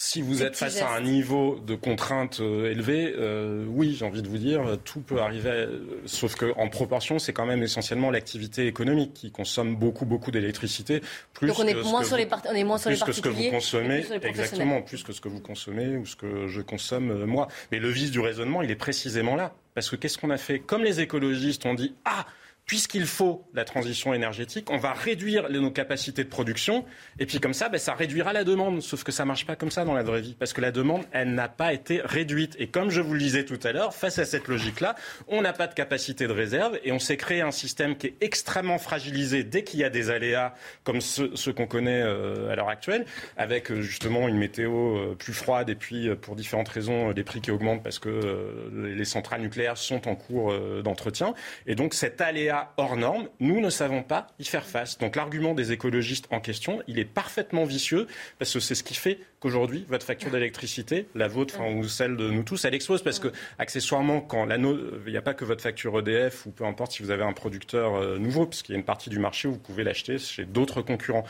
Si 0.00 0.22
vous 0.22 0.44
êtes 0.44 0.54
face 0.54 0.80
à 0.80 0.94
un 0.94 1.00
niveau 1.00 1.58
de 1.58 1.74
contrainte 1.74 2.38
euh, 2.38 2.70
élevé, 2.70 3.12
euh, 3.18 3.64
oui, 3.66 3.96
j'ai 3.98 4.04
envie 4.04 4.22
de 4.22 4.28
vous 4.28 4.38
dire, 4.38 4.78
tout 4.84 5.00
peut 5.00 5.20
arriver, 5.20 5.50
euh, 5.50 6.00
sauf 6.06 6.36
qu'en 6.36 6.68
proportion, 6.68 7.18
c'est 7.18 7.32
quand 7.32 7.46
même 7.46 7.64
essentiellement 7.64 8.12
l'activité 8.12 8.68
économique 8.68 9.12
qui 9.12 9.32
consomme 9.32 9.74
beaucoup, 9.74 10.06
beaucoup 10.06 10.30
d'électricité. 10.30 11.02
Plus 11.34 11.48
Donc 11.48 11.58
on 11.58 11.66
est, 11.66 11.74
moins 11.74 12.04
sur 12.04 12.16
les 12.16 12.28
on 12.48 12.54
est 12.54 12.62
moins 12.62 12.78
sur 12.78 12.90
les 12.90 12.98
que 12.98 13.10
ce 13.10 13.20
que 13.20 13.28
vous 13.28 13.50
consommez, 13.50 14.06
exactement, 14.22 14.82
plus 14.82 15.02
que 15.02 15.12
ce 15.12 15.20
que 15.20 15.28
vous 15.28 15.40
consommez 15.40 15.96
ou 15.96 16.06
ce 16.06 16.14
que 16.14 16.46
je 16.46 16.60
consomme 16.60 17.24
moi. 17.24 17.48
Mais 17.72 17.80
le 17.80 17.88
vice 17.88 18.12
du 18.12 18.20
raisonnement, 18.20 18.62
il 18.62 18.70
est 18.70 18.76
précisément 18.76 19.34
là. 19.34 19.52
Parce 19.74 19.90
que 19.90 19.96
qu'est-ce 19.96 20.18
qu'on 20.18 20.30
a 20.30 20.38
fait? 20.38 20.60
Comme 20.60 20.84
les 20.84 21.00
écologistes 21.00 21.66
ont 21.66 21.74
dit, 21.74 21.94
ah, 22.04 22.24
puisqu'il 22.68 23.06
faut 23.06 23.48
la 23.54 23.64
transition 23.64 24.12
énergétique, 24.12 24.70
on 24.70 24.76
va 24.76 24.92
réduire 24.92 25.48
nos 25.50 25.70
capacités 25.70 26.22
de 26.22 26.28
production, 26.28 26.84
et 27.18 27.24
puis 27.24 27.40
comme 27.40 27.54
ça, 27.54 27.70
ben, 27.70 27.78
ça 27.78 27.94
réduira 27.94 28.34
la 28.34 28.44
demande. 28.44 28.82
Sauf 28.82 29.04
que 29.04 29.10
ça 29.10 29.24
marche 29.24 29.46
pas 29.46 29.56
comme 29.56 29.70
ça 29.70 29.86
dans 29.86 29.94
la 29.94 30.02
vraie 30.02 30.20
vie, 30.20 30.36
parce 30.38 30.52
que 30.52 30.60
la 30.60 30.70
demande, 30.70 31.02
elle 31.12 31.34
n'a 31.34 31.48
pas 31.48 31.72
été 31.72 32.02
réduite. 32.04 32.56
Et 32.58 32.68
comme 32.68 32.90
je 32.90 33.00
vous 33.00 33.14
le 33.14 33.20
disais 33.20 33.46
tout 33.46 33.58
à 33.64 33.72
l'heure, 33.72 33.94
face 33.94 34.18
à 34.18 34.26
cette 34.26 34.48
logique-là, 34.48 34.96
on 35.28 35.40
n'a 35.40 35.54
pas 35.54 35.66
de 35.66 35.72
capacité 35.72 36.26
de 36.26 36.32
réserve, 36.32 36.78
et 36.84 36.92
on 36.92 36.98
s'est 36.98 37.16
créé 37.16 37.40
un 37.40 37.50
système 37.52 37.96
qui 37.96 38.08
est 38.08 38.16
extrêmement 38.20 38.78
fragilisé 38.78 39.44
dès 39.44 39.64
qu'il 39.64 39.80
y 39.80 39.84
a 39.84 39.90
des 39.90 40.10
aléas 40.10 40.54
comme 40.84 41.00
ceux, 41.00 41.32
qu'on 41.54 41.66
connaît 41.66 42.02
euh, 42.02 42.50
à 42.52 42.54
l'heure 42.54 42.68
actuelle, 42.68 43.06
avec 43.38 43.70
euh, 43.70 43.80
justement 43.80 44.28
une 44.28 44.36
météo 44.36 44.98
euh, 44.98 45.14
plus 45.14 45.32
froide, 45.32 45.70
et 45.70 45.74
puis 45.74 46.14
pour 46.16 46.36
différentes 46.36 46.68
raisons, 46.68 47.12
des 47.12 47.24
prix 47.24 47.40
qui 47.40 47.50
augmentent 47.50 47.82
parce 47.82 47.98
que 47.98 48.60
les 48.74 49.06
centrales 49.06 49.40
nucléaires 49.40 49.78
sont 49.78 50.06
en 50.06 50.14
cours 50.14 50.52
d'entretien. 50.82 51.32
Et 51.66 51.74
donc 51.74 51.94
cet 51.94 52.20
aléa 52.20 52.57
hors 52.76 52.96
norme, 52.96 53.28
nous 53.40 53.60
ne 53.60 53.70
savons 53.70 54.02
pas 54.02 54.28
y 54.38 54.44
faire 54.44 54.66
face. 54.66 54.98
Donc 54.98 55.16
l'argument 55.16 55.54
des 55.54 55.72
écologistes 55.72 56.26
en 56.30 56.40
question, 56.40 56.82
il 56.86 56.98
est 56.98 57.04
parfaitement 57.04 57.64
vicieux, 57.64 58.06
parce 58.38 58.52
que 58.52 58.60
c'est 58.60 58.74
ce 58.74 58.82
qui 58.82 58.94
fait 58.94 59.18
qu'aujourd'hui, 59.40 59.84
votre 59.88 60.04
facture 60.04 60.30
d'électricité, 60.30 61.08
la 61.14 61.28
vôtre 61.28 61.60
ou 61.60 61.84
celle 61.84 62.16
de 62.16 62.30
nous 62.30 62.42
tous, 62.42 62.64
elle 62.64 62.74
explose, 62.74 63.02
parce 63.02 63.18
que 63.18 63.28
accessoirement, 63.58 64.20
quand 64.20 64.46
il 64.50 65.10
n'y 65.10 65.16
a 65.16 65.22
pas 65.22 65.34
que 65.34 65.44
votre 65.44 65.62
facture 65.62 65.98
EDF, 65.98 66.46
ou 66.46 66.50
peu 66.50 66.64
importe 66.64 66.92
si 66.92 67.02
vous 67.02 67.10
avez 67.10 67.24
un 67.24 67.32
producteur 67.32 67.94
euh, 67.94 68.18
nouveau, 68.18 68.46
puisqu'il 68.46 68.72
y 68.72 68.74
a 68.74 68.78
une 68.78 68.84
partie 68.84 69.10
du 69.10 69.18
marché 69.18 69.48
où 69.48 69.52
vous 69.52 69.58
pouvez 69.58 69.84
l'acheter 69.84 70.18
chez 70.18 70.44
d'autres 70.44 70.82
concurrents. 70.82 71.24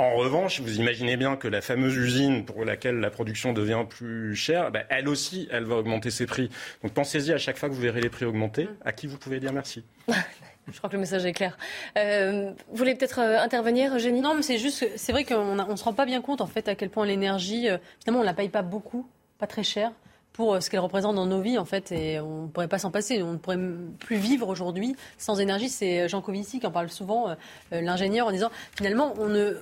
En 0.00 0.14
revanche, 0.14 0.60
vous 0.60 0.78
imaginez 0.78 1.16
bien 1.16 1.34
que 1.34 1.48
la 1.48 1.60
fameuse 1.60 1.96
usine 1.96 2.44
pour 2.44 2.64
laquelle 2.64 3.00
la 3.00 3.10
production 3.10 3.52
devient 3.52 3.84
plus 3.88 4.36
chère, 4.36 4.70
ben, 4.70 4.84
elle 4.90 5.08
aussi, 5.08 5.48
elle 5.50 5.64
va 5.64 5.74
augmenter 5.74 6.12
ses 6.12 6.24
prix. 6.24 6.50
Donc 6.84 6.92
pensez-y 6.92 7.32
à 7.32 7.38
chaque 7.38 7.58
fois 7.58 7.68
que 7.68 7.74
vous 7.74 7.80
verrez 7.80 8.00
les 8.00 8.08
prix 8.08 8.24
augmenter, 8.24 8.68
à 8.84 8.92
qui 8.92 9.08
vous 9.08 9.18
pouvez 9.18 9.40
dire 9.40 9.52
merci. 9.52 9.82
Je 10.72 10.78
crois 10.78 10.90
que 10.90 10.94
le 10.94 11.00
message 11.00 11.24
est 11.24 11.32
clair. 11.32 11.56
Euh, 11.96 12.52
vous 12.68 12.76
voulez 12.76 12.94
peut-être 12.94 13.20
euh, 13.20 13.40
intervenir, 13.40 13.94
Eugénie? 13.94 14.20
Non, 14.20 14.34
mais 14.34 14.42
c'est 14.42 14.58
juste, 14.58 14.86
c'est 14.96 15.12
vrai 15.12 15.24
qu'on 15.24 15.54
ne 15.54 15.76
se 15.76 15.84
rend 15.84 15.92
pas 15.94 16.04
bien 16.04 16.20
compte 16.20 16.40
en 16.40 16.46
fait 16.46 16.68
à 16.68 16.74
quel 16.74 16.90
point 16.90 17.06
l'énergie, 17.06 17.68
euh, 17.68 17.78
finalement, 18.00 18.20
on 18.20 18.26
la 18.26 18.34
paye 18.34 18.48
pas 18.48 18.62
beaucoup, 18.62 19.06
pas 19.38 19.46
très 19.46 19.62
cher 19.62 19.92
pour 20.38 20.62
ce 20.62 20.70
qu'elle 20.70 20.78
représente 20.78 21.16
dans 21.16 21.26
nos 21.26 21.40
vies, 21.40 21.58
en 21.58 21.64
fait, 21.64 21.90
et 21.90 22.20
on 22.20 22.42
ne 22.42 22.46
pourrait 22.46 22.68
pas 22.68 22.78
s'en 22.78 22.92
passer. 22.92 23.24
On 23.24 23.32
ne 23.32 23.38
pourrait 23.38 23.58
plus 23.98 24.14
vivre 24.14 24.46
aujourd'hui 24.46 24.94
sans 25.18 25.40
énergie. 25.40 25.68
C'est 25.68 26.08
Jean 26.08 26.20
Covici 26.20 26.60
qui 26.60 26.66
en 26.68 26.70
parle 26.70 26.90
souvent, 26.90 27.34
l'ingénieur, 27.72 28.28
en 28.28 28.30
disant 28.30 28.52
finalement, 28.76 29.14
on 29.18 29.26
ne, 29.26 29.56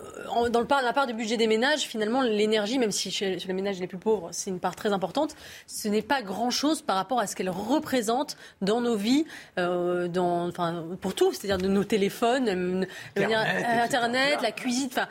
dans 0.51 0.61
le 0.61 0.67
part, 0.67 0.83
la 0.83 0.93
part 0.93 1.07
du 1.07 1.15
budget 1.15 1.39
des 1.39 1.47
ménages, 1.47 1.85
finalement, 1.85 2.21
l'énergie, 2.21 2.79
même 2.79 2.91
si 2.91 3.11
chez, 3.11 3.37
les 3.37 3.53
ménages 3.55 3.81
les 3.81 3.87
plus 3.87 3.97
pauvres, 3.97 4.29
c'est 4.33 4.51
une 4.51 4.61
part 4.61 4.77
très 4.77 4.93
importante, 4.93 5.35
ce 5.67 5.89
n'est 5.89 6.03
pas 6.03 6.21
grand-chose 6.21 6.83
par 6.83 6.97
rapport 6.97 7.21
à 7.21 7.27
ce 7.27 7.35
qu'elle 7.35 7.49
représente 7.49 8.37
dans 8.61 8.83
nos 8.83 8.97
vies, 8.97 9.25
dans, 9.57 10.49
enfin, 10.49 10.85
pour 11.01 11.15
tout, 11.15 11.33
c'est-à-dire 11.33 11.57
de 11.57 11.69
nos 11.69 11.85
téléphones, 11.85 12.87
Internet, 13.17 14.43
la 14.43 14.53
cuisine. 14.53 14.91
Enfin, 14.93 15.09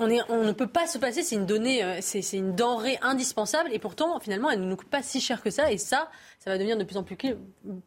on, 0.00 0.10
est, 0.10 0.22
on 0.28 0.42
ne 0.42 0.50
peut 0.50 0.66
pas 0.66 0.88
se 0.88 0.98
passer. 0.98 1.22
C'est 1.22 1.36
une 1.36 1.46
donnée, 1.46 1.84
c'est 2.00 2.20
une 2.32 2.56
denrée 2.56 2.98
indispensable. 3.00 3.70
Et 3.72 3.78
pourtant, 3.78 4.18
finalement, 4.18 4.50
elle 4.50 4.60
ne 4.60 4.66
nous 4.66 4.74
coûte 4.74 4.88
pas 4.88 5.03
si 5.04 5.20
cher 5.20 5.42
que 5.42 5.50
ça. 5.50 5.70
Et 5.70 5.78
ça, 5.78 6.10
ça 6.44 6.50
va 6.50 6.58
devenir 6.58 6.76
de 6.76 6.84
plus 6.84 6.98
en 6.98 7.02
plus, 7.02 7.16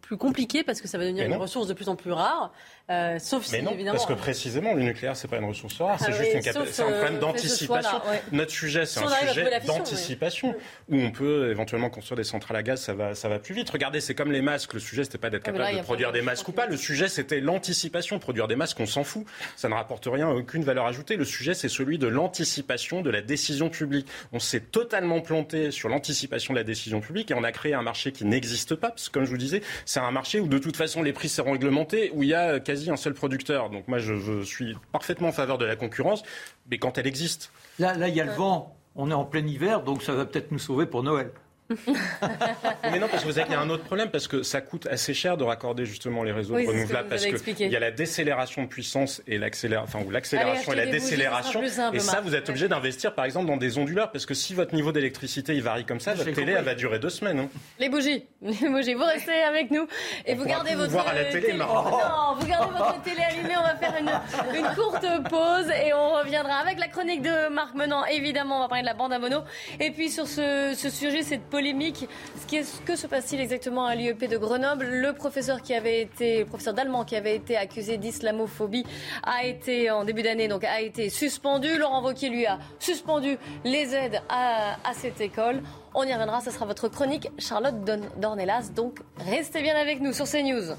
plus 0.02 0.18
compliqué 0.18 0.64
parce 0.64 0.82
que 0.82 0.88
ça 0.88 0.98
va 0.98 1.04
devenir 1.04 1.28
une 1.28 1.36
ressource 1.36 1.68
de 1.68 1.76
plus 1.76 1.90
en 1.90 1.96
plus 1.96 2.12
rare. 2.12 2.52
Euh, 2.90 3.20
sauf 3.20 3.52
mais 3.52 3.62
non, 3.62 3.76
parce 3.92 4.08
que 4.08 4.14
précisément, 4.14 4.74
le 4.74 4.82
nucléaire, 4.82 5.16
c'est 5.16 5.28
pas 5.28 5.38
une 5.38 5.46
ressource 5.46 5.80
rare, 5.80 6.00
c'est 6.00 6.08
ah 6.08 6.12
juste 6.12 6.34
une 6.34 6.42
c'est 6.42 6.82
un 6.82 6.90
problème 6.90 7.16
euh, 7.18 7.20
d'anticipation. 7.20 8.02
Notre 8.32 8.52
sujet, 8.52 8.88
c'est 8.88 9.02
un 9.02 9.10
sujet 9.10 9.60
d'anticipation 9.64 10.56
où 10.90 10.96
on 10.96 11.12
peut 11.12 11.52
éventuellement 11.52 11.92
construire 11.92 12.18
des 12.18 12.24
centrales 12.24 12.58
à 12.58 12.64
gaz, 12.64 12.82
ça 12.82 12.96
va, 12.96 13.14
ça 13.14 13.30
va 13.30 13.38
plus 13.38 13.54
vite. 13.54 13.70
Regardez, 13.70 14.02
c'est 14.02 14.16
comme 14.16 14.32
les 14.32 14.42
masques. 14.42 14.74
Le 14.74 14.80
sujet, 14.80 15.04
c'était 15.04 15.20
pas 15.20 15.30
d'être 15.30 15.44
ah, 15.48 15.52
capable 15.52 15.78
de 15.78 15.84
produire 15.84 16.12
des 16.12 16.24
masques 16.24 16.48
ou 16.48 16.52
pas. 16.52 16.66
Le 16.66 16.78
sujet, 16.78 17.10
c'était 17.10 17.42
l'anticipation. 17.42 18.18
Produire 18.18 18.48
des 18.48 18.56
masques, 18.56 18.80
on 18.80 18.88
s'en 18.88 19.04
fout. 19.04 19.26
Ça 19.56 19.70
ne 19.70 19.76
rapporte 19.76 20.08
rien, 20.12 20.30
aucune 20.30 20.64
valeur 20.64 20.88
ajoutée. 20.88 21.16
Le 21.16 21.26
sujet, 21.26 21.54
c'est 21.54 21.70
celui 21.70 22.00
de 22.00 22.08
l'anticipation 22.08 23.04
de 23.04 23.12
la 23.12 23.22
décision 23.22 23.70
publique. 23.70 24.08
On 24.34 24.40
s'est 24.40 24.62
totalement 24.62 25.22
planté 25.22 25.70
sur 25.70 25.90
l'anticipation 25.90 26.56
de 26.56 26.60
la 26.60 26.64
décision 26.64 27.02
publique 27.02 27.30
et 27.30 27.36
on 27.36 27.44
a 27.44 27.52
créé 27.52 27.76
un 27.76 27.84
marché 27.84 28.12
qui 28.12 28.26
n'existe 28.26 28.47
pas. 28.74 28.90
Parce 28.90 29.10
que, 29.10 29.14
comme 29.14 29.26
je 29.26 29.32
vous 29.32 29.38
disais, 29.38 29.62
c'est 29.86 30.00
un 30.00 30.12
marché 30.12 30.40
où 30.40 30.48
de 30.48 30.58
toute 30.58 30.78
façon 30.78 31.04
les 31.04 31.14
prix 31.14 31.30
seront 31.30 31.54
réglementés, 31.54 32.12
où 32.14 32.24
il 32.24 32.30
y 32.30 32.34
a 32.34 32.60
quasi 32.60 32.90
un 32.90 32.98
seul 32.98 33.14
producteur. 33.14 33.70
Donc 33.70 33.88
moi, 33.88 34.00
je, 34.00 34.44
suis 34.44 34.76
parfaitement 34.92 35.30
en 35.30 35.32
faveur 35.32 35.58
de 35.58 35.66
la 35.66 35.76
concurrence, 35.76 36.24
mais 36.70 36.78
quand 36.78 36.98
elle 36.98 37.08
existe. 37.08 37.52
Là, 37.80 37.96
là, 37.96 38.08
il 38.08 38.16
y 38.16 38.22
a 38.22 38.26
le 38.26 38.32
vent. 38.32 38.76
On 38.96 39.12
est 39.12 39.14
en 39.14 39.26
plein 39.26 39.46
hiver, 39.46 39.84
donc 39.84 40.02
ça 40.02 40.14
va 40.14 40.26
peut-être 40.26 40.52
nous 40.52 40.60
sauver 40.60 40.88
pour 40.88 41.04
Noël. 41.04 41.32
mais 42.84 43.00
non, 43.00 43.08
parce 43.10 43.24
que 43.24 43.28
vous 43.28 43.40
avez 43.40 43.56
un 43.56 43.70
autre 43.70 43.84
problème, 43.84 44.10
parce 44.10 44.28
que 44.28 44.44
ça 44.44 44.62
coûte 44.62 44.88
assez 44.88 45.14
cher 45.14 45.38
de 45.38 45.44
raccorder 45.44 45.86
justement 45.86 46.24
les 46.24 46.32
réseaux 46.32 46.56
renouvelables, 46.56 47.10
parce 47.10 47.26
qu'il 47.26 47.72
y 47.72 47.76
a 47.76 47.80
la 47.80 47.92
décélération 47.92 48.64
de 48.64 48.68
puissance 48.68 49.22
et 49.28 49.38
l'accélération, 49.38 50.00
enfin, 50.00 50.08
ou 50.08 50.12
l'accélération 50.12 50.74
et 50.74 50.76
la 50.76 50.86
décélération. 50.86 51.62
et 51.94 52.00
ça, 52.00 52.22
vous 52.22 52.36
êtes 52.36 52.50
obligé 52.50 52.68
d'investir, 52.68 53.14
par 53.14 53.26
exemple, 53.26 53.48
dans 53.48 53.58
des 53.58 53.78
onduleurs, 53.78 54.12
parce 54.12 54.26
que 54.26 54.34
si 54.34 54.54
votre 54.54 54.74
niveau 54.76 54.92
d'électricité 54.92 55.56
il 55.56 55.62
varie 55.62 55.86
comme 55.86 56.00
ça, 56.00 56.14
votre 56.14 56.32
télé, 56.32 56.54
elle 56.54 56.64
va 56.64 56.76
durer 56.76 57.00
deux 57.00 57.10
semaines. 57.10 57.40
Hein. 57.40 57.50
Les 57.80 57.90
bougies, 57.90 58.26
les 58.42 58.70
bougies, 58.70 58.94
vous 58.94 59.04
restez 59.04 59.44
avec 59.44 59.72
nous 59.72 59.88
et 60.26 60.36
vous 60.36 60.46
gardez 60.46 60.76
votre 60.76 60.92
voir 60.92 61.08
à 61.08 61.14
la 61.14 61.26
télé. 61.26 61.54
Non, 61.54 62.36
vous 62.40 62.48
gardez 62.48 62.78
votre 62.78 63.02
télé 63.02 63.22
allumée. 63.22 63.56
On 63.58 63.64
va 63.64 63.76
faire 63.76 63.96
une, 64.00 64.58
une, 64.58 64.76
courte 64.76 65.06
pause 65.30 65.70
et 65.70 65.94
on 65.94 66.14
reviendra 66.14 66.56
avec 66.56 66.80
la 66.80 66.88
chronique 66.88 67.22
de 67.22 67.50
Marc 67.50 67.76
Menant. 67.76 68.06
Évidemment, 68.06 68.58
on 68.58 68.62
va 68.62 68.68
parler 68.68 68.84
de 68.84 68.88
la 68.88 68.94
bande 68.94 69.14
à 69.14 69.20
mono. 69.20 69.40
Et 69.80 69.92
puis 69.92 70.10
sur 70.10 70.28
ce, 70.28 70.74
ce 70.76 70.90
sujet, 70.90 71.24
cette 71.24 71.50
polémique. 71.58 72.08
Que 72.86 72.96
se 72.96 73.08
passe-t-il 73.08 73.42
exactement 73.42 73.88
à 73.88 73.96
l'IEP 73.96 74.30
de 74.30 74.38
Grenoble? 74.38 74.86
Le 74.86 75.14
professeur 75.14 75.64
qui 75.64 75.74
avait 75.74 76.02
été, 76.02 76.46
professeur 76.46 76.76
d'allemand 76.76 77.04
qui 77.04 77.16
avait 77.16 77.36
été 77.36 77.58
accusé 77.58 77.98
d'islamophobie 77.98 78.86
a 79.24 79.44
été 79.44 79.90
en 79.90 80.04
début 80.04 80.22
d'année 80.22 80.48
donc 80.48 80.64
a 80.64 80.82
été 80.82 81.10
suspendu. 81.10 81.76
Laurent 81.80 82.04
Wauquiez 82.04 82.30
lui 82.30 82.46
a 82.46 82.60
suspendu 82.78 83.40
les 83.66 83.96
aides 83.96 84.22
à, 84.30 84.78
à 84.88 84.94
cette 84.94 85.20
école. 85.20 85.64
On 85.96 86.04
y 86.04 86.14
reviendra, 86.14 86.42
ce 86.42 86.52
sera 86.52 86.68
votre 86.68 86.90
chronique 86.90 87.28
Charlotte 87.40 87.84
Dornelas. 88.18 88.70
Donc 88.76 89.00
restez 89.18 89.64
bien 89.64 89.76
avec 89.76 90.00
nous 90.00 90.14
sur 90.14 90.26
CNews. 90.30 90.76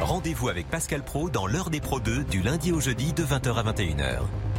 Rendez-vous 0.00 0.48
avec 0.48 0.68
Pascal 0.68 1.04
Pro 1.04 1.30
dans 1.30 1.46
l'heure 1.46 1.70
des 1.70 1.80
Pro 1.80 2.00
2 2.00 2.24
du 2.24 2.42
lundi 2.42 2.72
au 2.72 2.80
jeudi 2.80 3.12
de 3.12 3.22
20h 3.22 3.54
à 3.54 3.62
21h. 3.62 4.49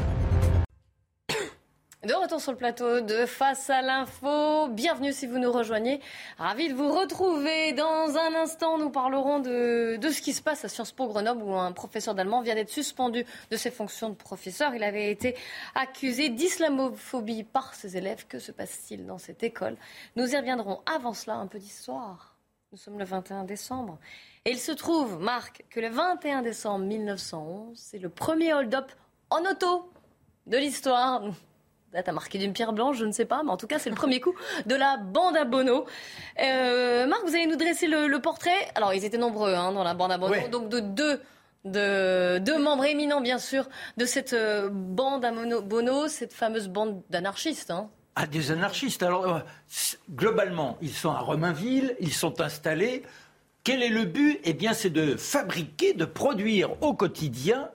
De 2.03 2.15
retour 2.15 2.41
sur 2.41 2.51
le 2.51 2.57
plateau 2.57 3.01
de 3.01 3.27
Face 3.27 3.69
à 3.69 3.83
l'info. 3.83 4.67
Bienvenue 4.69 5.13
si 5.13 5.27
vous 5.27 5.37
nous 5.37 5.51
rejoignez. 5.51 6.01
Ravi 6.39 6.67
de 6.67 6.73
vous 6.73 6.91
retrouver. 6.91 7.73
Dans 7.73 8.17
un 8.17 8.33
instant, 8.41 8.79
nous 8.79 8.89
parlerons 8.89 9.37
de, 9.37 9.97
de 9.97 10.09
ce 10.09 10.19
qui 10.19 10.33
se 10.33 10.41
passe 10.41 10.65
à 10.65 10.67
Sciences 10.67 10.93
Po 10.93 11.05
Grenoble 11.05 11.43
où 11.43 11.53
un 11.53 11.71
professeur 11.73 12.15
d'allemand 12.15 12.41
vient 12.41 12.55
d'être 12.55 12.71
suspendu 12.71 13.23
de 13.51 13.55
ses 13.55 13.69
fonctions 13.69 14.09
de 14.09 14.15
professeur. 14.15 14.73
Il 14.73 14.81
avait 14.81 15.11
été 15.11 15.35
accusé 15.75 16.29
d'islamophobie 16.29 17.43
par 17.43 17.75
ses 17.75 17.95
élèves. 17.97 18.25
Que 18.25 18.39
se 18.39 18.51
passe-t-il 18.51 19.05
dans 19.05 19.19
cette 19.19 19.43
école? 19.43 19.77
Nous 20.15 20.33
y 20.33 20.35
reviendrons. 20.35 20.81
Avant 20.91 21.13
cela, 21.13 21.35
un 21.35 21.45
peu 21.45 21.59
d'histoire. 21.59 22.35
Nous 22.71 22.79
sommes 22.79 22.97
le 22.97 23.05
21 23.05 23.43
décembre. 23.43 23.99
Et 24.45 24.49
il 24.49 24.59
se 24.59 24.71
trouve, 24.71 25.19
Marc, 25.19 25.65
que 25.69 25.79
le 25.79 25.89
21 25.89 26.41
décembre 26.41 26.83
1911, 26.83 27.77
c'est 27.77 27.99
le 27.99 28.09
premier 28.09 28.55
hold-up 28.55 28.91
en 29.29 29.41
auto 29.45 29.91
de 30.47 30.57
l'histoire 30.57 31.25
date 31.91 32.08
marqué 32.10 32.38
d'une 32.38 32.54
pierre 32.54 32.73
blanche, 32.73 32.97
je 32.97 33.06
ne 33.06 33.12
sais 33.12 33.25
pas, 33.25 33.43
mais 33.43 33.51
en 33.51 33.58
tout 33.58 33.67
cas, 33.67 33.80
c'est 33.80 33.89
le 33.89 33.95
premier 33.95 34.19
coup 34.21 34.34
de 34.65 34.75
la 34.75 34.97
bande 34.97 35.36
à 35.36 35.43
Bono. 35.43 35.86
Euh, 36.41 37.06
Marc, 37.06 37.21
vous 37.25 37.36
allez 37.36 37.47
nous 37.47 37.58
dresser 37.58 37.88
le, 37.88 38.17
portrait. 38.19 38.69
Alors, 38.75 38.93
ils 38.93 39.04
étaient 39.04 39.17
nombreux 39.17 39.54
hein, 39.54 39.71
dans 39.71 39.84
la 39.84 39.93
bande 39.93 40.12
à 40.12 40.17
Bono, 40.17 40.47
donc 40.49 40.69
de 40.69 40.80
deux, 40.80 41.21
de 41.65 42.38
deux 42.39 42.60
membres 42.60 42.86
éminents, 42.86 43.21
bien 43.21 43.39
sûr, 43.39 43.67
de 43.97 44.06
cette 44.06 44.34
euh, 44.34 44.69
bande 44.71 45.25
à 45.25 45.32
Bono, 45.32 46.08
cette 46.08 46.34
fameuse 46.34 46.69
bande 46.69 47.01
d'anarchistes. 47.10 47.71
Hein. 47.71 47.89
Ah, 48.15 48.25
des 48.25 48.51
anarchistes. 48.51 49.04
Alors, 49.04 49.27
euh, 49.27 49.39
globalement, 50.12 50.77
ils 50.82 50.93
sont 50.93 51.12
à 51.12 51.19
Romainville, 51.19 51.95
ils 51.99 52.13
sont 52.13 52.39
installés. 52.39 53.04
Quel 53.63 53.84
est 53.84 53.89
le 53.89 54.06
but? 54.06 54.39
Eh 54.43 54.54
bien, 54.54 54.73
c'est 54.73 54.89
de 54.89 55.17
fabriquer, 55.17 55.93
de 55.93 56.06
produire 56.06 56.82
au 56.82 56.93
quotidien 56.93 57.69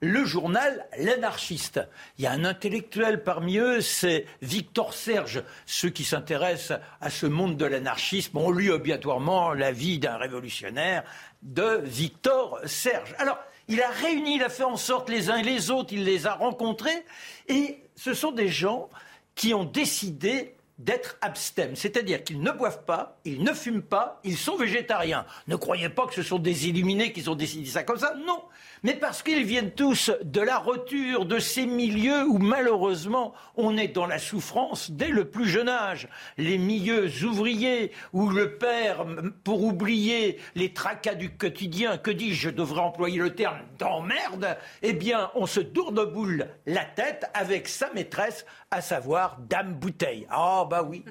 le 0.00 0.24
journal 0.24 0.86
L'Anarchiste. 0.98 1.80
Il 2.18 2.24
y 2.24 2.26
a 2.26 2.32
un 2.32 2.44
intellectuel 2.44 3.22
parmi 3.22 3.58
eux, 3.58 3.80
c'est 3.80 4.26
Victor 4.42 4.94
Serge. 4.94 5.42
Ceux 5.66 5.90
qui 5.90 6.04
s'intéressent 6.04 6.78
à 7.00 7.10
ce 7.10 7.26
monde 7.26 7.56
de 7.56 7.64
l'anarchisme 7.64 8.36
ont 8.38 8.50
lu 8.50 8.70
obligatoirement 8.70 9.52
la 9.52 9.72
vie 9.72 9.98
d'un 9.98 10.16
révolutionnaire 10.16 11.02
de 11.42 11.80
Victor 11.84 12.60
Serge. 12.64 13.14
Alors, 13.18 13.38
il 13.66 13.82
a 13.82 13.90
réuni, 13.90 14.36
il 14.36 14.42
a 14.42 14.48
fait 14.48 14.64
en 14.64 14.76
sorte 14.76 15.10
les 15.10 15.30
uns 15.30 15.36
et 15.36 15.42
les 15.42 15.70
autres, 15.70 15.92
il 15.92 16.04
les 16.04 16.26
a 16.26 16.34
rencontrés, 16.34 17.04
et 17.48 17.78
ce 17.96 18.14
sont 18.14 18.32
des 18.32 18.48
gens 18.48 18.88
qui 19.34 19.52
ont 19.52 19.64
décidé 19.64 20.54
d'être 20.78 21.18
abstèmes, 21.20 21.74
c'est-à-dire 21.74 22.22
qu'ils 22.22 22.40
ne 22.40 22.52
boivent 22.52 22.84
pas, 22.84 23.18
ils 23.24 23.42
ne 23.42 23.52
fument 23.52 23.82
pas, 23.82 24.20
ils 24.22 24.38
sont 24.38 24.56
végétariens. 24.56 25.26
Ne 25.48 25.56
croyez 25.56 25.88
pas 25.88 26.06
que 26.06 26.14
ce 26.14 26.22
sont 26.22 26.38
des 26.38 26.68
illuminés 26.68 27.12
qui 27.12 27.28
ont 27.28 27.34
décidé 27.34 27.68
ça 27.68 27.82
comme 27.82 27.98
ça, 27.98 28.14
non 28.14 28.42
mais 28.82 28.94
parce 28.94 29.22
qu'ils 29.22 29.44
viennent 29.44 29.70
tous 29.70 30.10
de 30.22 30.40
la 30.40 30.58
roture 30.58 31.24
de 31.26 31.38
ces 31.38 31.66
milieux 31.66 32.24
où 32.24 32.38
malheureusement 32.38 33.34
on 33.56 33.76
est 33.76 33.88
dans 33.88 34.06
la 34.06 34.18
souffrance 34.18 34.90
dès 34.90 35.08
le 35.08 35.24
plus 35.24 35.48
jeune 35.48 35.68
âge. 35.68 36.08
Les 36.36 36.58
milieux 36.58 37.10
ouvriers 37.24 37.92
où 38.12 38.28
le 38.28 38.56
père, 38.56 39.06
pour 39.44 39.62
oublier 39.62 40.38
les 40.54 40.72
tracas 40.72 41.14
du 41.14 41.30
quotidien, 41.30 41.98
que 41.98 42.10
dis-je, 42.10 42.48
je 42.48 42.50
devrais 42.50 42.80
employer 42.80 43.18
le 43.18 43.34
terme 43.34 43.58
d'emmerde, 43.78 44.56
eh 44.82 44.92
bien 44.92 45.30
on 45.34 45.46
se 45.46 45.60
boule 45.60 46.48
la 46.66 46.84
tête 46.84 47.30
avec 47.34 47.68
sa 47.68 47.92
maîtresse, 47.92 48.46
à 48.70 48.80
savoir 48.80 49.38
Dame 49.48 49.74
Bouteille. 49.74 50.26
Ah 50.30 50.66
bah 50.68 50.82
oui 50.82 51.04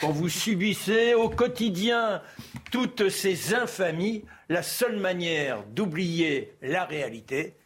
quand 0.00 0.10
vous 0.10 0.28
subissez 0.28 1.14
au 1.14 1.28
quotidien 1.28 2.20
toutes 2.70 3.08
ces 3.08 3.54
infamies, 3.54 4.24
la 4.48 4.62
seule 4.62 4.96
manière 4.96 5.62
d'oublier 5.64 6.56
la 6.62 6.84
réalité, 6.84 7.56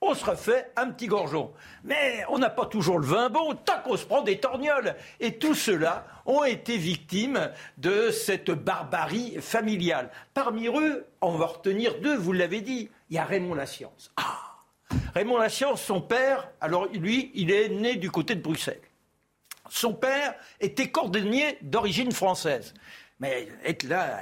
on 0.00 0.14
se 0.14 0.24
refait 0.24 0.70
un 0.76 0.90
petit 0.90 1.06
gorgeon. 1.06 1.52
Mais 1.84 2.24
on 2.28 2.38
n'a 2.38 2.50
pas 2.50 2.66
toujours 2.66 2.98
le 2.98 3.06
vin 3.06 3.30
bon, 3.30 3.54
tant 3.54 3.80
qu'on 3.82 3.96
se 3.96 4.06
prend 4.06 4.22
des 4.22 4.38
torgnoles. 4.38 4.94
Et 5.20 5.38
tous 5.38 5.54
ceux-là 5.54 6.06
ont 6.26 6.44
été 6.44 6.76
victimes 6.76 7.50
de 7.78 8.10
cette 8.10 8.50
barbarie 8.50 9.36
familiale. 9.40 10.10
Parmi 10.34 10.68
eux, 10.68 11.06
on 11.20 11.32
va 11.32 11.46
retenir 11.46 12.00
deux, 12.00 12.16
vous 12.16 12.32
l'avez 12.32 12.60
dit, 12.60 12.90
il 13.10 13.16
y 13.16 13.18
a 13.18 13.24
Raymond 13.24 13.54
Lascience. 13.54 14.12
Ah 14.16 14.44
Raymond 15.14 15.38
Lascience, 15.38 15.82
son 15.82 16.00
père, 16.00 16.48
alors 16.60 16.86
lui, 16.86 17.30
il 17.34 17.50
est 17.50 17.68
né 17.68 17.96
du 17.96 18.10
côté 18.10 18.34
de 18.34 18.40
Bruxelles. 18.40 18.80
Son 19.68 19.92
père 19.92 20.34
était 20.60 20.90
cordonnier 20.90 21.58
d'origine 21.60 22.12
française. 22.12 22.72
Mais 23.20 23.48
être 23.64 23.82
là 23.82 24.20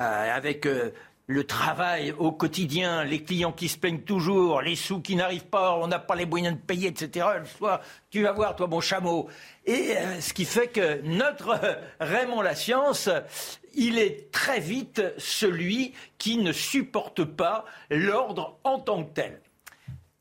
euh, 0.00 0.36
avec 0.36 0.64
euh, 0.64 0.92
le 1.28 1.44
travail 1.44 2.12
au 2.12 2.32
quotidien, 2.32 3.04
les 3.04 3.22
clients 3.22 3.52
qui 3.52 3.68
se 3.68 3.76
plaignent 3.76 4.00
toujours, 4.00 4.62
les 4.62 4.76
sous 4.76 5.00
qui 5.00 5.14
n'arrivent 5.14 5.46
pas, 5.46 5.76
on 5.76 5.86
n'a 5.86 5.98
pas 5.98 6.16
les 6.16 6.24
moyens 6.24 6.56
de 6.56 6.60
payer, 6.60 6.88
etc. 6.88 7.26
Soit 7.58 7.82
tu 8.10 8.22
vas 8.22 8.32
voir, 8.32 8.56
toi, 8.56 8.66
mon 8.66 8.80
chameau. 8.80 9.28
Et 9.66 9.94
euh, 9.94 10.22
ce 10.22 10.32
qui 10.32 10.46
fait 10.46 10.68
que 10.68 11.02
notre 11.02 11.60
Raymond 12.00 12.40
La 12.40 12.54
Science, 12.54 13.10
il 13.74 13.98
est 13.98 14.32
très 14.32 14.58
vite 14.58 15.02
celui 15.18 15.92
qui 16.16 16.38
ne 16.38 16.50
supporte 16.50 17.24
pas 17.24 17.66
l'ordre 17.90 18.58
en 18.64 18.78
tant 18.78 19.04
que 19.04 19.12
tel. 19.12 19.42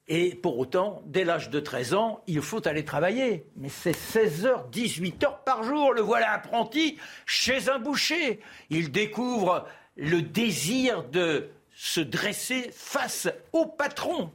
Et 0.09 0.35
pour 0.35 0.59
autant, 0.59 1.01
dès 1.05 1.23
l'âge 1.23 1.49
de 1.49 1.59
13 1.61 1.93
ans, 1.93 2.21
il 2.27 2.41
faut 2.41 2.65
aller 2.67 2.83
travailler. 2.83 3.45
Mais 3.55 3.69
c'est 3.69 3.95
16 3.95 4.45
heures, 4.45 4.67
18 4.69 5.23
heures 5.23 5.43
par 5.43 5.63
jour. 5.63 5.93
Le 5.93 6.01
voilà 6.01 6.33
apprenti 6.33 6.97
chez 7.25 7.69
un 7.69 7.79
boucher. 7.79 8.41
Il 8.69 8.91
découvre 8.91 9.65
le 9.97 10.21
désir 10.21 11.03
de 11.03 11.49
se 11.75 11.99
dresser 11.99 12.69
face 12.73 13.27
au 13.53 13.65
patron. 13.65 14.31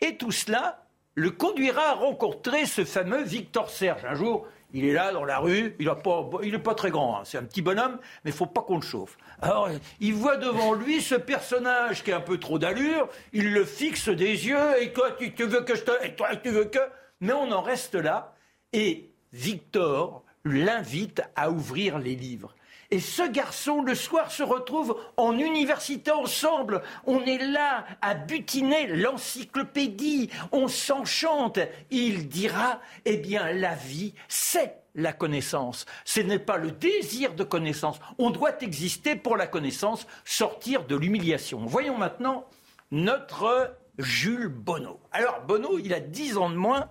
Et 0.00 0.16
tout 0.16 0.32
cela 0.32 0.84
le 1.14 1.30
conduira 1.30 1.90
à 1.90 1.94
rencontrer 1.94 2.66
ce 2.66 2.84
fameux 2.84 3.22
Victor 3.22 3.70
Serge. 3.70 4.04
Un 4.04 4.14
jour, 4.14 4.46
il 4.72 4.86
est 4.86 4.92
là 4.92 5.12
dans 5.12 5.24
la 5.24 5.38
rue, 5.38 5.76
il 5.78 5.86
n'est 5.86 6.58
pas, 6.58 6.74
très 6.74 6.90
grand, 6.90 7.18
hein. 7.18 7.22
c'est 7.24 7.36
un 7.36 7.44
petit 7.44 7.60
bonhomme, 7.60 7.98
mais 8.24 8.30
il 8.30 8.36
faut 8.36 8.46
pas 8.46 8.62
qu'on 8.62 8.76
le 8.76 8.82
chauffe. 8.82 9.18
Alors, 9.42 9.68
il 10.00 10.14
voit 10.14 10.38
devant 10.38 10.72
lui 10.72 11.02
ce 11.02 11.14
personnage 11.14 12.02
qui 12.02 12.12
a 12.12 12.16
un 12.16 12.20
peu 12.20 12.38
trop 12.38 12.58
d'allure, 12.58 13.08
il 13.34 13.52
le 13.52 13.64
fixe 13.66 14.08
des 14.08 14.46
yeux, 14.46 14.82
et 14.82 14.92
toi, 14.92 15.12
tu, 15.12 15.34
tu 15.34 15.44
veux 15.44 15.62
que 15.62 15.74
je 15.74 15.82
te... 15.82 16.06
Et 16.06 16.14
toi, 16.14 16.34
tu 16.36 16.48
veux 16.48 16.64
que... 16.64 16.78
Mais 17.20 17.34
on 17.34 17.52
en 17.52 17.60
reste 17.60 17.94
là, 17.94 18.34
et 18.72 19.10
Victor 19.32 20.24
l'invite 20.44 21.22
à 21.36 21.50
ouvrir 21.50 21.98
les 21.98 22.16
livres. 22.16 22.54
Et 22.92 23.00
ce 23.00 23.22
garçon, 23.22 23.80
le 23.80 23.94
soir, 23.94 24.30
se 24.30 24.42
retrouve 24.42 25.00
en 25.16 25.38
université 25.38 26.10
ensemble. 26.10 26.82
On 27.06 27.24
est 27.24 27.42
là 27.42 27.86
à 28.02 28.12
butiner 28.12 28.86
l'encyclopédie. 28.86 30.28
On 30.52 30.68
s'enchante. 30.68 31.58
Il 31.90 32.28
dira, 32.28 32.80
eh 33.06 33.16
bien, 33.16 33.50
la 33.54 33.74
vie, 33.74 34.12
c'est 34.28 34.82
la 34.94 35.14
connaissance. 35.14 35.86
Ce 36.04 36.20
n'est 36.20 36.38
pas 36.38 36.58
le 36.58 36.70
désir 36.70 37.32
de 37.32 37.44
connaissance. 37.44 37.98
On 38.18 38.28
doit 38.28 38.60
exister 38.60 39.16
pour 39.16 39.38
la 39.38 39.46
connaissance, 39.46 40.06
sortir 40.26 40.84
de 40.84 40.94
l'humiliation. 40.94 41.60
Voyons 41.64 41.96
maintenant 41.96 42.44
notre 42.90 43.74
Jules 43.98 44.48
Bonneau. 44.48 45.00
Alors, 45.12 45.40
Bonneau, 45.46 45.78
il 45.78 45.94
a 45.94 46.00
dix 46.00 46.36
ans 46.36 46.50
de 46.50 46.56
moins 46.56 46.90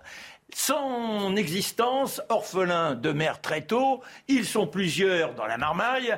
son 0.56 1.36
existence, 1.36 2.22
orphelin 2.30 2.96
de 2.96 3.12
mère 3.12 3.42
très 3.42 3.62
tôt, 3.62 4.02
ils 4.28 4.46
sont 4.46 4.68
plusieurs 4.68 5.34
dans 5.34 5.46
la 5.46 5.58
marmaille, 5.58 6.16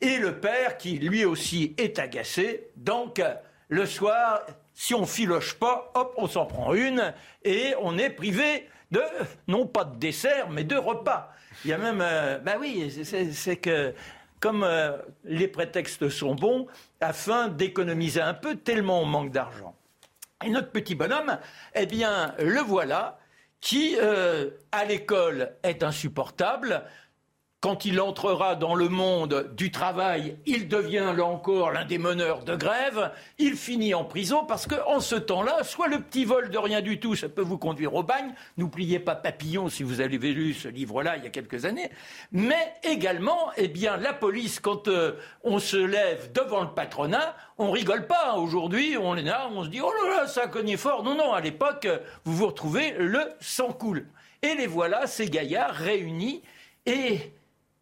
et 0.00 0.18
le 0.18 0.38
père 0.38 0.76
qui 0.76 0.98
lui 0.98 1.24
aussi 1.24 1.74
est 1.78 1.98
agacé. 1.98 2.68
Donc, 2.76 3.22
le 3.68 3.86
soir, 3.86 4.42
si 4.74 4.94
on 4.94 5.06
filoche 5.06 5.54
pas, 5.54 5.90
hop, 5.94 6.14
on 6.16 6.26
s'en 6.26 6.46
prend 6.46 6.74
une, 6.74 7.14
et 7.44 7.74
on 7.80 7.98
est 7.98 8.10
privé 8.10 8.68
de, 8.90 9.02
non 9.46 9.66
pas 9.66 9.84
de 9.84 9.96
dessert, 9.96 10.50
mais 10.50 10.64
de 10.64 10.76
repas. 10.76 11.32
Il 11.64 11.70
y 11.70 11.72
a 11.72 11.78
même, 11.78 11.98
ben 11.98 12.56
oui, 12.58 12.90
c'est 13.32 13.56
que 13.56 13.94
comme 14.40 14.64
euh, 14.64 14.96
les 15.24 15.46
prétextes 15.46 16.08
sont 16.08 16.34
bons, 16.34 16.66
afin 17.00 17.48
d'économiser 17.48 18.22
un 18.22 18.34
peu, 18.34 18.56
tellement 18.56 19.02
on 19.02 19.04
manque 19.04 19.30
d'argent. 19.30 19.76
Et 20.44 20.48
notre 20.48 20.70
petit 20.70 20.94
bonhomme, 20.94 21.38
eh 21.74 21.84
bien, 21.84 22.34
le 22.38 22.60
voilà, 22.60 23.19
qui, 23.60 23.96
euh, 24.00 24.50
à 24.72 24.84
l'école, 24.84 25.56
est 25.62 25.82
insupportable. 25.82 26.84
Quand 27.60 27.84
il 27.84 28.00
entrera 28.00 28.56
dans 28.56 28.74
le 28.74 28.88
monde 28.88 29.52
du 29.54 29.70
travail, 29.70 30.38
il 30.46 30.66
devient 30.66 31.12
là 31.14 31.26
encore 31.26 31.72
l'un 31.72 31.84
des 31.84 31.98
meneurs 31.98 32.42
de 32.42 32.56
grève. 32.56 33.12
Il 33.36 33.54
finit 33.54 33.92
en 33.92 34.02
prison 34.02 34.46
parce 34.46 34.66
qu'en 34.66 34.98
ce 35.00 35.14
temps-là, 35.14 35.62
soit 35.62 35.88
le 35.88 36.00
petit 36.00 36.24
vol 36.24 36.48
de 36.48 36.56
rien 36.56 36.80
du 36.80 36.98
tout, 36.98 37.14
ça 37.14 37.28
peut 37.28 37.42
vous 37.42 37.58
conduire 37.58 37.94
au 37.94 38.02
bagne. 38.02 38.32
N'oubliez 38.56 38.98
pas 38.98 39.14
Papillon 39.14 39.68
si 39.68 39.82
vous 39.82 40.00
avez 40.00 40.16
lu 40.16 40.54
ce 40.54 40.68
livre-là 40.68 41.18
il 41.18 41.24
y 41.24 41.26
a 41.26 41.30
quelques 41.30 41.66
années. 41.66 41.90
Mais 42.32 42.76
également, 42.82 43.50
eh 43.58 43.68
bien, 43.68 43.98
la 43.98 44.14
police, 44.14 44.58
quand 44.58 44.88
euh, 44.88 45.12
on 45.44 45.58
se 45.58 45.76
lève 45.76 46.32
devant 46.32 46.62
le 46.62 46.70
patronat, 46.70 47.36
on 47.58 47.70
rigole 47.72 48.06
pas. 48.06 48.36
Aujourd'hui, 48.36 48.96
on 48.96 49.16
est 49.16 49.22
là, 49.22 49.50
on 49.52 49.64
se 49.64 49.68
dit 49.68 49.82
oh 49.82 49.92
là 50.02 50.16
là, 50.16 50.26
ça 50.28 50.46
cogné 50.46 50.78
fort. 50.78 51.02
Non, 51.02 51.14
non, 51.14 51.34
à 51.34 51.42
l'époque, 51.42 51.86
vous 52.24 52.34
vous 52.34 52.46
retrouvez 52.46 52.92
le 52.92 53.20
sang 53.38 53.74
coule. 53.74 54.06
Et 54.40 54.54
les 54.54 54.66
voilà, 54.66 55.06
ces 55.06 55.28
gaillards 55.28 55.74
réunis 55.74 56.40
et 56.86 57.32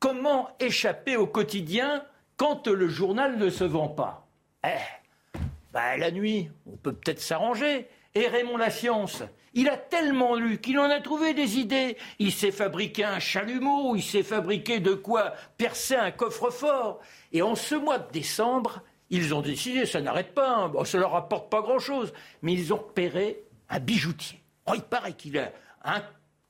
Comment 0.01 0.51
échapper 0.61 1.17
au 1.17 1.27
quotidien 1.27 2.05
quand 2.37 2.69
le 2.69 2.89
journal 2.89 3.37
ne 3.37 3.51
se 3.51 3.65
vend 3.65 3.89
pas? 3.89 4.29
Eh, 4.65 5.39
bah, 5.73 5.97
la 5.97 6.13
nuit, 6.13 6.51
on 6.67 6.77
peut 6.77 6.93
peut-être 6.93 7.21
s'arranger. 7.21 7.89
Et 8.15 8.27
Raymond 8.29 8.57
La 8.57 8.71
Science, 8.71 9.23
il 9.55 9.69
a 9.69 9.77
tellement 9.77 10.35
lu 10.37 10.61
qu'il 10.61 10.79
en 10.79 10.89
a 10.89 11.01
trouvé 11.01 11.35
des 11.35 11.59
idées. 11.59 11.97
Il 12.21 12.33
s'est 12.33 12.53
fabriqué 12.53 13.05
un 13.05 13.19
chalumeau, 13.19 13.97
il 13.97 14.03
s'est 14.03 14.23
fabriqué 14.23 14.79
de 14.79 14.95
quoi 14.95 15.33
percer 15.57 15.97
un 15.97 16.13
coffre-fort. 16.13 17.01
Et 17.33 17.43
en 17.43 17.55
ce 17.55 17.75
mois 17.75 17.99
de 17.99 18.11
décembre, 18.13 18.83
ils 19.11 19.35
ont 19.35 19.43
décidé, 19.43 19.85
ça 19.85 20.01
n'arrête 20.01 20.33
pas, 20.35 20.49
hein. 20.49 20.69
bon, 20.69 20.85
ça 20.85 20.99
leur 20.99 21.15
apporte 21.17 21.51
pas 21.51 21.61
grand-chose, 21.61 22.13
mais 22.43 22.53
ils 22.53 22.73
ont 22.73 22.79
repéré 22.79 23.43
un 23.69 23.81
bijoutier. 23.81 24.41
Oh, 24.67 24.73
il 24.75 24.83
paraît 24.83 25.15
qu'il 25.15 25.39
a 25.39 25.51
un 25.85 26.03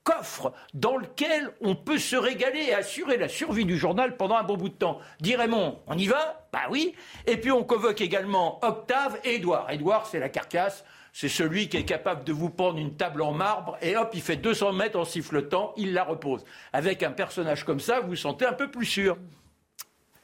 coffre 0.09 0.54
dans 0.72 0.96
lequel 0.96 1.52
on 1.61 1.74
peut 1.74 1.98
se 1.98 2.16
régaler 2.16 2.68
et 2.68 2.74
assurer 2.74 3.18
la 3.18 3.28
survie 3.28 3.66
du 3.66 3.76
journal 3.76 4.16
pendant 4.16 4.36
un 4.36 4.42
bon 4.42 4.56
bout 4.56 4.70
de 4.70 4.74
temps. 4.74 5.00
Dit 5.20 5.36
Raymond, 5.36 5.80
on 5.86 5.98
y 5.98 6.06
va? 6.06 6.46
Bah 6.50 6.62
oui. 6.70 6.94
Et 7.26 7.36
puis 7.36 7.52
on 7.52 7.62
convoque 7.62 8.00
également 8.00 8.59
Octave 8.64 9.20
et 9.22 9.34
Édouard. 9.34 9.70
Édouard, 9.70 10.06
c'est 10.06 10.18
la 10.18 10.30
carcasse. 10.30 10.82
C'est 11.12 11.28
celui 11.28 11.68
qui 11.68 11.76
est 11.76 11.84
capable 11.84 12.24
de 12.24 12.32
vous 12.32 12.48
prendre 12.48 12.78
une 12.78 12.96
table 12.96 13.20
en 13.20 13.32
marbre 13.32 13.76
et 13.82 13.98
hop, 13.98 14.09
il 14.14 14.22
fait 14.22 14.36
200 14.36 14.72
mètres 14.72 14.98
en 14.98 15.04
sifflotant, 15.04 15.74
il 15.76 15.92
la 15.92 16.04
repose. 16.04 16.42
Avec 16.72 17.02
un 17.02 17.11
personnage 17.11 17.64
comme 17.64 17.80
ça, 17.80 18.00
vous 18.00 18.09
vous 18.09 18.16
sentez 18.16 18.46
un 18.46 18.54
peu 18.54 18.70
plus 18.70 18.86
sûr. 18.86 19.18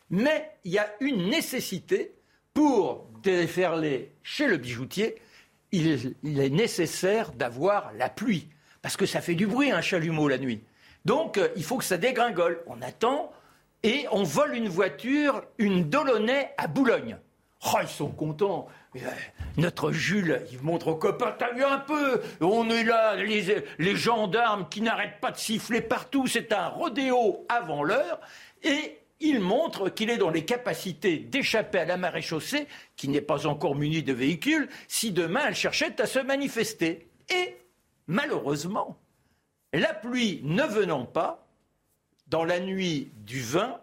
Mais 0.09 0.51
il 0.65 0.73
y 0.73 0.79
a 0.79 0.89
une 1.01 1.29
nécessité 1.29 2.15
pour 2.55 3.11
déferler 3.23 4.13
chez 4.23 4.47
le 4.47 4.57
bijoutier. 4.57 5.17
il 5.73 6.15
est 6.41 6.49
nécessaire 6.49 7.33
d'avoir 7.33 7.93
la 7.93 8.09
pluie 8.09 8.49
parce 8.85 8.99
que 8.99 9.07
ça 9.07 9.23
fait 9.23 9.35
du 9.35 9.47
bruit 9.47 9.71
un 9.71 9.81
chalumeau 9.81 10.29
la 10.29 10.37
nuit. 10.37 10.63
Donc 11.07 11.39
euh, 11.39 11.49
il 11.57 11.65
faut 11.65 11.79
que 11.79 11.85
ça 11.85 11.97
dégringole. 11.97 12.63
On 12.67 12.83
attend 12.83 13.33
et 13.83 14.05
on 14.13 14.25
vole 14.25 14.55
une 14.55 14.69
voiture, 14.69 15.43
une 15.57 15.89
Dolonnet 15.89 16.53
à 16.59 16.67
Boulogne. 16.67 17.17
Oh, 17.65 17.79
ils 17.81 17.89
sont 17.89 18.11
contents. 18.11 18.69
Euh, 18.97 18.99
notre 19.57 19.91
Jules, 19.91 20.43
il 20.53 20.61
montre 20.61 20.89
aux 20.89 20.97
copains, 20.97 21.35
t'as 21.39 21.55
vu 21.55 21.65
un 21.65 21.79
peu, 21.79 22.21
on 22.43 22.69
est 22.69 22.85
là, 22.85 23.17
les, 23.17 23.65
les 23.79 23.97
gendarmes 23.97 24.69
qui 24.69 24.83
n'arrêtent 24.83 25.19
pas 25.19 25.31
de 25.31 25.39
siffler 25.39 25.81
partout, 25.81 26.27
c'est 26.27 26.53
un 26.53 26.69
rodéo 26.69 27.47
avant 27.49 27.83
l'heure, 27.83 28.21
et 28.63 28.99
il 29.19 29.41
montre 29.41 29.89
qu'il 29.89 30.11
est 30.11 30.19
dans 30.19 30.31
les 30.31 30.45
capacités 30.45 31.17
d'échapper 31.17 31.79
à 31.79 31.85
la 31.87 31.97
marée 31.97 32.21
chaussée, 32.21 32.67
qui 32.97 33.09
n'est 33.09 33.23
pas 33.23 33.47
encore 33.47 33.77
munie 33.77 34.03
de 34.03 34.13
véhicules, 34.13 34.69
si 34.89 35.11
demain 35.11 35.47
elle 35.49 35.55
cherchait 35.55 35.99
à 36.03 36.07
se 36.07 36.19
manifester. 36.19 37.09
Et 37.31 37.57
Malheureusement, 38.07 38.97
la 39.73 39.95
pluie 39.95 40.41
ne 40.45 40.63
venant 40.63 41.05
pas, 41.05 41.47
dans 42.27 42.45
la 42.45 42.61
nuit 42.61 43.11
du 43.17 43.41
20, 43.41 43.81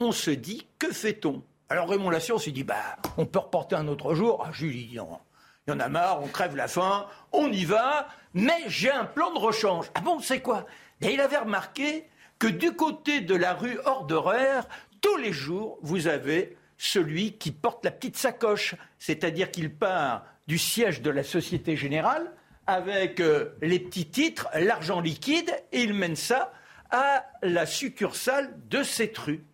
on 0.00 0.12
se 0.12 0.30
dit 0.30 0.66
que 0.78 0.92
fait-on? 0.92 1.42
Alors 1.68 1.88
Raymond 1.88 2.10
Lassion 2.10 2.38
s'est 2.38 2.50
dit 2.50 2.64
bah, 2.64 2.96
on 3.16 3.26
peut 3.26 3.38
reporter 3.38 3.76
un 3.78 3.88
autre 3.88 4.14
jour. 4.14 4.44
Ah, 4.46 4.52
Julie, 4.52 4.88
il 4.90 4.94
y 4.94 5.00
en 5.00 5.80
a 5.80 5.88
marre, 5.88 6.22
on 6.22 6.26
crève 6.26 6.56
la 6.56 6.66
faim, 6.66 7.06
on 7.32 7.50
y 7.52 7.64
va, 7.64 8.08
mais 8.34 8.64
j'ai 8.66 8.90
un 8.90 9.04
plan 9.04 9.32
de 9.32 9.38
rechange. 9.38 9.90
Ah 9.94 10.00
bon, 10.00 10.18
c'est 10.20 10.40
quoi? 10.40 10.66
Et 11.00 11.12
il 11.12 11.20
avait 11.20 11.38
remarqué 11.38 12.08
que 12.38 12.48
du 12.48 12.72
côté 12.74 13.20
de 13.20 13.34
la 13.34 13.54
rue 13.54 13.78
hors 13.84 14.04
d'horaire, 14.04 14.66
tous 15.00 15.16
les 15.16 15.32
jours, 15.32 15.78
vous 15.82 16.08
avez 16.08 16.56
celui 16.76 17.34
qui 17.34 17.52
porte 17.52 17.84
la 17.84 17.90
petite 17.90 18.16
sacoche, 18.16 18.74
c'est-à-dire 18.98 19.50
qu'il 19.50 19.72
part 19.72 20.24
du 20.46 20.58
siège 20.58 21.02
de 21.02 21.10
la 21.10 21.22
Société 21.22 21.76
Générale 21.76 22.32
avec 22.66 23.20
euh, 23.20 23.56
les 23.62 23.78
petits 23.78 24.08
titres, 24.08 24.48
l'argent 24.54 25.00
liquide, 25.00 25.50
et 25.72 25.82
il 25.82 25.94
mène 25.94 26.16
ça 26.16 26.52
à 26.90 27.26
la 27.42 27.66
succursale 27.66 28.54
de 28.68 28.82
cette 28.82 29.16
rue. 29.18 29.44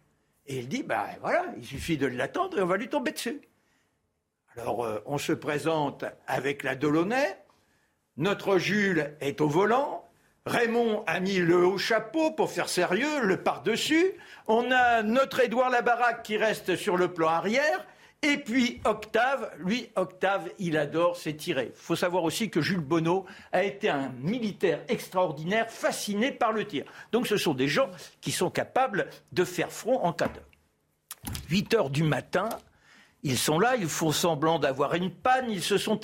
Et 0.47 0.59
il 0.59 0.69
dit, 0.69 0.83
ben 0.83 1.05
voilà, 1.21 1.45
il 1.57 1.65
suffit 1.65 1.97
de 1.97 2.07
l'attendre 2.07 2.59
et 2.59 2.63
on 2.63 2.67
va 2.67 2.77
lui 2.77 2.89
tomber 2.89 3.13
dessus. 3.13 3.41
Alors 4.57 4.85
euh, 4.85 5.03
on 5.07 5.19
se 5.19 5.33
présente 5.33 6.05
avec 6.27 6.63
la 6.63 6.77
Delaunay, 6.77 7.39
notre 8.17 8.59
Jules 8.59 9.15
est 9.21 9.41
au 9.41 9.49
volant, 9.49 10.09
Raymond 10.47 11.03
a 11.07 11.21
mis 11.21 11.39
le 11.39 11.67
haut 11.67 11.77
chapeau 11.77 12.31
pour 12.31 12.51
faire 12.51 12.69
sérieux, 12.69 13.21
le 13.21 13.43
par-dessus, 13.43 14.15
on 14.47 14.71
a 14.71 15.03
notre 15.03 15.41
Édouard 15.41 15.71
Labaraque 15.71 16.23
qui 16.23 16.37
reste 16.37 16.77
sur 16.77 16.97
le 16.97 17.13
plan 17.13 17.29
arrière, 17.29 17.85
et 18.23 18.39
puis 18.39 18.81
Octave, 18.85 19.51
lui, 19.59 19.91
Octave, 19.95 20.49
il 20.59 20.77
adore 20.77 21.17
s'étirer. 21.17 21.73
Il 21.75 21.81
faut 21.81 21.97
savoir 21.97 22.25
aussi 22.25 22.51
que 22.51 22.61
Jules 22.61 22.81
Bonneau 22.81 23.27
a 23.53 23.63
été 23.63 23.89
un 23.89 24.09
militaire 24.21 24.81
extraordinaire, 24.89 25.71
fasciné 25.71 26.33
par 26.33 26.53
le 26.53 26.67
tir. 26.67 26.85
Donc 27.13 27.27
ce 27.27 27.37
sont 27.37 27.55
des 27.55 27.69
gens 27.69 27.91
qui 28.21 28.33
sont 28.33 28.51
capables 28.51 29.09
de 29.33 29.45
faire 29.45 29.71
front 29.71 30.03
en 30.03 30.13
cas 30.13 30.29
d'heure. 30.29 30.45
8 31.51 31.75
heures 31.75 31.91
du 31.91 32.03
matin, 32.03 32.49
ils 33.23 33.39
sont 33.39 33.59
là, 33.59 33.77
ils 33.77 33.89
font 33.89 34.13
semblant 34.13 34.59
d'avoir 34.59 34.95
une 34.95 35.11
panne, 35.11 35.51
ils 35.51 35.63
se 35.63 35.79
sont 35.79 36.01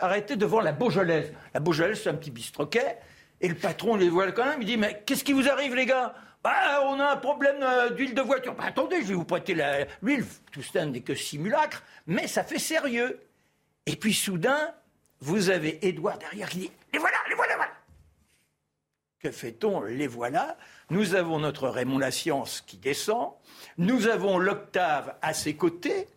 arrêtés 0.00 0.36
devant 0.36 0.60
la 0.60 0.72
Beaujolaise. 0.72 1.32
La 1.54 1.60
Beaujolaise, 1.60 2.00
c'est 2.02 2.10
un 2.10 2.14
petit 2.14 2.30
bistroquet. 2.30 2.98
Et 3.40 3.48
le 3.48 3.54
patron 3.54 3.96
les 3.96 4.08
voit 4.08 4.30
quand 4.32 4.44
même, 4.44 4.62
il 4.62 4.66
dit 4.66 4.76
Mais 4.76 5.02
qu'est-ce 5.06 5.24
qui 5.24 5.32
vous 5.32 5.48
arrive, 5.48 5.74
les 5.74 5.86
gars? 5.86 6.14
Bah, 6.44 6.82
on 6.84 7.00
a 7.00 7.12
un 7.12 7.16
problème 7.16 7.56
euh, 7.62 7.88
d'huile 7.88 8.14
de 8.14 8.20
voiture. 8.20 8.54
Bah, 8.54 8.64
attendez, 8.66 9.00
je 9.00 9.06
vais 9.06 9.14
vous 9.14 9.24
prêter 9.24 9.56
l'huile. 10.02 10.26
Tout 10.52 10.62
ça 10.62 10.84
n'est 10.84 11.00
que 11.00 11.14
simulacre, 11.14 11.82
mais 12.06 12.26
ça 12.26 12.44
fait 12.44 12.58
sérieux. 12.58 13.18
Et 13.86 13.96
puis 13.96 14.12
soudain, 14.12 14.74
vous 15.20 15.48
avez 15.48 15.86
Édouard 15.86 16.18
derrière 16.18 16.50
qui 16.50 16.58
dit 16.58 16.70
Les 16.92 16.98
voilà, 16.98 17.16
les 17.30 17.34
voilà, 17.34 17.56
voilà 17.56 17.72
Que 19.20 19.30
fait-on? 19.30 19.82
Les 19.84 20.06
voilà. 20.06 20.58
Nous 20.90 21.14
avons 21.14 21.38
notre 21.38 21.68
Raymond 21.68 22.10
Science 22.10 22.60
qui 22.60 22.76
descend. 22.76 23.32
Nous 23.78 24.06
avons 24.06 24.38
l'octave 24.38 25.14
à 25.22 25.32
ses 25.32 25.56
côtés. 25.56 26.08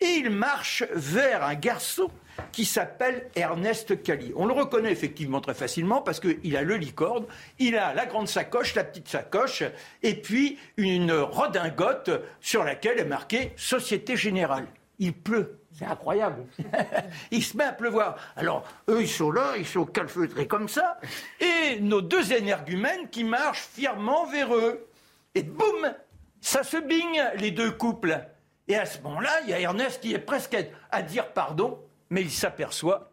Et 0.00 0.16
il 0.16 0.30
marche 0.30 0.82
vers 0.92 1.44
un 1.44 1.54
garçon 1.54 2.10
qui 2.52 2.64
s'appelle 2.64 3.28
Ernest 3.34 4.02
Cali. 4.02 4.32
On 4.36 4.46
le 4.46 4.52
reconnaît 4.52 4.92
effectivement 4.92 5.40
très 5.40 5.54
facilement 5.54 6.02
parce 6.02 6.20
qu'il 6.20 6.56
a 6.56 6.62
le 6.62 6.76
licorne, 6.76 7.26
il 7.58 7.76
a 7.76 7.94
la 7.94 8.06
grande 8.06 8.28
sacoche, 8.28 8.74
la 8.74 8.84
petite 8.84 9.08
sacoche, 9.08 9.62
et 10.02 10.14
puis 10.14 10.58
une 10.76 11.12
redingote 11.12 12.10
sur 12.40 12.64
laquelle 12.64 12.98
est 12.98 13.04
marqué 13.04 13.52
Société 13.56 14.16
Générale. 14.16 14.66
Il 14.98 15.14
pleut. 15.14 15.58
C'est 15.72 15.86
incroyable. 15.86 16.44
il 17.30 17.42
se 17.42 17.56
met 17.56 17.64
à 17.64 17.72
pleuvoir. 17.72 18.16
Alors, 18.36 18.64
eux, 18.88 19.00
ils 19.00 19.08
sont 19.08 19.30
là, 19.30 19.54
ils 19.56 19.66
sont 19.66 19.86
calfeutrés 19.86 20.46
comme 20.46 20.68
ça. 20.68 20.98
Et 21.40 21.80
nos 21.80 22.02
deux 22.02 22.32
énergumènes 22.32 23.08
qui 23.10 23.24
marchent 23.24 23.68
fièrement 23.72 24.26
vers 24.26 24.54
eux. 24.54 24.86
Et 25.34 25.42
boum, 25.42 25.94
ça 26.42 26.62
se 26.62 26.76
bigne, 26.76 27.24
les 27.36 27.50
deux 27.50 27.70
couples. 27.70 28.20
Et 28.68 28.76
à 28.76 28.84
ce 28.84 29.00
moment-là, 29.00 29.30
il 29.44 29.50
y 29.50 29.54
a 29.54 29.60
Ernest 29.60 30.00
qui 30.02 30.12
est 30.12 30.18
presque 30.18 30.56
à 30.90 31.02
dire 31.02 31.32
pardon 31.32 31.80
mais 32.12 32.20
il 32.20 32.30
s'aperçoit 32.30 33.10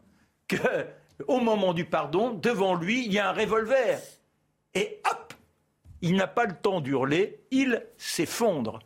que, 0.50 0.58
au 1.28 1.40
moment 1.40 1.74
du 1.74 1.86
pardon, 1.86 2.32
devant 2.32 2.76
lui, 2.76 3.06
il 3.06 3.14
y 3.14 3.20
a 3.20 3.30
un 3.30 3.34
revolver. 3.34 3.98
Et 4.74 5.02
hop, 5.10 5.34
il 6.02 6.16
n'a 6.16 6.28
pas 6.28 6.46
le 6.46 6.54
temps 6.54 6.82
d'hurler, 6.82 7.46
il 7.50 7.86
s'effondre. 7.96 8.80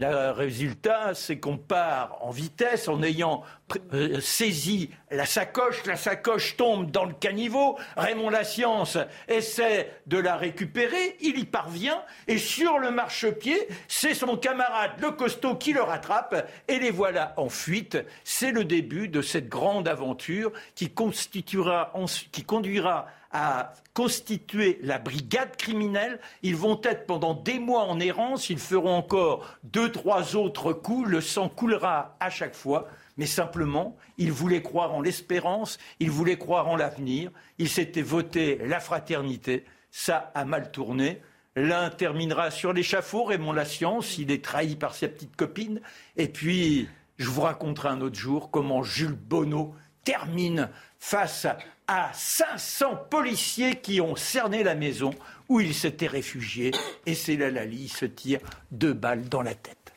Le 0.00 0.32
résultat, 0.32 1.14
c'est 1.14 1.38
qu'on 1.38 1.56
part 1.56 2.18
en 2.22 2.30
vitesse 2.30 2.88
en 2.88 3.00
ayant 3.04 3.44
euh, 3.92 4.20
saisi 4.20 4.90
la 5.12 5.24
sacoche. 5.24 5.86
La 5.86 5.94
sacoche 5.94 6.56
tombe 6.56 6.90
dans 6.90 7.04
le 7.04 7.14
caniveau. 7.14 7.78
Raymond 7.96 8.32
Science 8.42 8.98
essaie 9.28 9.92
de 10.08 10.18
la 10.18 10.34
récupérer. 10.34 11.16
Il 11.20 11.38
y 11.38 11.44
parvient. 11.44 12.02
Et 12.26 12.38
sur 12.38 12.80
le 12.80 12.90
marchepied, 12.90 13.68
c'est 13.86 14.14
son 14.14 14.36
camarade, 14.36 14.92
le 14.98 15.12
costaud, 15.12 15.54
qui 15.54 15.72
le 15.72 15.82
rattrape. 15.82 16.50
Et 16.66 16.80
les 16.80 16.90
voilà 16.90 17.32
en 17.36 17.48
fuite. 17.48 17.96
C'est 18.24 18.50
le 18.50 18.64
début 18.64 19.06
de 19.06 19.22
cette 19.22 19.48
grande 19.48 19.86
aventure 19.86 20.50
qui, 20.74 20.90
constituera, 20.90 21.92
qui 22.32 22.42
conduira 22.42 23.06
à 23.34 23.74
constituer 23.94 24.78
la 24.80 24.98
brigade 24.98 25.56
criminelle. 25.56 26.20
Ils 26.42 26.56
vont 26.56 26.80
être 26.84 27.04
pendant 27.04 27.34
des 27.34 27.58
mois 27.58 27.82
en 27.82 28.00
errance. 28.00 28.48
Ils 28.48 28.60
feront 28.60 28.96
encore 28.96 29.58
deux, 29.64 29.90
trois 29.90 30.36
autres 30.36 30.72
coups. 30.72 31.08
Le 31.08 31.20
sang 31.20 31.48
coulera 31.48 32.16
à 32.20 32.30
chaque 32.30 32.54
fois. 32.54 32.88
Mais 33.16 33.26
simplement, 33.26 33.96
ils 34.18 34.32
voulaient 34.32 34.62
croire 34.62 34.94
en 34.94 35.00
l'espérance, 35.00 35.78
ils 36.00 36.10
voulaient 36.10 36.38
croire 36.38 36.68
en 36.68 36.76
l'avenir. 36.76 37.30
Ils 37.58 37.68
s'étaient 37.68 38.02
voté 38.02 38.58
la 38.64 38.80
fraternité. 38.80 39.64
Ça 39.90 40.32
a 40.34 40.44
mal 40.44 40.70
tourné. 40.72 41.20
L'un 41.56 41.90
terminera 41.90 42.50
sur 42.50 42.72
l'échafaud, 42.72 43.24
Raymond 43.24 43.52
La 43.52 43.64
Science, 43.64 44.18
il 44.18 44.32
est 44.32 44.44
trahi 44.44 44.74
par 44.74 44.94
sa 44.94 45.06
petite 45.06 45.36
copine. 45.36 45.80
Et 46.16 46.26
puis, 46.26 46.88
je 47.16 47.28
vous 47.28 47.42
raconterai 47.42 47.90
un 47.90 48.00
autre 48.00 48.18
jour 48.18 48.50
comment 48.50 48.82
Jules 48.82 49.14
Bonneau 49.14 49.74
termine 50.04 50.68
face 50.98 51.46
à 51.86 52.10
500 52.12 52.96
policiers 53.10 53.76
qui 53.76 54.00
ont 54.00 54.16
cerné 54.16 54.62
la 54.62 54.74
maison 54.74 55.10
où 55.48 55.60
il 55.60 55.74
s'était 55.74 56.06
réfugié. 56.06 56.70
Et 57.06 57.14
c'est 57.14 57.36
là, 57.36 57.50
Lali 57.50 57.88
se 57.88 58.06
tire 58.06 58.40
deux 58.70 58.92
balles 58.92 59.28
dans 59.28 59.42
la 59.42 59.54
tête. 59.54 59.92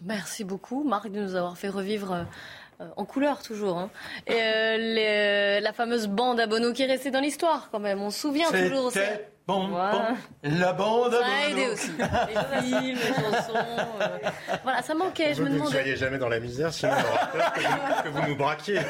Merci 0.00 0.44
beaucoup, 0.44 0.84
Marc, 0.84 1.10
de 1.10 1.20
nous 1.20 1.34
avoir 1.34 1.58
fait 1.58 1.68
revivre 1.68 2.12
euh, 2.12 2.24
en 2.96 3.04
couleur 3.04 3.42
toujours. 3.42 3.78
Hein. 3.78 3.90
Et 4.26 4.34
euh, 4.34 5.60
la 5.60 5.72
fameuse 5.72 6.06
bande 6.06 6.38
à 6.40 6.46
Bono 6.46 6.72
qui 6.72 6.82
est 6.82 6.86
restée 6.86 7.10
dans 7.10 7.20
l'histoire 7.20 7.68
quand 7.70 7.80
même. 7.80 8.00
On 8.00 8.10
se 8.10 8.20
souvient 8.20 8.50
toujours. 8.50 8.92
C'était 8.92 9.30
bon, 9.46 9.68
la 10.42 10.72
bande 10.72 11.14
à 11.14 11.22
Bono. 11.22 11.22
Ça 11.22 11.26
a 11.26 11.50
aidé 11.50 11.66
aussi. 11.72 11.90
Les 11.98 12.62
films, 12.62 12.98
les 12.98 13.14
chansons. 13.14 13.54
Euh, 14.00 14.18
voilà, 14.62 14.82
ça 14.82 14.94
manquait. 14.94 15.34
je 15.34 15.42
me 15.42 15.48
demandais. 15.48 15.58
Vous 15.58 15.66
ne 15.66 15.70
soyez 15.70 15.96
jamais 15.96 16.18
dans 16.18 16.28
la 16.28 16.40
misère, 16.40 16.72
sinon 16.72 16.92
on 16.94 18.02
que 18.02 18.08
vous 18.08 18.28
nous 18.28 18.36
braquiez. 18.36 18.80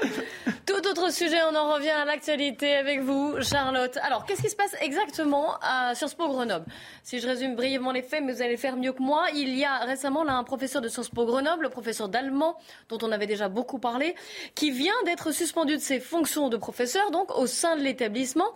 Tout 0.66 0.86
autre 0.88 1.12
sujet, 1.12 1.38
on 1.50 1.54
en 1.54 1.74
revient 1.74 1.90
à 1.90 2.04
l'actualité 2.04 2.74
avec 2.76 3.00
vous, 3.00 3.34
Charlotte. 3.42 3.96
Alors, 4.02 4.24
qu'est-ce 4.24 4.42
qui 4.42 4.50
se 4.50 4.56
passe 4.56 4.74
exactement 4.80 5.56
à 5.62 5.94
Sciences 5.94 6.14
Po 6.14 6.28
Grenoble? 6.28 6.64
Si 7.02 7.20
je 7.20 7.26
résume 7.26 7.56
brièvement 7.56 7.92
les 7.92 8.02
faits, 8.02 8.22
mais 8.24 8.32
vous 8.32 8.42
allez 8.42 8.56
faire 8.56 8.76
mieux 8.76 8.92
que 8.92 9.02
moi, 9.02 9.26
il 9.34 9.56
y 9.56 9.64
a 9.64 9.78
récemment 9.80 10.24
là 10.24 10.34
un 10.34 10.44
professeur 10.44 10.80
de 10.80 10.88
Sciences 10.88 11.10
Po 11.10 11.24
Grenoble, 11.24 11.64
le 11.64 11.68
professeur 11.68 12.08
d'allemand, 12.08 12.56
dont 12.88 12.98
on 13.02 13.12
avait 13.12 13.26
déjà 13.26 13.48
beaucoup 13.48 13.78
parlé, 13.78 14.14
qui 14.54 14.70
vient 14.70 14.94
d'être 15.04 15.32
suspendu 15.32 15.76
de 15.76 15.82
ses 15.82 16.00
fonctions 16.00 16.48
de 16.48 16.56
professeur, 16.56 17.10
donc 17.10 17.36
au 17.36 17.46
sein 17.46 17.76
de 17.76 17.82
l'établissement. 17.82 18.48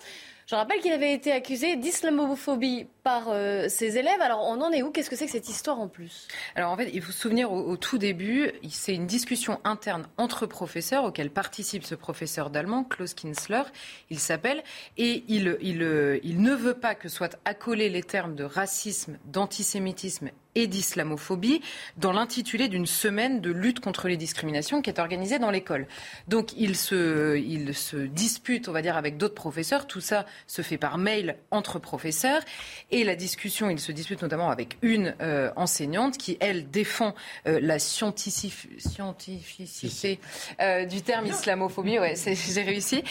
Je 0.46 0.54
rappelle 0.54 0.80
qu'il 0.80 0.92
avait 0.92 1.14
été 1.14 1.32
accusé 1.32 1.76
d'islamophobie 1.76 2.86
par 3.02 3.28
euh, 3.28 3.68
ses 3.68 3.96
élèves. 3.96 4.20
Alors, 4.20 4.46
on 4.46 4.60
en 4.60 4.72
est 4.72 4.82
où? 4.82 4.90
Qu'est-ce 4.90 5.08
que 5.08 5.16
c'est 5.16 5.24
que 5.24 5.32
cette 5.32 5.48
histoire 5.48 5.80
en 5.80 5.88
plus? 5.88 6.28
Alors, 6.54 6.70
en 6.70 6.76
fait, 6.76 6.90
il 6.92 7.00
faut 7.00 7.12
se 7.12 7.18
souvenir 7.18 7.50
au, 7.50 7.76
tout 7.76 7.96
début, 7.96 8.52
c'est 8.68 8.94
une 8.94 9.06
discussion 9.06 9.58
interne 9.64 10.06
entre 10.18 10.46
professeurs 10.46 11.04
auquel 11.04 11.30
participe 11.30 11.84
ce 11.84 11.94
professeur 11.94 12.50
d'allemand, 12.50 12.84
Klaus 12.84 13.14
Kinsler, 13.14 13.62
il 14.10 14.18
s'appelle, 14.18 14.62
et 14.98 15.24
il, 15.28 15.56
il, 15.62 16.20
il 16.22 16.42
ne 16.42 16.54
veut 16.54 16.74
pas 16.74 16.94
que 16.94 17.08
soient 17.08 17.30
accolés 17.44 17.88
les 17.88 18.02
termes 18.02 18.34
de 18.34 18.44
racisme, 18.44 19.18
d'antisémitisme 19.24 20.30
et 20.54 20.66
d'islamophobie 20.66 21.60
dans 21.96 22.12
l'intitulé 22.12 22.68
d'une 22.68 22.86
semaine 22.86 23.40
de 23.40 23.50
lutte 23.50 23.80
contre 23.80 24.08
les 24.08 24.16
discriminations 24.16 24.82
qui 24.82 24.90
est 24.90 24.98
organisée 24.98 25.38
dans 25.38 25.50
l'école. 25.50 25.86
Donc 26.28 26.52
il 26.56 26.76
se, 26.76 28.06
dispute, 28.06 28.68
on 28.68 28.72
va 28.72 28.82
dire, 28.82 28.96
avec 28.96 29.16
d'autres 29.16 29.34
professeurs. 29.34 29.86
Tout 29.86 30.00
ça 30.00 30.26
se 30.46 30.62
fait 30.62 30.78
par 30.78 30.98
mail 30.98 31.36
entre 31.50 31.78
professeurs. 31.78 32.42
Et 32.90 33.04
la 33.04 33.16
discussion, 33.16 33.70
il 33.70 33.80
se 33.80 33.92
dispute 33.92 34.22
notamment 34.22 34.50
avec 34.50 34.76
une 34.82 35.14
euh, 35.20 35.50
enseignante 35.56 36.18
qui, 36.18 36.36
elle, 36.40 36.70
défend 36.70 37.14
euh, 37.46 37.58
la 37.60 37.78
scientificité 37.78 40.20
euh, 40.60 40.84
du 40.84 41.02
terme 41.02 41.26
islamophobie. 41.26 41.98
Ouais, 41.98 42.14
j'ai 42.16 42.62
réussi. 42.62 43.02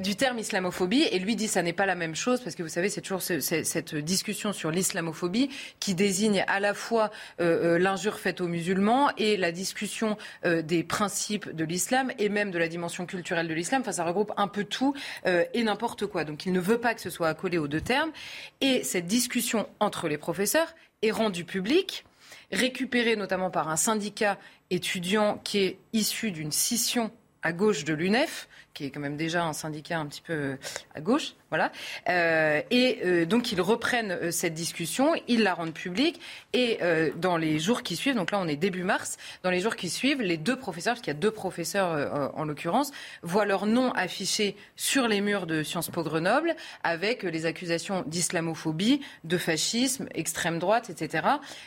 du 0.00 0.16
terme 0.16 0.38
islamophobie. 0.38 1.02
Et 1.02 1.18
lui 1.18 1.36
dit 1.36 1.48
ça 1.48 1.62
n'est 1.62 1.72
pas 1.72 1.86
la 1.86 1.94
même 1.94 2.14
chose 2.14 2.40
parce 2.40 2.56
que 2.56 2.62
vous 2.62 2.68
savez, 2.68 2.88
c'est 2.88 3.00
toujours 3.00 3.22
cette 3.22 3.94
discussion 3.94 4.52
sur 4.52 4.70
l'islamophobie 4.70 5.50
qui 5.80 5.94
désigne 5.94 6.44
à 6.48 6.60
la 6.60 6.71
fois 6.74 7.10
euh, 7.40 7.74
euh, 7.74 7.78
l'injure 7.78 8.18
faite 8.18 8.40
aux 8.40 8.48
musulmans 8.48 9.10
et 9.16 9.36
la 9.36 9.52
discussion 9.52 10.16
euh, 10.44 10.62
des 10.62 10.82
principes 10.84 11.50
de 11.50 11.64
l'islam 11.64 12.12
et 12.18 12.28
même 12.28 12.50
de 12.50 12.58
la 12.58 12.68
dimension 12.68 13.06
culturelle 13.06 13.48
de 13.48 13.54
l'islam. 13.54 13.82
Enfin, 13.82 13.92
ça 13.92 14.04
regroupe 14.04 14.32
un 14.36 14.48
peu 14.48 14.64
tout 14.64 14.94
et 15.24 15.62
n'importe 15.62 16.06
quoi. 16.06 16.24
Donc, 16.24 16.46
il 16.46 16.52
ne 16.52 16.60
veut 16.60 16.78
pas 16.78 16.94
que 16.94 17.00
ce 17.00 17.10
soit 17.10 17.28
accolé 17.28 17.58
aux 17.58 17.68
deux 17.68 17.80
termes. 17.80 18.10
Et 18.60 18.82
cette 18.82 19.06
discussion 19.06 19.68
entre 19.80 20.08
les 20.08 20.18
professeurs 20.18 20.74
est 21.02 21.10
rendue 21.10 21.44
publique 21.44 22.04
récupérée 22.50 23.16
notamment 23.16 23.50
par 23.50 23.68
un 23.68 23.76
syndicat 23.76 24.38
étudiant 24.70 25.40
qui 25.42 25.58
est 25.58 25.78
issu 25.92 26.30
d'une 26.30 26.52
scission 26.52 27.10
à 27.42 27.52
gauche 27.52 27.84
de 27.84 27.94
l'UNEF, 27.94 28.48
qui 28.74 28.84
est 28.84 28.90
quand 28.90 29.00
même 29.00 29.16
déjà 29.16 29.44
un 29.44 29.52
syndicat 29.52 29.98
un 29.98 30.06
petit 30.06 30.22
peu 30.22 30.56
à 30.94 31.00
gauche, 31.00 31.34
voilà. 31.52 31.70
Euh, 32.08 32.62
et 32.70 33.00
euh, 33.04 33.26
donc 33.26 33.52
ils 33.52 33.60
reprennent 33.60 34.12
euh, 34.12 34.30
cette 34.30 34.54
discussion, 34.54 35.12
ils 35.28 35.42
la 35.42 35.52
rendent 35.52 35.74
publique 35.74 36.18
et 36.54 36.78
dans 37.16 37.36
les 37.36 37.58
jours 37.58 37.82
qui 37.82 37.96
suivent, 37.96 38.14
donc 38.14 38.30
là 38.30 38.38
on 38.40 38.48
est 38.48 38.56
début 38.56 38.84
mars, 38.84 39.16
dans 39.42 39.50
les 39.50 39.60
jours 39.60 39.76
qui 39.76 39.88
suivent, 39.88 40.20
les 40.22 40.36
deux 40.36 40.56
professeurs, 40.56 40.94
parce 40.94 41.02
qu'il 41.02 41.12
y 41.12 41.16
a 41.16 41.18
deux 41.18 41.30
professeurs 41.30 42.32
en 42.34 42.44
l'occurrence, 42.44 42.92
voient 43.22 43.44
leur 43.44 43.66
nom 43.66 43.92
affiché 43.92 44.56
sur 44.76 45.08
les 45.08 45.20
murs 45.20 45.46
de 45.46 45.62
Sciences 45.62 45.90
Po 45.90 46.02
Grenoble 46.02 46.54
avec 46.82 47.22
les 47.22 47.46
accusations 47.46 48.04
d'islamophobie, 48.06 49.00
de 49.24 49.38
fascisme, 49.38 50.08
extrême 50.14 50.58
droite, 50.58 50.90
etc. 50.90 51.26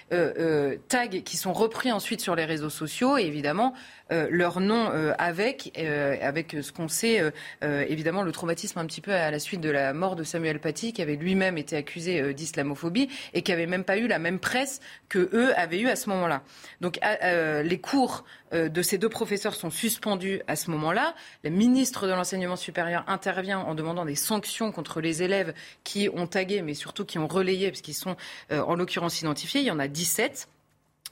tags 0.09 1.07
qui 1.07 1.37
sont 1.37 1.53
repris 1.53 1.91
ensuite 1.91 2.21
sur 2.21 2.35
les 2.35 2.45
réseaux 2.45 2.69
sociaux 2.69 3.17
et 3.17 3.23
évidemment 3.23 3.73
leur 4.09 4.59
nom 4.59 4.91
avec, 5.17 5.77
avec 6.21 6.55
ce 6.61 6.71
qu'on 6.71 6.87
sait, 6.95 7.21
évidemment 7.61 8.23
le 8.23 8.31
traumatisme 8.31 8.79
un 8.79 8.85
petit 8.85 9.01
peu 9.01 9.13
à 9.13 9.31
la 9.31 9.39
suite 9.39 9.61
de 9.61 9.69
la 9.69 9.93
mort 9.93 10.15
de 10.15 10.23
Samuel 10.23 10.59
Paty, 10.59 10.93
qui 10.93 11.01
avait 11.01 11.15
lui-même 11.15 11.57
été 11.57 11.75
accusé 11.75 12.21
euh, 12.21 12.33
d'islamophobie 12.33 13.09
et 13.33 13.41
qui 13.41 13.51
avait 13.51 13.67
même 13.67 13.83
pas 13.83 13.97
eu 13.97 14.07
la 14.07 14.19
même 14.19 14.39
presse 14.39 14.79
que 15.09 15.29
eux 15.33 15.57
avaient 15.57 15.79
eu 15.79 15.87
à 15.87 15.95
ce 15.95 16.09
moment-là. 16.09 16.43
Donc 16.81 16.99
euh, 17.03 17.63
les 17.63 17.79
cours 17.79 18.23
euh, 18.53 18.69
de 18.69 18.81
ces 18.81 18.97
deux 18.97 19.09
professeurs 19.09 19.55
sont 19.55 19.69
suspendus 19.69 20.41
à 20.47 20.55
ce 20.55 20.71
moment-là. 20.71 21.15
Le 21.43 21.49
ministre 21.49 22.07
de 22.07 22.11
l'enseignement 22.11 22.55
supérieur 22.55 23.03
intervient 23.07 23.59
en 23.59 23.75
demandant 23.75 24.05
des 24.05 24.15
sanctions 24.15 24.71
contre 24.71 25.01
les 25.01 25.23
élèves 25.23 25.53
qui 25.83 26.09
ont 26.13 26.27
tagué, 26.27 26.61
mais 26.61 26.73
surtout 26.73 27.05
qui 27.05 27.19
ont 27.19 27.27
relayé, 27.27 27.69
parce 27.69 27.81
qu'ils 27.81 27.95
sont 27.95 28.15
en 28.51 28.75
l'occurrence 28.75 29.21
identifiés. 29.21 29.61
Il 29.61 29.67
y 29.67 29.71
en 29.71 29.79
a 29.79 29.87
17. 29.87 30.47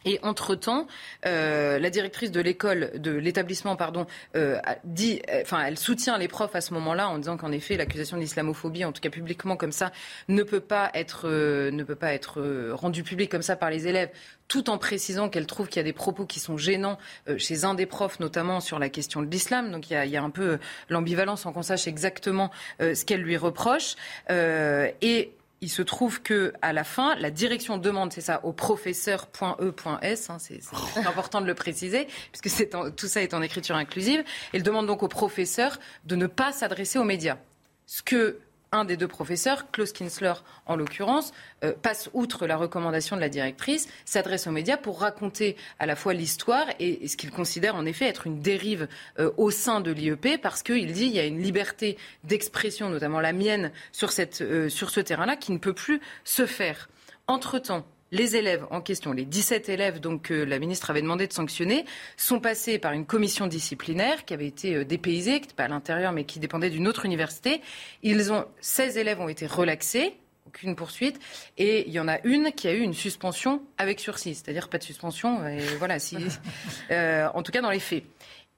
Et 0.05 0.19
entre-temps, 0.23 0.87
euh, 1.25 1.79
la 1.79 1.89
directrice 1.89 2.31
de 2.31 2.41
l'école, 2.41 2.91
de 2.95 3.11
l'établissement, 3.11 3.75
pardon, 3.75 4.05
euh, 4.35 4.59
dit, 4.83 5.21
euh, 5.29 5.41
enfin, 5.41 5.63
elle 5.65 5.77
soutient 5.77 6.17
les 6.17 6.27
profs 6.27 6.55
à 6.55 6.61
ce 6.61 6.73
moment-là 6.73 7.09
en 7.09 7.17
disant 7.17 7.37
qu'en 7.37 7.51
effet, 7.51 7.77
l'accusation 7.77 8.17
d'islamophobie, 8.17 8.85
en 8.85 8.91
tout 8.91 9.01
cas 9.01 9.09
publiquement 9.09 9.55
comme 9.55 9.71
ça, 9.71 9.91
ne 10.27 10.43
peut 10.43 10.59
pas 10.59 10.91
être, 10.93 11.27
ne 11.29 11.83
peut 11.83 11.95
pas 11.95 12.13
être 12.13 12.71
rendue 12.73 13.03
publique 13.03 13.31
comme 13.31 13.41
ça 13.41 13.55
par 13.55 13.69
les 13.69 13.87
élèves, 13.87 14.09
tout 14.47 14.69
en 14.69 14.77
précisant 14.77 15.29
qu'elle 15.29 15.47
trouve 15.47 15.67
qu'il 15.67 15.77
y 15.77 15.79
a 15.79 15.83
des 15.83 15.93
propos 15.93 16.25
qui 16.25 16.39
sont 16.39 16.57
gênants 16.57 16.97
chez 17.37 17.63
un 17.63 17.73
des 17.73 17.85
profs, 17.85 18.19
notamment 18.19 18.59
sur 18.59 18.79
la 18.79 18.89
question 18.89 19.21
de 19.21 19.29
l'islam. 19.29 19.71
Donc 19.71 19.89
il 19.89 19.93
y, 19.93 19.95
a, 19.95 20.05
y 20.05 20.17
a, 20.17 20.23
un 20.23 20.29
peu 20.29 20.59
l'ambivalence 20.89 21.41
sans 21.41 21.53
qu'on 21.53 21.61
sache 21.61 21.87
exactement 21.87 22.51
ce 22.79 23.05
qu'elle 23.05 23.21
lui 23.21 23.37
reproche. 23.37 23.95
et 24.29 25.31
il 25.63 25.69
se 25.69 25.81
trouve 25.81 26.21
que 26.21 26.51
à 26.61 26.73
la 26.73 26.83
fin, 26.83 27.15
la 27.15 27.31
direction 27.31 27.77
demande, 27.77 28.11
c'est 28.11 28.21
ça, 28.21 28.41
au 28.43 28.51
professeur.e.s, 28.51 30.29
hein, 30.29 30.37
c'est 30.37 30.59
important 31.07 31.39
de 31.39 31.47
le 31.47 31.55
préciser, 31.55 32.07
puisque 32.33 32.67
tout 32.95 33.07
ça 33.07 33.21
est 33.21 33.33
en 33.33 33.41
écriture 33.41 33.77
inclusive. 33.77 34.25
Elle 34.51 34.61
demande 34.61 34.87
donc 34.87 35.03
au 35.03 35.07
professeur 35.07 35.79
de 36.03 36.17
ne 36.17 36.27
pas 36.27 36.51
s'adresser 36.51 36.99
aux 36.99 37.05
médias. 37.05 37.37
Ce 37.85 38.03
que 38.03 38.39
un 38.73 38.85
des 38.85 38.97
deux 38.97 39.07
professeurs, 39.07 39.71
Klaus 39.71 39.93
Kinsler 39.93 40.33
en 40.65 40.75
l'occurrence, 40.75 41.31
euh, 41.63 41.73
passe 41.81 42.09
outre 42.13 42.47
la 42.47 42.57
recommandation 42.57 43.15
de 43.15 43.21
la 43.21 43.29
directrice, 43.29 43.87
s'adresse 44.03 44.47
aux 44.47 44.51
médias 44.51 44.77
pour 44.77 44.99
raconter 44.99 45.55
à 45.79 45.85
la 45.85 45.95
fois 45.95 46.13
l'histoire 46.13 46.65
et, 46.79 47.07
ce 47.07 47.15
qu'il 47.15 47.31
considère 47.31 47.75
en 47.75 47.85
effet 47.85 48.07
être 48.07 48.27
une 48.27 48.41
dérive 48.41 48.87
euh, 49.19 49.31
au 49.37 49.51
sein 49.51 49.79
de 49.79 49.91
l'IEP, 49.91 50.41
parce 50.41 50.63
qu'il 50.63 50.91
dit 50.91 51.05
qu'il 51.05 51.15
y 51.15 51.19
a 51.19 51.25
une 51.25 51.41
liberté 51.41 51.97
d'expression, 52.23 52.89
notamment 52.89 53.21
la 53.21 53.31
mienne, 53.31 53.71
sur, 53.91 54.09
euh, 54.41 54.69
sur 54.69 54.89
ce 54.89 54.99
terrain-là, 54.99 55.35
qui 55.35 55.51
ne 55.51 55.59
peut 55.59 55.73
plus 55.73 56.01
se 56.23 56.45
faire. 56.45 56.89
Entre-temps, 57.27 57.85
les 58.13 58.35
élèves 58.35 58.65
en 58.69 58.79
question, 58.79 59.11
les 59.11 59.25
17 59.25 59.69
élèves 59.69 59.99
donc, 59.99 60.21
que 60.21 60.33
la 60.33 60.59
ministre 60.59 60.89
avait 60.91 61.01
demandé 61.01 61.27
de 61.27 61.33
sanctionner, 61.33 61.83
sont 62.15 62.39
passés 62.39 62.77
par 62.77 62.93
une 62.93 63.05
commission 63.05 63.47
disciplinaire 63.47 64.23
qui 64.23 64.33
avait 64.33 64.47
été 64.47 64.75
euh, 64.75 64.85
dépaysée, 64.85 65.39
qui 65.39 65.41
n'était 65.41 65.55
pas 65.55 65.65
à 65.65 65.67
l'intérieur 65.67 66.13
mais 66.13 66.23
qui 66.23 66.39
dépendait 66.39 66.69
d'une 66.69 66.87
autre 66.87 67.05
université. 67.05 67.59
Ils 68.03 68.31
ont, 68.31 68.45
16 68.61 68.97
élèves 68.97 69.19
ont 69.19 69.29
été 69.29 69.47
relaxés 69.47 70.15
aucune 70.45 70.75
poursuite. 70.75 71.19
Et 71.57 71.87
il 71.87 71.93
y 71.93 71.99
en 71.99 72.07
a 72.07 72.19
une 72.25 72.51
qui 72.51 72.67
a 72.67 72.73
eu 72.73 72.81
une 72.81 72.93
suspension 72.93 73.63
avec 73.79 73.99
sursis, 73.99 74.35
c'est-à-dire 74.35 74.69
pas 74.69 74.77
de 74.77 74.83
suspension, 74.83 75.41
voilà, 75.79 75.97
euh, 76.91 77.27
en 77.33 77.41
tout 77.41 77.51
cas 77.51 77.61
dans 77.61 77.71
les 77.71 77.79
faits. 77.79 78.03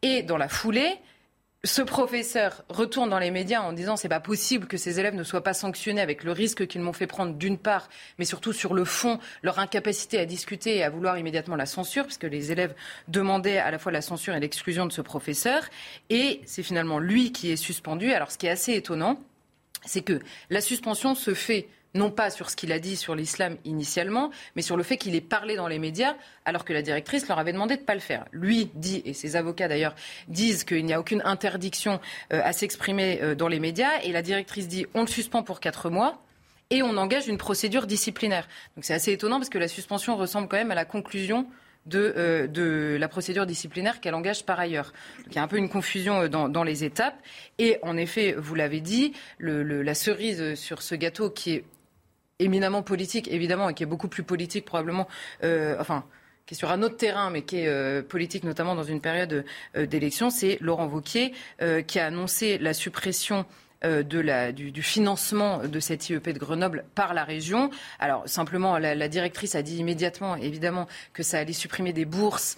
Et 0.01 0.21
dans 0.21 0.35
la 0.35 0.49
foulée, 0.49 0.97
ce 1.65 1.81
professeur 1.81 2.63
retourne 2.69 3.09
dans 3.09 3.19
les 3.19 3.31
médias 3.31 3.61
en 3.61 3.73
disant 3.73 3.97
c'est 3.97 4.09
pas 4.09 4.19
possible 4.19 4.67
que 4.67 4.77
ces 4.77 4.99
élèves 4.99 5.15
ne 5.15 5.23
soient 5.23 5.43
pas 5.43 5.53
sanctionnés 5.53 6.01
avec 6.01 6.23
le 6.23 6.31
risque 6.31 6.67
qu'ils 6.67 6.81
m'ont 6.81 6.93
fait 6.93 7.07
prendre 7.07 7.33
d'une 7.33 7.57
part, 7.57 7.89
mais 8.19 8.25
surtout 8.25 8.53
sur 8.53 8.73
le 8.73 8.85
fond, 8.85 9.19
leur 9.41 9.59
incapacité 9.59 10.19
à 10.19 10.25
discuter 10.25 10.77
et 10.77 10.83
à 10.83 10.89
vouloir 10.89 11.17
immédiatement 11.17 11.55
la 11.55 11.65
censure, 11.65 12.05
puisque 12.05 12.23
les 12.23 12.51
élèves 12.51 12.75
demandaient 13.07 13.57
à 13.57 13.71
la 13.71 13.79
fois 13.79 13.91
la 13.91 14.01
censure 14.01 14.35
et 14.35 14.39
l'exclusion 14.39 14.85
de 14.85 14.91
ce 14.91 15.01
professeur. 15.01 15.63
Et 16.09 16.41
c'est 16.45 16.63
finalement 16.63 16.99
lui 16.99 17.31
qui 17.31 17.51
est 17.51 17.57
suspendu. 17.57 18.11
Alors 18.11 18.31
ce 18.31 18.37
qui 18.37 18.47
est 18.47 18.51
assez 18.51 18.73
étonnant, 18.73 19.19
c'est 19.85 20.01
que 20.01 20.19
la 20.49 20.61
suspension 20.61 21.15
se 21.15 21.33
fait 21.33 21.67
non 21.95 22.11
pas 22.11 22.29
sur 22.29 22.49
ce 22.49 22.55
qu'il 22.55 22.71
a 22.71 22.79
dit 22.79 22.95
sur 22.95 23.15
l'islam 23.15 23.57
initialement, 23.65 24.29
mais 24.55 24.61
sur 24.61 24.77
le 24.77 24.83
fait 24.83 24.97
qu'il 24.97 25.15
ait 25.15 25.21
parlé 25.21 25.55
dans 25.55 25.67
les 25.67 25.79
médias, 25.79 26.15
alors 26.43 26.65
que 26.65 26.73
la 26.73 26.81
directrice 26.81 27.27
leur 27.27 27.39
avait 27.39 27.53
demandé 27.53 27.75
de 27.75 27.81
ne 27.81 27.85
pas 27.85 27.95
le 27.95 28.01
faire. 28.01 28.25
Lui 28.31 28.69
dit, 28.75 29.01
et 29.05 29.13
ses 29.13 29.35
avocats 29.35 29.67
d'ailleurs, 29.67 29.95
disent 30.27 30.63
qu'il 30.63 30.85
n'y 30.85 30.93
a 30.93 30.99
aucune 30.99 31.21
interdiction 31.25 31.99
euh, 32.33 32.41
à 32.43 32.53
s'exprimer 32.53 33.19
euh, 33.21 33.33
dans 33.33 33.47
les 33.47 33.59
médias, 33.59 34.01
et 34.03 34.11
la 34.11 34.21
directrice 34.21 34.67
dit 34.67 34.85
on 34.93 35.01
le 35.01 35.07
suspend 35.07 35.41
pour 35.41 35.59
quatre 35.59 35.89
mois. 35.89 36.21
Et 36.71 36.81
on 36.81 36.97
engage 36.97 37.27
une 37.27 37.37
procédure 37.37 37.85
disciplinaire. 37.85 38.47
Donc 38.75 38.85
c'est 38.85 38.95
assez 38.95 39.11
étonnant 39.11 39.37
parce 39.37 39.49
que 39.49 39.59
la 39.59 39.67
suspension 39.67 40.17
ressemble 40.17 40.47
quand 40.47 40.57
même 40.57 40.71
à 40.71 40.75
la 40.75 40.83
conclusion 40.83 41.45
de, 41.85 42.11
euh, 42.17 42.47
de, 42.47 42.97
la 42.99 43.07
procédure 43.07 43.45
disciplinaire 43.45 44.01
qu'elle 44.01 44.15
engage 44.15 44.47
par 44.47 44.59
ailleurs. 44.59 44.91
il 45.27 45.35
y 45.35 45.37
a 45.37 45.43
un 45.43 45.47
peu 45.47 45.57
une 45.57 45.69
confusion 45.69 46.27
dans, 46.27 46.63
les 46.63 46.83
étapes. 46.83 47.21
Et 47.59 47.77
en 47.83 47.95
effet, 47.97 48.33
vous 48.35 48.55
l'avez 48.55 48.81
dit, 48.81 49.13
la 49.37 49.93
cerise 49.93 50.55
sur 50.55 50.81
ce 50.81 50.95
gâteau 50.95 51.29
qui 51.29 51.51
est 51.51 51.63
éminemment 52.39 52.83
politique, 52.83 53.27
évidemment, 53.31 53.69
et 53.69 53.73
qui 53.73 53.83
est 53.83 53.87
beaucoup 53.87 54.07
plus 54.07 54.23
politique 54.23 54.65
probablement, 54.65 55.07
euh, 55.43 55.75
enfin, 55.79 56.03
qui 56.45 56.53
est 56.53 56.57
sur 56.57 56.71
un 56.71 56.83
autre 56.83 56.97
terrain, 56.97 57.29
mais 57.29 57.43
qui 57.43 57.59
est 57.59 57.67
euh, 57.67 58.01
politique, 58.01 58.43
notamment 58.43 58.75
dans 58.75 58.83
une 58.83 59.01
période 59.01 59.45
euh, 59.75 59.85
d'élection, 59.85 60.29
c'est 60.29 60.57
Laurent 60.61 60.87
Wauquiez, 60.87 61.33
qui 61.87 61.99
a 61.99 62.05
annoncé 62.05 62.57
la 62.57 62.73
suppression 62.73 63.45
du, 63.83 64.81
financement 64.81 65.59
de 65.59 65.79
cette 65.79 66.09
IEP 66.09 66.29
de 66.29 66.39
Grenoble 66.39 66.85
par 66.95 67.13
la 67.13 67.23
région. 67.23 67.69
Alors 67.99 68.27
simplement, 68.27 68.79
la, 68.79 69.07
directrice 69.07 69.53
a 69.53 69.61
dit 69.61 69.77
immédiatement, 69.77 70.35
évidemment, 70.37 70.87
que 71.13 71.21
ça 71.21 71.37
allait 71.37 71.53
supprimer 71.53 71.93
des 71.93 72.05
bourses 72.05 72.57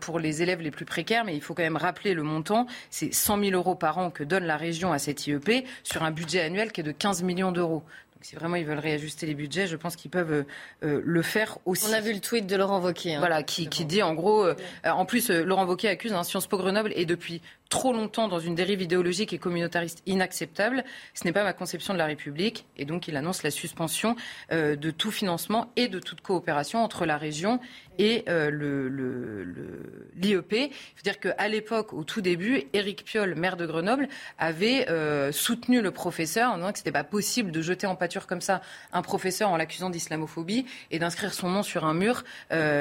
pour 0.00 0.18
les 0.18 0.42
élèves 0.42 0.60
les 0.60 0.72
plus 0.72 0.84
précaires, 0.84 1.24
mais 1.24 1.36
il 1.36 1.40
faut 1.40 1.54
quand 1.54 1.62
même 1.62 1.76
rappeler 1.76 2.12
le 2.12 2.24
montant. 2.24 2.66
C'est 2.90 3.14
100 3.14 3.38
000 3.38 3.50
euros 3.52 3.76
par 3.76 3.98
an 3.98 4.10
que 4.10 4.24
donne 4.24 4.46
la 4.46 4.56
région 4.56 4.92
à 4.92 4.98
cette 4.98 5.28
IEP 5.28 5.64
sur 5.84 6.02
un 6.02 6.10
budget 6.10 6.40
annuel 6.40 6.72
qui 6.72 6.80
est 6.80 6.84
de 6.84 6.92
15 6.92 7.22
millions 7.22 7.52
d'euros 7.52 7.84
si 8.24 8.34
vraiment 8.34 8.56
ils 8.56 8.64
veulent 8.64 8.78
réajuster 8.78 9.26
les 9.26 9.34
budgets, 9.34 9.66
je 9.66 9.76
pense 9.76 9.96
qu'ils 9.96 10.10
peuvent 10.10 10.44
euh, 10.82 11.02
le 11.04 11.22
faire 11.22 11.58
aussi. 11.66 11.86
On 11.88 11.92
a 11.92 12.00
vu 12.00 12.12
le 12.12 12.20
tweet 12.20 12.46
de 12.46 12.56
Laurent 12.56 12.80
Wauquiez. 12.80 13.16
Hein. 13.16 13.18
voilà, 13.18 13.42
qui, 13.42 13.66
dit 13.66 14.02
en 14.02 14.14
gros, 14.14 14.46
en 14.84 15.04
plus, 15.04 15.30
Laurent 15.30 15.66
Wauquiez 15.66 15.90
accuse 15.90 16.12
un 16.12 16.24
Sciences 16.24 16.46
Po 16.46 16.56
Grenoble 16.56 16.92
et 16.96 17.04
depuis 17.06 17.42
trop 17.68 17.92
longtemps 17.92 18.28
dans 18.28 18.38
une 18.38 18.54
dérive 18.54 18.82
idéologique 18.82 19.32
et 19.32 19.38
communautariste 19.38 20.02
inacceptable. 20.06 20.84
Ce 21.14 21.24
n'est 21.24 21.32
pas 21.32 21.44
ma 21.44 21.52
conception 21.52 21.92
de 21.92 21.98
la 21.98 22.06
République. 22.06 22.66
Et 22.76 22.84
donc, 22.84 23.08
il 23.08 23.16
annonce 23.16 23.42
la 23.42 23.50
suspension 23.50 24.16
euh, 24.52 24.76
de 24.76 24.90
tout 24.90 25.10
financement 25.10 25.72
et 25.76 25.88
de 25.88 25.98
toute 25.98 26.20
coopération 26.20 26.84
entre 26.84 27.06
la 27.06 27.16
région 27.16 27.60
et 27.98 28.24
euh, 28.28 28.50
l'IEP. 30.16 30.52
Il 30.52 30.70
faut 30.96 31.02
dire 31.02 31.20
qu'à 31.20 31.48
l'époque, 31.48 31.92
au 31.92 32.04
tout 32.04 32.20
début, 32.20 32.64
Éric 32.72 33.04
Piolle, 33.04 33.34
maire 33.34 33.56
de 33.56 33.66
Grenoble, 33.66 34.08
avait 34.38 34.88
euh, 34.90 35.32
soutenu 35.32 35.80
le 35.80 35.90
professeur 35.90 36.52
en 36.52 36.56
disant 36.56 36.72
que 36.72 36.78
ce 36.78 36.82
n'était 36.82 36.92
pas 36.92 37.04
possible 37.04 37.50
de 37.50 37.62
jeter 37.62 37.86
en 37.86 37.96
pâture 37.96 38.26
comme 38.26 38.40
ça 38.40 38.62
un 38.92 39.02
professeur 39.02 39.50
en 39.50 39.56
l'accusant 39.56 39.90
d'islamophobie 39.90 40.66
et 40.90 40.98
d'inscrire 40.98 41.32
son 41.32 41.50
nom 41.50 41.62
sur 41.62 41.84
un 41.84 41.94
mur. 41.94 42.24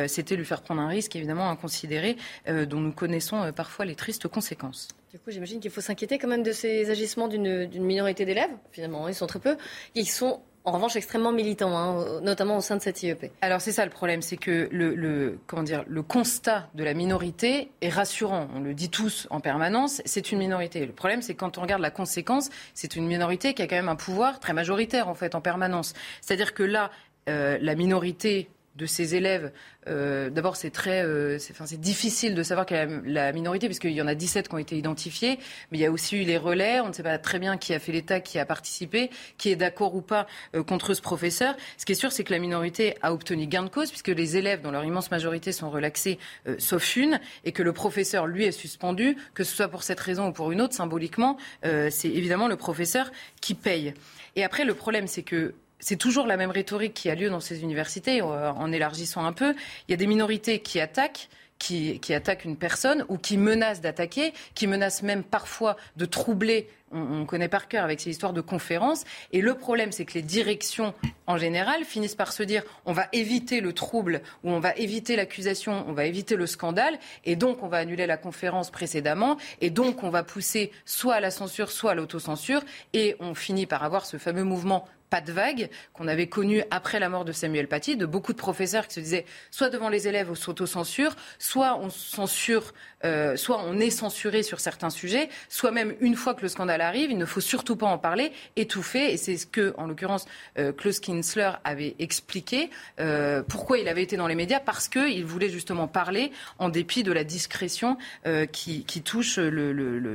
C'était 0.08 0.36
lui 0.36 0.46
faire 0.46 0.62
prendre 0.62 0.82
un 0.82 0.88
risque, 0.88 1.16
évidemment, 1.16 1.50
inconsidéré, 1.50 2.18
dont 2.48 2.80
nous 2.80 2.92
connaissons 2.92 3.52
parfois 3.54 3.86
les 3.86 3.96
tristes 3.96 4.28
conséquences. 4.28 4.83
Du 5.14 5.20
coup, 5.20 5.30
j'imagine 5.30 5.59
qu'il 5.59 5.70
faut 5.70 5.80
s'inquiéter 5.80 6.18
quand 6.18 6.28
même 6.28 6.41
de 6.41 6.51
ces 6.51 6.89
agissements 6.89 7.28
d'une 7.28 7.68
minorité 7.84 8.26
d'élèves. 8.26 8.49
Finalement, 8.72 9.07
ils 9.07 9.14
sont 9.14 9.28
très 9.28 9.38
peu. 9.38 9.57
Ils 9.93 10.09
sont 10.09 10.41
en 10.64 10.72
revanche 10.72 10.95
extrêmement 10.95 11.32
militants, 11.32 11.78
hein, 11.78 12.20
notamment 12.22 12.57
au 12.57 12.61
sein 12.61 12.78
de 12.78 12.82
cette 12.82 13.03
IEP. 13.03 13.32
Alors 13.41 13.61
c'est 13.61 13.74
ça 13.74 13.86
le 13.86 13.91
problème, 13.91 14.24
c'est 14.24 14.38
que 14.38 14.68
le, 14.72 15.38
comment 15.45 15.61
dire, 15.61 15.84
le 15.86 16.01
constat 16.01 16.68
de 16.74 16.84
la 16.84 16.95
minorité 16.95 17.70
est 17.82 17.89
rassurant. 17.89 18.47
On 18.55 18.59
le 18.59 18.74
dit 18.74 18.89
tous 18.89 19.28
en 19.30 19.39
permanence, 19.39 20.01
c'est 20.03 20.32
une 20.32 20.39
minorité. 20.39 20.84
Le 20.84 20.93
problème, 20.93 21.22
c'est 21.22 21.36
quand 21.36 21.59
on 21.59 21.61
regarde 21.61 21.84
la 21.84 21.91
conséquence, 21.91 22.49
c'est 22.74 22.95
une 22.95 23.05
minorité 23.05 23.53
qui 23.53 23.61
a 23.61 23.68
quand 23.68 23.76
même 23.76 23.89
un 23.89 23.95
pouvoir 23.95 24.39
très 24.39 24.53
majoritaire 24.53 25.09
en 25.09 25.14
fait 25.14 25.36
en 25.36 25.41
permanence. 25.41 25.93
C'est-à-dire 26.22 26.55
que 26.55 26.64
là, 26.64 26.89
euh, 27.30 27.59
la 27.61 27.76
minorité 27.76 28.49
de 28.76 28.86
ces 28.86 29.15
élèves, 29.15 29.51
euh, 29.88 30.30
d'abord 30.30 30.55
c'est 30.55 30.71
très, 30.71 31.03
euh, 31.03 31.38
c'est 31.38 31.80
difficile 31.80 32.34
de 32.34 32.41
savoir 32.41 32.65
quelle 32.65 32.89
est 32.89 33.09
la, 33.09 33.32
minorité 33.32 33.67
puisqu'il 33.67 33.91
y 33.91 34.01
en 34.01 34.07
a 34.07 34.15
17 34.15 34.47
qui 34.47 34.55
ont 34.55 34.59
été 34.59 34.78
identifiés, 34.78 35.38
mais 35.71 35.78
il 35.78 35.82
y 35.82 35.86
a 35.86 35.91
aussi 35.91 36.17
eu 36.17 36.24
les 36.24 36.38
relais. 36.38 36.80
On 36.80 36.88
ne 36.88 36.93
sait 36.93 37.03
pas 37.03 37.17
très 37.17 37.39
bien 37.39 37.57
qui 37.57 37.74
a 37.74 37.80
fait 37.80 37.91
l'État, 37.91 38.19
qui 38.19 38.39
a 38.39 38.45
participé, 38.45 39.11
qui 39.38 39.49
est 39.49 39.55
d'accord 39.55 39.95
ou 39.95 40.01
pas 40.01 40.28
euh, 40.55 40.63
contre 40.63 40.93
ce 40.93 41.01
professeur. 41.01 41.55
Ce 41.78 41.86
qui 41.86 41.91
est 41.91 41.95
sûr, 41.95 42.11
c'est 42.11 42.24
que 42.24 42.34
la 42.34 42.39
minorité 42.39 42.95
a 43.01 43.13
obtenu 43.13 43.45
gain 43.45 43.63
de 43.63 43.69
cause 43.69 43.89
puisque 43.89 44.07
les 44.07 44.38
élèves, 44.38 44.61
dans 44.61 44.71
leur 44.71 44.84
immense 44.84 45.11
majorité, 45.11 45.51
sont 45.51 45.69
relaxés, 45.69 46.17
sauf 46.57 46.95
une, 46.95 47.19
et 47.45 47.51
que 47.51 47.63
le 47.63 47.74
professeur 47.74 48.28
lui 48.28 48.45
est 48.45 48.51
suspendu, 48.51 49.17
que 49.34 49.43
ce 49.43 49.55
soit 49.55 49.67
pour 49.67 49.84
cette 49.84 49.99
raison 49.99 50.28
ou 50.30 50.32
pour 50.32 50.51
une 50.51 50.61
autre, 50.61 50.74
symboliquement, 50.74 51.38
c'est 51.63 52.09
évidemment 52.09 52.47
le 52.47 52.55
professeur 52.55 53.11
qui 53.41 53.53
paye. 53.53 53.93
Et 54.36 54.43
après, 54.43 54.65
le 54.65 54.74
problème, 54.74 55.07
c'est 55.07 55.24
que 55.24 55.53
c'est 55.84 55.98
toujours 55.98 56.28
la 56.28 56.38
même 56.38 56.50
rhétorique 56.50 56.94
qui 56.94 57.10
a 57.10 57.16
lieu 57.16 57.30
dans 57.30 57.42
ces 57.42 57.62
universités, 57.62 58.22
euh, 58.22 58.52
en 58.52 58.72
élargissant 58.72 59.26
un 59.26 59.34
peu. 59.34 59.54
Il 59.88 59.92
y 59.92 59.94
a 59.94 59.98
des 59.98 60.08
minorités 60.08 60.60
qui 60.60 60.80
attaquent. 60.80 61.30
Qui, 61.60 62.14
attaquent 62.14 62.44
une 62.44 62.58
personne 62.58 63.06
ou 63.08 63.18
qui 63.18 63.38
menacent 63.38 63.80
d'attaquer, 63.80 64.34
qui 64.54 64.68
menacent 64.68 65.02
même 65.02 65.24
parfois 65.24 65.78
de 65.96 66.04
troubler 66.04 66.68
on, 66.94 67.26
connaît 67.26 67.48
par 67.48 67.68
cœur 67.68 67.84
avec 67.84 68.00
ces 68.00 68.10
histoires 68.10 68.34
de 68.34 68.41
conférences. 68.41 69.04
Et 69.32 69.41
le 69.41 69.56
problème, 69.56 69.91
c'est 69.91 70.06
que 70.06 70.14
les 70.14 70.22
directions, 70.22 70.94
en 71.28 71.38
général, 71.38 71.84
finissent 71.84 72.16
par 72.16 72.34
se 72.34 72.44
dire 72.44 72.64
on 72.86 72.94
va 72.94 73.08
éviter 73.12 73.62
le 73.62 73.74
trouble 73.74 74.22
ou 74.44 74.52
on 74.52 74.60
va 74.60 74.74
éviter 74.76 75.16
l'accusation, 75.16 75.86
on 75.88 75.94
va 75.94 76.06
éviter 76.06 76.36
le 76.36 76.46
scandale, 76.46 77.00
et 77.26 77.36
donc 77.36 77.64
on 77.64 77.68
va 77.68 77.78
annuler 77.78 78.06
la 78.06 78.18
conférence 78.18 78.72
précédemment, 78.72 79.38
et 79.62 79.70
donc 79.70 80.04
on 80.04 80.10
va 80.10 80.24
pousser 80.24 80.72
soit 80.86 81.16
à 81.16 81.20
la 81.20 81.32
censure, 81.32 81.72
soit 81.72 81.91
à 81.91 81.96
l'autocensure, 81.96 82.62
et 82.94 83.16
on 83.20 83.36
finit 83.36 83.66
par 83.66 83.84
avoir 83.84 84.06
ce 84.06 84.18
fameux 84.18 84.44
mouvement 84.44 84.88
pas 85.14 85.22
de 85.22 85.32
vague 85.32 85.70
qu'on 85.94 86.08
avait 86.08 86.26
connu 86.26 86.64
après 86.72 87.00
la 87.00 87.08
mort 87.08 87.24
de 87.24 87.32
Samuel 87.32 87.68
Paty, 87.68 87.96
de 87.98 88.08
beaucoup 88.08 88.34
de 88.34 88.38
professeurs 88.38 88.88
qui 88.88 88.96
se 88.96 89.00
disaient 89.00 89.26
soit 89.52 89.70
devant 89.70 89.89
les 89.89 90.08
élèves 90.08 90.32
on 90.32 90.34
s'auto-censure, 90.34 91.16
soit 91.38 91.78
on 91.78 91.91
censure, 91.91 92.74
euh, 93.06 93.36
soit 93.36 93.62
on 93.64 93.80
est 93.80 93.91
censuré 93.91 94.41
sur 94.41 94.60
certains 94.60 94.89
sujets, 94.89 95.30
soit 95.50 95.70
même 95.70 95.94
une 96.00 96.16
fois 96.16 96.34
que 96.34 96.41
le 96.41 96.48
scandale 96.48 96.82
arrive, 96.84 97.12
il 97.12 97.18
ne 97.18 97.26
faut 97.26 97.42
surtout 97.42 97.76
pas 97.76 97.88
en 97.88 97.98
parler, 97.98 98.32
étouffer. 98.56 99.12
Et 99.14 99.18
c'est 99.18 99.38
ce 99.38 99.46
que, 99.46 99.74
en 99.78 99.88
l'occurrence, 99.88 100.26
euh, 100.58 100.72
Klaus 100.72 101.00
Kinsler 101.00 101.52
avait 101.64 101.96
expliqué. 102.00 102.70
Euh, 103.00 103.42
pourquoi 103.42 103.80
il 103.80 103.88
avait 103.88 104.04
été 104.04 104.18
dans 104.18 104.28
les 104.28 104.36
médias 104.36 104.60
Parce 104.60 104.88
qu'il 104.88 105.26
voulait 105.26 105.50
justement 105.50 105.88
parler 105.88 106.32
en 106.60 106.70
dépit 106.70 107.04
de 107.04 107.12
la 107.12 107.24
discrétion 107.24 107.98
euh, 108.26 108.46
qui, 108.46 108.84
touche 109.04 109.40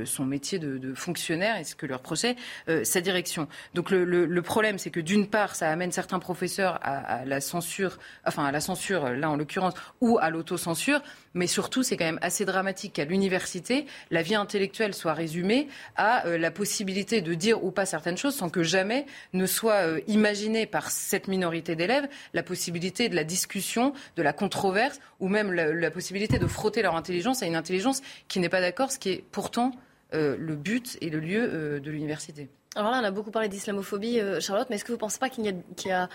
son 0.05 0.25
métier 0.25 0.59
de, 0.59 0.93
fonctionnaire 0.93 1.57
et 1.57 1.63
ce 1.63 1.75
que 1.75 1.85
leur 1.85 2.01
procès 2.01 2.35
sa 2.83 3.01
direction. 3.01 3.47
Donc 3.73 3.91
le, 3.91 4.41
problème, 4.41 4.77
c'est 4.77 4.89
que 4.89 4.99
d'une 4.99 5.27
part, 5.27 5.55
ça 5.55 5.69
amène 5.69 5.91
certains 5.91 6.19
professeurs 6.19 6.79
à, 6.81 7.25
la 7.25 7.41
censure, 7.41 7.99
enfin 8.25 8.45
à 8.45 8.51
la 8.51 8.61
censure, 8.61 9.09
là 9.09 9.29
en 9.29 9.35
l'occurrence, 9.35 9.73
ou 10.01 10.17
à 10.19 10.29
l'autocensure, 10.29 11.01
mais 11.33 11.47
surtout, 11.47 11.83
c'est 11.83 11.97
quand 11.97 12.05
même 12.05 12.19
assez 12.21 12.45
dramatique 12.45 12.93
qu'à 12.93 13.05
l'université, 13.05 13.85
la 14.11 14.21
vie 14.21 14.35
intellectuelle 14.35 14.93
soit 14.93 15.13
résumée 15.13 15.67
à 15.95 16.23
la 16.25 16.51
possibilité 16.51 17.21
de 17.21 17.33
dire 17.33 17.63
ou 17.63 17.71
pas 17.71 17.85
certaines 17.85 18.17
choses 18.17 18.35
sans 18.35 18.49
que 18.49 18.63
jamais 18.63 19.05
ne 19.33 19.45
soit 19.45 19.99
imaginée 20.07 20.65
par 20.65 20.91
cette 20.91 21.27
minorité 21.27 21.75
d'élèves 21.75 22.07
la 22.33 22.43
possibilité 22.43 23.09
de 23.09 23.15
la 23.15 23.23
discussion, 23.23 23.93
de 24.15 24.21
la 24.21 24.33
controverse, 24.33 24.99
ou 25.19 25.27
même 25.27 25.51
la, 25.51 25.91
possibilité 25.91 26.39
de 26.39 26.47
frotter 26.47 26.81
leur 26.81 26.95
intelligence 26.95 27.43
à 27.43 27.45
une 27.45 27.55
intelligence 27.55 28.01
qui 28.27 28.39
n'est 28.39 28.49
pas 28.49 28.61
d'accord, 28.61 28.91
ce 28.91 28.99
qui 28.99 29.09
est 29.09 29.23
pourtant 29.31 29.71
euh, 30.13 30.35
le 30.37 30.55
but 30.55 30.97
et 31.01 31.09
le 31.09 31.19
lieu 31.19 31.41
euh, 31.41 31.79
de 31.79 31.91
l'université. 31.91 32.49
Alors 32.75 32.91
là, 32.91 32.99
on 33.01 33.05
a 33.05 33.11
beaucoup 33.11 33.31
parlé 33.31 33.49
d'islamophobie, 33.49 34.19
euh, 34.19 34.39
Charlotte, 34.39 34.67
mais 34.69 34.75
est-ce 34.75 34.85
que 34.85 34.91
vous 34.91 34.97
ne 34.97 34.99
pensez 34.99 35.19
pas 35.19 35.29
qu'il 35.29 35.45
y, 35.45 35.91
a 35.91 36.09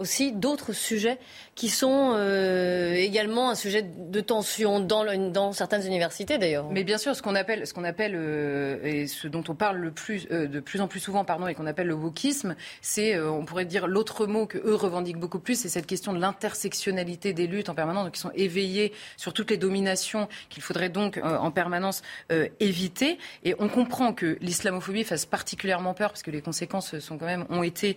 aussi 0.00 0.32
d'autres 0.32 0.72
sujets 0.72 1.18
qui 1.54 1.68
sont 1.68 2.14
euh, 2.14 2.94
également 2.94 3.50
un 3.50 3.54
sujet 3.54 3.82
de 3.82 4.20
tension 4.20 4.80
dans, 4.80 5.52
certaines 5.52 5.86
universités 5.86 6.38
d'ailleurs. 6.38 6.66
Mais 6.70 6.84
bien 6.84 6.96
sûr, 6.96 7.14
ce 7.14 7.20
qu'on 7.20 7.34
appelle, 7.34 7.66
ce 7.66 7.74
qu'on 7.74 7.84
appelle 7.84 8.14
euh, 8.16 8.78
et 8.82 9.06
ce 9.06 9.28
dont 9.28 9.44
on 9.46 9.54
parle 9.54 9.76
le 9.76 9.90
plus, 9.90 10.26
euh, 10.30 10.46
de 10.46 10.60
plus 10.60 10.80
en 10.80 10.88
plus 10.88 11.00
souvent, 11.00 11.24
pardon, 11.24 11.46
et 11.46 11.54
qu'on 11.54 11.66
appelle 11.66 11.88
le 11.88 11.94
wokisme, 11.94 12.56
c'est, 12.80 13.20
on 13.20 13.44
pourrait 13.44 13.66
dire 13.66 13.86
l'autre 13.86 14.26
mot 14.26 14.46
que 14.46 14.56
eux 14.56 14.74
revendiquent 14.74 15.18
beaucoup 15.18 15.38
plus, 15.38 15.60
c'est 15.60 15.68
cette 15.68 15.86
question 15.86 16.14
de 16.14 16.18
l'intersectionnalité 16.18 17.34
des 17.34 17.46
luttes 17.46 17.68
en 17.68 17.74
permanence, 17.74 18.04
donc 18.04 18.14
qui 18.14 18.20
sont 18.20 18.32
éveillées 18.34 18.92
sur 19.18 19.34
toutes 19.34 19.50
les 19.50 19.58
dominations 19.58 20.28
qu'il 20.48 20.62
faudrait 20.62 20.88
donc 20.88 21.20
en 21.22 21.50
permanence 21.50 22.00
éviter. 22.58 23.18
Et 23.44 23.54
on 23.58 23.68
comprend 23.68 24.14
que 24.14 24.38
l'islamophobie 24.40 25.04
fasse 25.04 25.26
particulièrement 25.26 25.92
peur 25.92 26.10
parce 26.10 26.22
que 26.22 26.30
les 26.30 26.40
conséquences 26.40 26.98
sont 27.00 27.18
quand 27.18 27.26
même 27.26 27.44
ont 27.50 27.62
été 27.62 27.96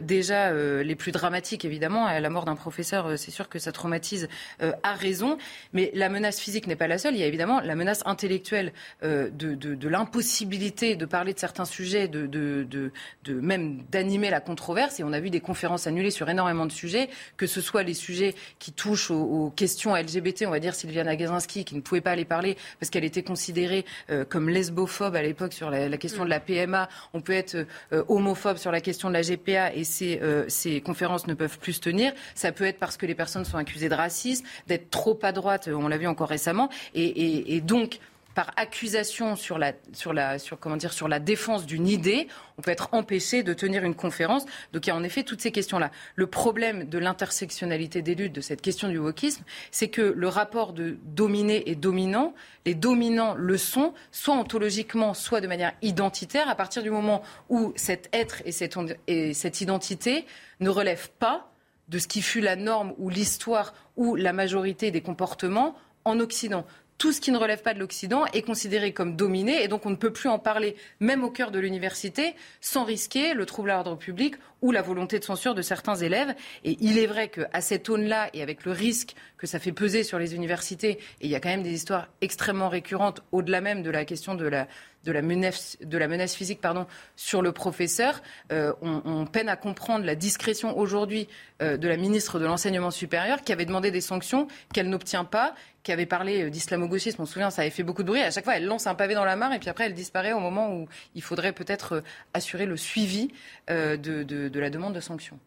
déjà 0.00 0.52
les 0.52 0.96
plus 0.96 1.12
dramatiques 1.12 1.43
évidemment. 1.52 2.08
La 2.18 2.30
mort 2.30 2.44
d'un 2.44 2.56
professeur, 2.56 3.06
euh, 3.06 3.16
c'est 3.16 3.30
sûr 3.30 3.48
que 3.48 3.58
ça 3.58 3.72
traumatise 3.72 4.28
euh, 4.62 4.72
à 4.82 4.94
raison. 4.94 5.36
Mais 5.72 5.90
la 5.94 6.08
menace 6.08 6.40
physique 6.40 6.66
n'est 6.66 6.76
pas 6.76 6.88
la 6.88 6.98
seule. 6.98 7.14
Il 7.14 7.20
y 7.20 7.22
a 7.22 7.26
évidemment 7.26 7.60
la 7.60 7.74
menace 7.74 8.02
intellectuelle 8.06 8.72
euh, 9.02 9.28
de, 9.30 9.88
l'impossibilité 9.88 10.96
de 10.96 11.04
parler 11.04 11.34
de 11.34 11.38
certains 11.38 11.64
sujets, 11.64 12.08
de, 12.08 12.26
de 12.26 12.90
même 13.28 13.82
d'animer 13.90 14.30
la 14.30 14.40
controverse. 14.40 15.00
Et 15.00 15.04
on 15.04 15.12
a 15.12 15.20
vu 15.20 15.30
des 15.30 15.40
conférences 15.40 15.86
annulées 15.86 16.10
sur 16.10 16.28
énormément 16.28 16.66
de 16.66 16.72
sujets, 16.72 17.10
que 17.36 17.46
ce 17.46 17.60
soit 17.60 17.82
les 17.82 17.94
sujets 17.94 18.34
qui 18.58 18.72
touchent 18.72 19.10
aux, 19.10 19.52
questions 19.54 19.94
LGBT, 19.94 20.44
on 20.46 20.50
va 20.50 20.60
dire 20.60 20.74
Sylviana 20.74 21.16
Gazinski, 21.16 21.64
qui 21.64 21.74
ne 21.74 21.80
pouvait 21.80 22.00
pas 22.00 22.12
aller 22.12 22.24
parler 22.24 22.56
parce 22.80 22.90
qu'elle 22.90 23.04
était 23.04 23.22
considérée 23.22 23.84
comme 24.28 24.48
lesbophobe 24.48 25.16
à 25.16 25.22
l'époque 25.22 25.52
sur 25.52 25.70
la, 25.70 25.96
question 25.98 26.24
de 26.24 26.30
la 26.30 26.40
PMA. 26.40 26.88
On 27.12 27.20
peut 27.20 27.32
être 27.32 27.66
homophobe 28.08 28.56
sur 28.56 28.72
la 28.72 28.80
question 28.80 29.08
de 29.08 29.14
la 29.14 29.22
GPA 29.22 29.74
et 29.74 29.84
ces, 29.84 30.20
ces 30.48 30.80
conférences 30.80 31.23
ne 31.26 31.34
peuvent 31.34 31.58
plus 31.58 31.74
se 31.74 31.80
tenir. 31.80 32.12
Ça 32.34 32.52
peut 32.52 32.64
être 32.64 32.78
parce 32.78 32.96
que 32.96 33.06
les 33.06 33.14
personnes 33.14 33.44
sont 33.44 33.58
accusées 33.58 33.88
de 33.88 33.94
racisme, 33.94 34.44
d'être 34.66 34.90
trop 34.90 35.18
à 35.22 35.32
droite, 35.32 35.68
on 35.72 35.88
l'a 35.88 35.98
vu 35.98 36.06
encore 36.06 36.28
récemment. 36.28 36.68
Et, 36.94 37.60
donc, 37.60 37.98
par 38.34 38.50
accusation 38.56 39.36
sur 39.36 39.58
la, 39.58 39.72
sur 39.92 40.58
comment 40.58 40.76
dire, 40.76 40.92
sur 40.92 41.08
la 41.08 41.20
défense 41.20 41.66
d'une 41.66 41.86
idée, 41.86 42.26
on 42.58 42.62
peut 42.62 42.70
être 42.70 42.88
empêché 42.92 43.42
de 43.42 43.54
tenir 43.54 43.84
une 43.84 43.94
conférence. 43.94 44.44
Donc 44.72 44.86
il 44.86 44.90
y 44.90 44.92
a 44.92 44.96
en 44.96 45.04
effet 45.04 45.22
toutes 45.22 45.40
ces 45.40 45.52
questions-là. 45.52 45.90
Le 46.16 46.26
problème 46.26 46.84
de 46.88 46.98
l'intersectionnalité 46.98 48.02
des 48.02 48.14
luttes, 48.14 48.34
de 48.34 48.40
cette 48.40 48.60
question 48.60 48.88
du 48.88 48.98
wokisme, 48.98 49.44
c'est 49.70 49.88
que 49.88 50.02
le 50.02 50.28
rapport 50.28 50.72
de 50.72 50.98
dominé 51.04 51.70
et 51.70 51.76
dominant, 51.76 52.34
les 52.66 52.74
dominants 52.74 53.34
le 53.34 53.56
sont, 53.56 53.94
soit 54.10 54.34
ontologiquement, 54.34 55.14
soit 55.14 55.40
de 55.40 55.46
manière 55.46 55.72
identitaire, 55.82 56.48
à 56.48 56.54
partir 56.54 56.82
du 56.82 56.90
moment 56.90 57.22
où 57.48 57.72
cet 57.76 58.08
être 58.12 58.42
et 58.44 58.52
cette, 58.52 58.76
et 59.06 59.34
cette 59.34 59.60
identité 59.60 60.26
ne 60.60 60.68
relève 60.68 61.10
pas 61.18 61.50
de 61.88 61.98
ce 61.98 62.08
qui 62.08 62.22
fut 62.22 62.40
la 62.40 62.56
norme 62.56 62.94
ou 62.98 63.10
l'histoire 63.10 63.74
ou 63.96 64.16
la 64.16 64.32
majorité 64.32 64.90
des 64.90 65.02
comportements 65.02 65.76
en 66.04 66.20
Occident 66.20 66.66
tout 66.98 67.12
ce 67.12 67.20
qui 67.20 67.32
ne 67.32 67.38
relève 67.38 67.62
pas 67.62 67.74
de 67.74 67.78
l'Occident 67.78 68.24
est 68.26 68.42
considéré 68.42 68.92
comme 68.92 69.16
dominé 69.16 69.62
et 69.62 69.68
donc 69.68 69.84
on 69.86 69.90
ne 69.90 69.96
peut 69.96 70.12
plus 70.12 70.28
en 70.28 70.38
parler, 70.38 70.76
même 71.00 71.24
au 71.24 71.30
cœur 71.30 71.50
de 71.50 71.58
l'université, 71.58 72.34
sans 72.60 72.84
risquer 72.84 73.34
le 73.34 73.46
trouble 73.46 73.70
à 73.70 73.74
l'ordre 73.74 73.96
public 73.96 74.36
ou 74.62 74.70
la 74.70 74.80
volonté 74.80 75.18
de 75.18 75.24
censure 75.24 75.54
de 75.54 75.62
certains 75.62 75.96
élèves. 75.96 76.34
Et 76.64 76.76
il 76.80 76.98
est 76.98 77.06
vrai 77.06 77.28
qu'à 77.28 77.60
cette 77.60 77.88
aune-là 77.88 78.30
et 78.32 78.42
avec 78.42 78.64
le 78.64 78.72
risque 78.72 79.14
que 79.36 79.46
ça 79.46 79.58
fait 79.58 79.72
peser 79.72 80.04
sur 80.04 80.18
les 80.18 80.34
universités, 80.34 80.98
il 81.20 81.30
y 81.30 81.34
a 81.34 81.40
quand 81.40 81.50
même 81.50 81.62
des 81.62 81.74
histoires 81.74 82.08
extrêmement 82.20 82.68
récurrentes 82.68 83.22
au-delà 83.32 83.60
même 83.60 83.82
de 83.82 83.90
la 83.90 84.04
question 84.04 84.34
de 84.34 84.46
la 84.46 84.68
de 85.04 85.12
la 85.12 85.22
menace, 85.22 86.34
physique 86.34 86.60
pardon, 86.60 86.86
sur 87.16 87.42
le 87.42 87.52
professeur. 87.52 88.22
Euh, 88.52 88.72
on, 88.82 89.26
peine 89.26 89.48
à 89.48 89.56
comprendre 89.56 90.04
la 90.04 90.14
discrétion 90.14 90.76
aujourd'hui 90.78 91.28
euh, 91.62 91.76
de 91.76 91.88
la 91.88 91.96
ministre 91.96 92.38
de 92.38 92.44
l'Enseignement 92.44 92.90
supérieur 92.90 93.42
qui 93.42 93.52
avait 93.52 93.64
demandé 93.64 93.90
des 93.90 94.00
sanctions 94.00 94.48
qu'elle 94.72 94.88
n'obtient 94.88 95.24
pas 95.24 95.54
qui 95.82 95.92
avait 95.92 96.06
parlé 96.06 96.44
euh, 96.44 96.50
d'islamo-gauchisme, 96.50 97.20
on 97.20 97.26
se 97.26 97.34
souvient, 97.34 97.50
ça 97.50 97.62
avait 97.62 97.70
fait 97.70 97.82
beaucoup 97.82 98.02
de 98.02 98.08
bruit. 98.08 98.22
À 98.22 98.30
chaque 98.30 98.44
fois, 98.44 98.56
elle 98.56 98.64
lance 98.64 98.86
un 98.86 98.94
pavé 98.94 99.14
dans 99.14 99.24
la 99.24 99.36
mare 99.36 99.52
et 99.52 99.58
puis 99.58 99.68
après, 99.68 99.84
elle 99.84 99.94
disparaît 99.94 100.32
au 100.32 100.40
moment 100.40 100.74
où 100.74 100.88
il 101.14 101.22
faudrait 101.22 101.52
peut-être 101.52 102.02
assurer 102.32 102.64
le 102.64 102.78
suivi 102.78 103.30
de, 103.68 103.96
de 103.96 104.60
la 104.60 104.70
demande 104.70 104.94
de 104.94 105.00
sanctions. 105.00 105.38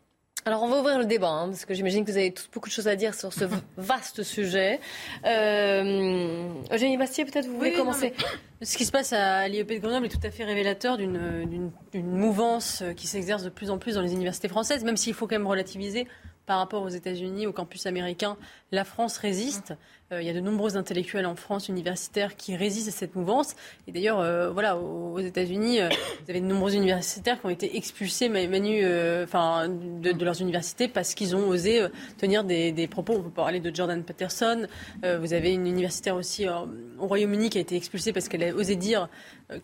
Alors 0.47 0.63
on 0.63 0.69
va 0.69 0.79
ouvrir 0.79 0.97
le 0.97 1.03
débat, 1.03 1.27
hein, 1.27 1.47
parce 1.49 1.65
que 1.65 1.73
j'imagine 1.73 2.05
que 2.05 2.11
vous 2.11 2.15
avez 2.15 2.31
tous 2.31 2.47
beaucoup 2.53 2.69
de 2.69 2.73
choses 2.73 2.87
à 2.87 2.95
dire 2.95 3.13
sur 3.13 3.33
ce 3.33 3.43
vaste 3.75 4.23
sujet. 4.23 4.79
Euh, 5.25 6.47
Eugénie 6.71 6.95
Bastier, 6.95 7.25
peut-être 7.25 7.47
vous 7.47 7.57
voulez 7.57 7.73
commencer 7.73 8.13
Ce 8.61 8.77
qui 8.77 8.85
se 8.85 8.93
passe 8.93 9.11
à 9.11 9.45
l'IEP 9.49 9.67
de 9.67 9.79
Grenoble 9.79 10.05
est 10.05 10.09
tout 10.09 10.25
à 10.25 10.31
fait 10.31 10.45
révélateur 10.45 10.95
d'une 10.95 11.69
mouvance 11.93 12.81
qui 12.95 13.07
s'exerce 13.07 13.43
de 13.43 13.49
plus 13.49 13.69
en 13.69 13.77
plus 13.77 13.95
dans 13.95 14.01
les 14.01 14.13
universités 14.13 14.47
françaises, 14.47 14.85
même 14.85 14.95
s'il 14.95 15.13
faut 15.13 15.27
quand 15.27 15.35
même 15.35 15.47
relativiser 15.47 16.07
par 16.47 16.59
rapport 16.59 16.81
aux 16.81 16.89
États-Unis, 16.89 17.45
au 17.45 17.51
campus 17.51 17.85
américain, 17.85 18.37
la 18.71 18.85
France 18.85 19.17
résiste. 19.17 19.73
Euh, 20.13 20.21
il 20.21 20.27
y 20.27 20.29
a 20.29 20.33
de 20.33 20.39
nombreux 20.39 20.77
intellectuels 20.77 21.25
en 21.25 21.35
France 21.35 21.67
universitaires 21.67 22.37
qui 22.37 22.55
résistent 22.55 22.87
à 22.87 22.91
cette 22.91 23.15
mouvance. 23.15 23.55
Et 23.85 23.91
d'ailleurs, 23.91 24.21
euh, 24.21 24.49
voilà, 24.49 24.77
aux, 24.77 25.19
États-Unis, 25.19 25.81
euh, 25.81 25.89
vous 26.23 26.29
avez 26.29 26.39
de 26.39 26.45
nombreux 26.45 26.73
universitaires 26.73 27.41
qui 27.41 27.45
ont 27.45 27.49
été 27.49 27.75
expulsés, 27.75 28.29
Manu, 28.29 28.79
enfin, 29.23 29.67
de, 29.67 30.23
leurs 30.23 30.41
universités 30.41 30.87
parce 30.87 31.13
qu'ils 31.13 31.35
ont 31.35 31.49
osé 31.49 31.85
tenir 32.17 32.45
des, 32.45 32.87
propos. 32.89 33.15
On 33.17 33.23
peut 33.23 33.29
parler 33.29 33.59
de 33.59 33.75
Jordan 33.75 34.01
Peterson. 34.03 34.67
vous 35.03 35.33
avez 35.33 35.53
une 35.53 35.67
universitaire 35.67 36.15
aussi 36.15 36.47
au 36.47 37.07
Royaume-Uni 37.07 37.49
qui 37.49 37.57
a 37.57 37.61
été 37.61 37.75
expulsée 37.75 38.13
parce 38.13 38.29
qu'elle 38.29 38.43
a 38.43 38.53
osé 38.53 38.77
dire 38.77 39.09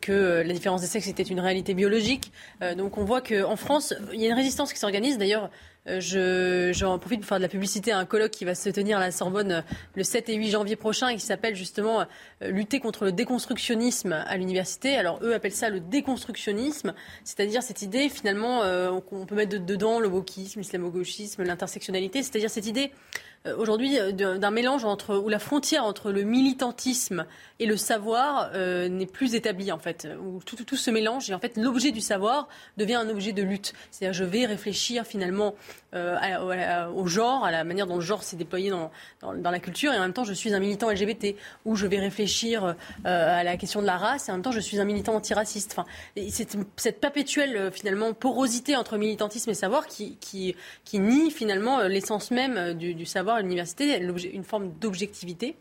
que 0.01 0.43
la 0.45 0.53
différence 0.53 0.81
des 0.81 0.87
sexes 0.87 1.07
était 1.07 1.23
une 1.23 1.39
réalité 1.39 1.73
biologique. 1.73 2.31
donc 2.77 2.97
on 2.97 3.05
voit 3.05 3.21
qu'en 3.21 3.55
France, 3.55 3.93
il 4.13 4.19
y 4.19 4.25
a 4.25 4.27
une 4.27 4.35
résistance 4.35 4.73
qui 4.73 4.79
s'organise. 4.79 5.17
D'ailleurs, 5.17 5.49
je, 5.85 6.71
j'en 6.73 6.97
profite 6.97 7.19
pour 7.19 7.27
faire 7.27 7.39
de 7.39 7.43
la 7.43 7.49
publicité 7.49 7.91
à 7.91 7.97
un 7.97 8.05
colloque 8.05 8.31
qui 8.31 8.45
va 8.45 8.55
se 8.55 8.69
tenir 8.69 8.97
à 8.97 9.01
la 9.01 9.11
Sorbonne 9.11 9.63
le 9.95 10.03
7 10.03 10.29
et 10.29 10.35
8 10.35 10.51
janvier 10.51 10.75
prochain 10.75 11.09
et 11.09 11.15
qui 11.15 11.25
s'appelle 11.25 11.55
justement 11.55 12.01
euh, 12.01 12.05
Lutter 12.49 12.79
contre 12.79 13.05
le 13.05 13.11
déconstructionnisme 13.11 14.13
à 14.13 14.37
l'université. 14.37 14.95
Alors 14.95 15.19
eux 15.23 15.33
appellent 15.33 15.51
ça 15.51 15.69
le 15.69 15.79
déconstructionnisme, 15.79 16.93
c'est-à-dire 17.23 17.61
cette 17.63 17.81
idée 17.81 18.09
finalement 18.09 18.63
euh, 18.63 18.99
qu'on 19.01 19.25
peut 19.25 19.35
mettre 19.35 19.57
dedans 19.57 19.99
le 19.99 20.07
wokisme, 20.07 20.59
l'islamo-gauchisme, 20.59 21.43
l'intersectionnalité, 21.43 22.23
c'est-à-dire 22.23 22.49
cette 22.49 22.67
idée 22.67 22.91
euh, 22.91 23.32
aujourd'hui 23.57 23.99
euh, 23.99 24.11
d'un 24.11 24.51
mélange 24.51 24.85
entre 24.85 25.15
où 25.17 25.29
la 25.29 25.39
frontière 25.39 25.83
entre 25.83 26.11
le 26.11 26.23
militantisme 26.23 27.25
et 27.59 27.65
le 27.65 27.77
savoir 27.77 28.51
euh, 28.53 28.87
n'est 28.87 29.05
plus 29.05 29.35
établie 29.35 29.71
en 29.71 29.79
fait, 29.79 30.07
où 30.21 30.41
tout, 30.45 30.55
tout, 30.55 30.63
tout, 30.63 30.75
se 30.75 30.91
mélange 30.91 31.29
et 31.29 31.33
en 31.33 31.39
fait 31.39 31.57
l'objet 31.57 31.91
du 31.91 32.01
savoir 32.01 32.47
devient 32.77 32.95
un 32.95 33.09
objet 33.09 33.33
de 33.33 33.43
lutte. 33.43 33.73
C'est-à-dire 33.91 34.13
je 34.13 34.23
vais 34.23 34.45
réfléchir 34.45 35.05
finalement 35.05 35.55
au 35.93 37.07
genre, 37.07 37.45
à 37.45 37.51
la 37.51 37.63
manière 37.63 37.87
dont 37.87 37.95
le 37.95 38.01
genre 38.01 38.23
s'est 38.23 38.35
déployé 38.35 38.69
dans, 38.69 38.91
dans, 39.21 39.51
la 39.51 39.59
culture 39.59 39.93
et 39.93 39.97
en 39.97 40.01
même 40.01 40.13
temps 40.13 40.23
je 40.23 40.33
suis 40.33 40.53
un 40.53 40.59
militant 40.59 40.89
LGBT 40.89 41.35
ou 41.65 41.75
je 41.75 41.85
vais 41.85 41.99
réfléchir 41.99 42.75
à 43.05 43.43
la 43.43 43.57
question 43.57 43.81
de 43.81 43.85
la 43.85 43.97
race 43.97 44.27
et 44.27 44.31
en 44.31 44.35
même 44.35 44.41
temps 44.41 44.51
je 44.51 44.59
suis 44.59 44.79
un 44.79 44.85
militant 44.85 45.15
antiraciste. 45.15 45.75
Enfin, 45.77 45.85
c'est 46.29 46.57
cette 46.77 46.99
perpétuelle 46.99 47.71
finalement 47.71 48.13
porosité 48.13 48.75
entre 48.75 48.97
militantisme 48.97 49.49
et 49.49 49.53
savoir 49.53 49.87
qui, 49.87 50.17
qui, 50.17 50.55
qui 50.83 50.99
nie 50.99 51.31
finalement 51.31 51.81
l'essence 51.83 52.31
même 52.31 52.73
du, 52.73 53.05
savoir 53.05 53.37
à 53.37 53.41
l'université, 53.41 53.99
une 53.99 54.43
forme 54.43 54.71
d'objectivité. 54.79 55.55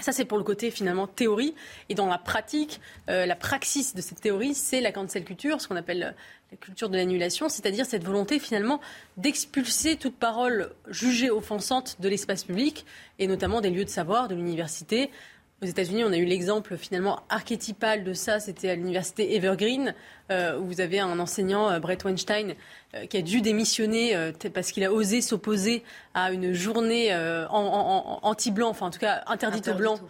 Ça, 0.00 0.12
c'est 0.12 0.24
pour 0.24 0.38
le 0.38 0.44
côté 0.44 0.70
finalement 0.70 1.06
théorie. 1.06 1.54
Et 1.88 1.94
dans 1.94 2.06
la 2.06 2.18
pratique, 2.18 2.80
euh, 3.10 3.26
la 3.26 3.34
praxis 3.34 3.94
de 3.94 4.00
cette 4.00 4.20
théorie, 4.20 4.54
c'est 4.54 4.80
la 4.80 4.92
cancel 4.92 5.24
culture, 5.24 5.60
ce 5.60 5.66
qu'on 5.66 5.76
appelle 5.76 6.02
euh, 6.02 6.12
la 6.50 6.56
culture 6.56 6.88
de 6.88 6.96
l'annulation, 6.96 7.48
c'est-à-dire 7.48 7.84
cette 7.84 8.04
volonté 8.04 8.38
finalement 8.38 8.80
d'expulser 9.16 9.96
toute 9.96 10.16
parole 10.16 10.70
jugée 10.88 11.30
offensante 11.30 11.96
de 12.00 12.08
l'espace 12.08 12.44
public, 12.44 12.86
et 13.18 13.26
notamment 13.26 13.60
des 13.60 13.70
lieux 13.70 13.84
de 13.84 13.90
savoir, 13.90 14.28
de 14.28 14.34
l'université. 14.34 15.10
Aux 15.60 15.66
États-Unis, 15.66 16.04
on 16.04 16.12
a 16.12 16.16
eu 16.16 16.24
l'exemple 16.24 16.76
finalement 16.76 17.20
archétypal 17.28 18.04
de 18.04 18.12
ça, 18.12 18.38
c'était 18.38 18.70
à 18.70 18.76
l'université 18.76 19.34
Evergreen, 19.34 19.92
euh, 20.30 20.58
où 20.58 20.66
vous 20.66 20.80
avez 20.80 21.00
un 21.00 21.18
enseignant, 21.18 21.68
euh, 21.68 21.80
Brett 21.80 22.04
Weinstein, 22.04 22.54
euh, 22.94 23.06
qui 23.06 23.16
a 23.16 23.22
dû 23.22 23.40
démissionner 23.40 24.16
parce 24.54 24.70
qu'il 24.70 24.84
a 24.84 24.92
osé 24.92 25.20
s'opposer 25.20 25.82
à 26.14 26.32
une 26.32 26.52
journée 26.52 27.12
anti-blanc, 27.50 28.68
enfin 28.68 28.86
en 28.86 28.90
tout 28.90 29.00
cas 29.00 29.22
interdite 29.26 29.68
aux 29.68 29.74
blancs, 29.74 30.00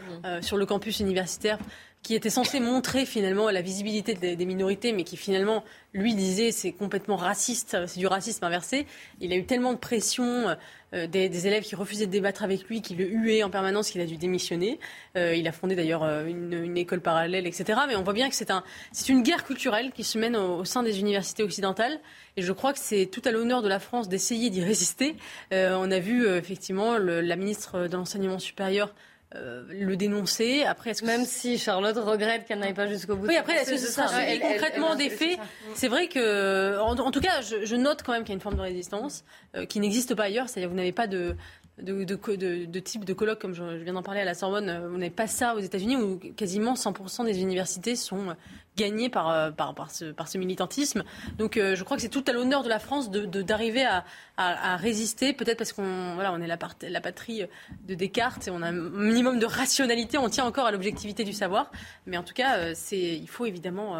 sur 0.42 0.56
le 0.56 0.66
campus 0.66 1.00
universitaire 1.00 1.58
qui 2.02 2.14
était 2.14 2.30
censé 2.30 2.60
montrer 2.60 3.04
finalement 3.04 3.50
la 3.50 3.60
visibilité 3.60 4.14
des, 4.14 4.46
minorités, 4.46 4.92
mais 4.92 5.04
qui 5.04 5.16
finalement, 5.16 5.64
lui 5.92 6.14
disait, 6.14 6.52
c'est 6.52 6.72
complètement 6.72 7.16
raciste, 7.16 7.76
c'est 7.86 7.98
du 7.98 8.06
racisme 8.06 8.44
inversé. 8.44 8.86
Il 9.20 9.32
a 9.32 9.36
eu 9.36 9.44
tellement 9.44 9.72
de 9.72 9.78
pression 9.78 10.56
euh, 10.94 11.06
des, 11.06 11.46
élèves 11.46 11.64
qui 11.64 11.74
refusaient 11.74 12.06
de 12.06 12.12
débattre 12.12 12.44
avec 12.44 12.66
lui, 12.68 12.80
qui 12.80 12.94
le 12.94 13.04
huaient 13.04 13.42
en 13.42 13.50
permanence, 13.50 13.90
qu'il 13.90 14.00
a 14.00 14.06
dû 14.06 14.16
démissionner. 14.16 14.78
Euh, 15.16 15.34
il 15.34 15.46
a 15.48 15.52
fondé 15.52 15.74
d'ailleurs 15.74 16.04
euh, 16.04 16.26
une, 16.26 16.76
école 16.78 17.00
parallèle, 17.00 17.46
etc. 17.46 17.80
Mais 17.88 17.96
on 17.96 18.02
voit 18.02 18.14
bien 18.14 18.28
que 18.28 18.34
c'est 18.34 18.50
un, 18.50 18.62
une 19.08 19.22
guerre 19.22 19.44
culturelle 19.44 19.92
qui 19.92 20.04
se 20.04 20.18
mène 20.18 20.36
au, 20.36 20.64
sein 20.64 20.82
des 20.82 21.00
universités 21.00 21.42
occidentales. 21.42 22.00
Et 22.36 22.42
je 22.42 22.52
crois 22.52 22.72
que 22.72 22.78
c'est 22.78 23.06
tout 23.06 23.22
à 23.24 23.32
l'honneur 23.32 23.60
de 23.60 23.68
la 23.68 23.80
France 23.80 24.08
d'essayer 24.08 24.50
d'y 24.50 24.62
résister. 24.62 25.16
on 25.50 25.90
a 25.90 25.98
vu 25.98 26.28
effectivement 26.28 26.96
la 26.96 27.36
ministre 27.36 27.88
de 27.88 27.96
l'enseignement 27.96 28.38
supérieur 28.38 28.94
euh, 29.34 29.62
le 29.68 29.94
dénoncer. 29.96 30.64
Après, 30.64 30.92
même 31.02 31.26
si 31.26 31.58
Charlotte 31.58 31.98
regrette 31.98 32.46
qu'elle 32.46 32.60
n'aille 32.60 32.72
pas 32.72 32.86
jusqu'au 32.86 33.14
bout. 33.14 33.26
Oui, 33.26 33.36
après, 33.36 33.56
est-ce 33.56 33.72
que 33.72 33.76
ce 33.76 33.92
sera 33.92 34.08
concrètement 34.40 34.94
des 34.94 35.10
faits 35.10 35.38
C'est 35.74 35.88
vrai 35.88 36.08
que, 36.08 36.78
en, 36.80 37.10
tout 37.10 37.20
cas, 37.20 37.42
je, 37.42 37.76
note 37.76 38.02
quand 38.02 38.12
même 38.12 38.22
qu'il 38.22 38.30
y 38.30 38.32
a 38.32 38.36
une 38.36 38.40
forme 38.40 38.56
de 38.56 38.62
résistance 38.62 39.24
euh, 39.54 39.66
qui 39.66 39.80
n'existe 39.80 40.14
pas 40.14 40.24
ailleurs. 40.24 40.48
C'est-à-dire, 40.48 40.70
vous 40.70 40.76
n'avez 40.76 40.92
pas 40.92 41.06
de 41.06 41.36
de, 41.82 42.78
type 42.80 43.04
de 43.04 43.12
colloque, 43.12 43.40
comme 43.40 43.54
je, 43.54 43.62
viens 43.62 43.92
d'en 43.92 44.02
parler 44.02 44.20
à 44.20 44.24
la 44.24 44.34
Sorbonne, 44.34 44.68
euh, 44.68 44.90
on 44.92 44.98
n'avez 44.98 45.10
pas 45.10 45.26
ça 45.26 45.54
aux 45.54 45.60
États-Unis 45.60 45.96
où 45.96 46.18
quasiment 46.36 46.74
100% 46.74 47.24
des 47.24 47.40
universités 47.40 47.96
sont 47.96 48.36
gagnées 48.76 49.08
par, 49.08 49.30
euh, 49.30 49.50
par, 49.50 49.90
ce, 49.90 50.38
militantisme. 50.38 51.04
Donc 51.38 51.56
euh, 51.56 51.74
je 51.74 51.84
crois 51.84 51.96
que 51.96 52.02
c'est 52.02 52.08
tout 52.08 52.24
à 52.26 52.32
l'honneur 52.32 52.62
de 52.62 52.68
la 52.68 52.78
France 52.78 53.10
d'arriver 53.10 53.84
à, 53.84 54.04
à, 54.36 54.76
résister, 54.76 55.32
peut-être 55.32 55.58
parce 55.58 55.72
qu'on 55.72 56.14
voilà, 56.14 56.32
on 56.32 56.40
est 56.40 56.46
la, 56.46 56.56
patrie 56.56 57.44
de 57.86 57.94
Descartes 57.94 58.48
et 58.48 58.50
on 58.50 58.62
a 58.62 58.68
un 58.68 58.72
minimum 58.72 59.38
de 59.38 59.46
rationalité, 59.46 60.18
on 60.18 60.28
tient 60.28 60.44
encore 60.44 60.66
à 60.66 60.72
l'objectivité 60.72 61.24
du 61.24 61.32
savoir. 61.32 61.70
Mais 62.06 62.16
en 62.16 62.22
tout 62.22 62.34
cas, 62.34 62.72
il 62.92 63.28
faut 63.28 63.46
évidemment 63.46 63.96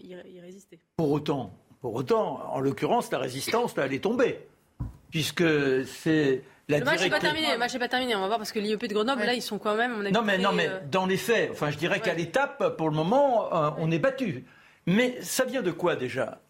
y, 0.00 0.12
y, 0.12 0.40
résister. 0.40 0.78
Pour 0.96 1.10
autant, 1.10 1.52
pour 1.80 1.94
autant, 1.94 2.40
en 2.52 2.60
l'occurrence, 2.60 3.10
la 3.10 3.18
résistance, 3.18 3.76
là, 3.76 3.86
elle 3.86 3.94
est 3.94 4.04
tombée. 4.04 4.38
Puisque 5.10 5.44
c'est 5.84 6.42
le 6.78 6.84
match 6.84 7.00
n'est 7.00 7.10
pas 7.10 7.20
terminé. 7.20 7.56
match 7.56 7.78
pas 7.78 7.88
terminé. 7.88 8.14
On 8.14 8.20
va 8.20 8.26
voir 8.26 8.38
parce 8.38 8.52
que 8.52 8.58
l'IEP 8.58 8.86
de 8.86 8.94
Grenoble, 8.94 9.22
là, 9.22 9.34
ils 9.34 9.42
sont 9.42 9.58
quand 9.58 9.74
même. 9.74 10.08
non, 10.08 10.22
mais, 10.22 10.38
non, 10.38 10.52
mais 10.52 10.68
euh, 10.68 10.78
dans 10.90 11.06
les 11.06 11.16
faits, 11.16 11.50
enfin, 11.52 11.70
je 11.70 11.78
dirais 11.78 12.00
qu'à 12.00 12.14
l'étape, 12.14 12.76
pour 12.76 12.88
le 12.88 12.96
moment, 12.96 13.54
euh, 13.54 13.70
on 13.78 13.90
est 13.90 13.98
battu. 13.98 14.44
Mais 14.86 15.16
ça 15.22 15.44
vient 15.44 15.62
de 15.62 15.70
quoi 15.70 15.96
déjà? 15.96 16.40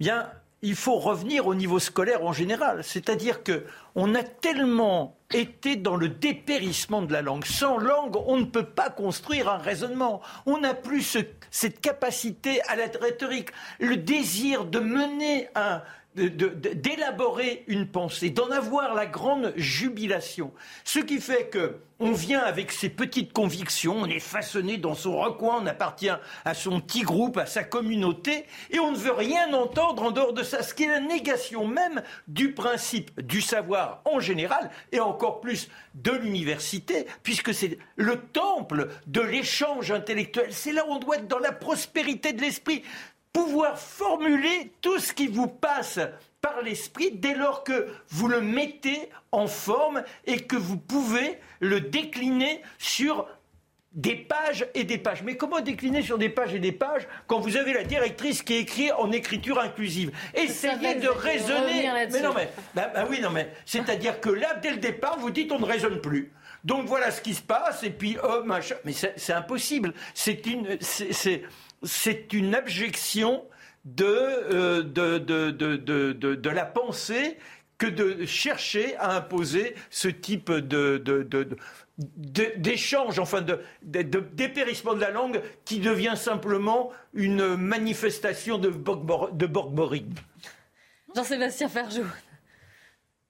Bien, 0.00 0.30
il 0.62 0.76
faut 0.76 0.98
revenir 0.98 1.46
au 1.46 1.54
niveau 1.54 1.78
scolaire 1.78 2.24
en 2.24 2.32
général. 2.32 2.84
C'est-à-dire 2.84 3.42
que 3.42 3.64
on 3.94 4.14
a 4.14 4.22
tellement 4.22 5.16
été 5.34 5.76
dans 5.76 5.96
le 5.96 6.08
dépérissement 6.08 7.02
de 7.02 7.12
la 7.12 7.20
langue. 7.20 7.44
Sans 7.44 7.78
langue, 7.78 8.16
on 8.26 8.38
ne 8.38 8.44
peut 8.44 8.64
pas 8.64 8.88
construire 8.88 9.48
un 9.48 9.58
raisonnement. 9.58 10.22
On 10.46 10.58
n'a 10.58 10.74
plus 10.74 11.16
cette 11.50 11.80
capacité 11.80 12.62
à 12.68 12.76
la 12.76 12.86
rhétorique, 12.86 13.50
le 13.80 13.96
désir 13.96 14.64
de 14.64 14.78
mener 14.78 15.48
un, 15.54 15.82
d'élaborer 16.14 17.64
une 17.68 17.86
pensée, 17.86 18.30
d'en 18.30 18.50
avoir 18.50 18.94
la 18.94 19.06
grande 19.06 19.52
jubilation. 19.56 20.52
Ce 20.84 20.98
qui 20.98 21.20
fait 21.20 21.48
que 21.48 21.78
on 22.00 22.12
vient 22.12 22.40
avec 22.40 22.72
ses 22.72 22.88
petites 22.88 23.32
convictions, 23.32 23.96
on 24.00 24.06
est 24.06 24.18
façonné 24.18 24.76
dans 24.76 24.94
son 24.94 25.18
recoin, 25.18 25.60
on 25.62 25.66
appartient 25.66 26.10
à 26.44 26.54
son 26.54 26.80
petit 26.80 27.02
groupe, 27.02 27.38
à 27.38 27.46
sa 27.46 27.62
communauté, 27.62 28.44
et 28.70 28.80
on 28.80 28.90
ne 28.90 28.96
veut 28.96 29.12
rien 29.12 29.52
entendre 29.54 30.02
en 30.02 30.10
dehors 30.10 30.32
de 30.32 30.42
ça, 30.42 30.64
ce 30.64 30.74
qui 30.74 30.82
est 30.82 30.88
la 30.88 30.98
négation 30.98 31.64
même 31.66 32.02
du 32.26 32.54
principe 32.54 33.20
du 33.20 33.40
savoir 33.40 34.02
en 34.04 34.18
général, 34.18 34.70
et 34.90 34.98
encore 34.98 35.40
plus 35.40 35.68
de 35.94 36.10
l'université, 36.10 37.06
puisque 37.22 37.54
c'est 37.54 37.78
le 37.94 38.16
temple 38.16 38.88
de 39.06 39.20
l'échange 39.20 39.92
intellectuel. 39.92 40.48
C'est 40.50 40.72
là 40.72 40.84
où 40.88 40.92
on 40.92 40.98
doit 40.98 41.18
être 41.18 41.28
dans 41.28 41.38
la 41.38 41.52
prospérité 41.52 42.32
de 42.32 42.40
l'esprit 42.40 42.82
pouvoir 43.32 43.78
formuler 43.78 44.72
tout 44.80 44.98
ce 44.98 45.12
qui 45.12 45.26
vous 45.26 45.48
passe 45.48 45.98
par 46.40 46.60
l'esprit 46.62 47.12
dès 47.12 47.34
lors 47.34 47.64
que 47.64 47.88
vous 48.08 48.28
le 48.28 48.40
mettez 48.40 49.08
en 49.30 49.46
forme 49.46 50.02
et 50.26 50.40
que 50.40 50.56
vous 50.56 50.76
pouvez 50.76 51.38
le 51.60 51.80
décliner 51.80 52.62
sur 52.78 53.28
des 53.92 54.16
pages 54.16 54.66
et 54.74 54.84
des 54.84 54.98
pages. 54.98 55.22
Mais 55.22 55.36
comment 55.36 55.60
décliner 55.60 56.02
sur 56.02 56.18
des 56.18 56.28
pages 56.28 56.54
et 56.54 56.58
des 56.58 56.72
pages 56.72 57.06
quand 57.26 57.40
vous 57.40 57.56
avez 57.56 57.72
la 57.72 57.84
directrice 57.84 58.42
qui 58.42 58.54
écrit 58.54 58.90
en 58.92 59.12
écriture 59.12 59.60
inclusive? 59.60 60.10
Essayez 60.34 60.96
de 60.96 61.08
raisonner. 61.08 61.90
Mais 62.10 62.20
non, 62.20 62.32
mais 62.34 62.50
bah, 62.74 62.90
bah 62.92 63.06
oui, 63.08 63.20
non, 63.20 63.30
mais 63.30 63.52
c'est-à-dire 63.66 64.20
que 64.20 64.30
là, 64.30 64.54
dès 64.54 64.70
le 64.70 64.78
départ, 64.78 65.18
vous 65.18 65.30
dites 65.30 65.52
on 65.52 65.58
ne 65.58 65.66
raisonne 65.66 66.00
plus. 66.00 66.32
Donc 66.64 66.86
voilà 66.86 67.10
ce 67.10 67.20
qui 67.20 67.34
se 67.34 67.42
passe, 67.42 67.82
et 67.82 67.90
puis 67.90 68.16
oh 68.22 68.42
machin. 68.44 68.76
Mais 68.84 68.92
c'est 68.92 69.32
impossible. 69.32 69.92
C'est 70.14 70.46
une, 70.46 70.78
c'est 70.80 71.42
c'est 71.82 72.32
une 72.32 72.54
abjection 72.54 73.44
euh, 74.00 74.82
de, 74.82 75.18
de, 75.18 76.50
la 76.50 76.64
pensée 76.64 77.36
que 77.78 77.86
de 77.86 78.24
chercher 78.26 78.96
à 78.96 79.16
imposer 79.16 79.74
ce 79.90 80.06
type 80.06 80.52
d'échange, 81.96 83.18
enfin 83.18 83.42
de, 83.42 83.60
dépérissement 83.82 84.94
de 84.94 85.00
la 85.00 85.10
langue 85.10 85.42
qui 85.64 85.80
devient 85.80 86.14
simplement 86.16 86.90
une 87.12 87.56
manifestation 87.56 88.58
de, 88.58 88.70
de 88.70 89.46
Jean-Sébastien 91.14 91.68
Ferjou. 91.68 92.04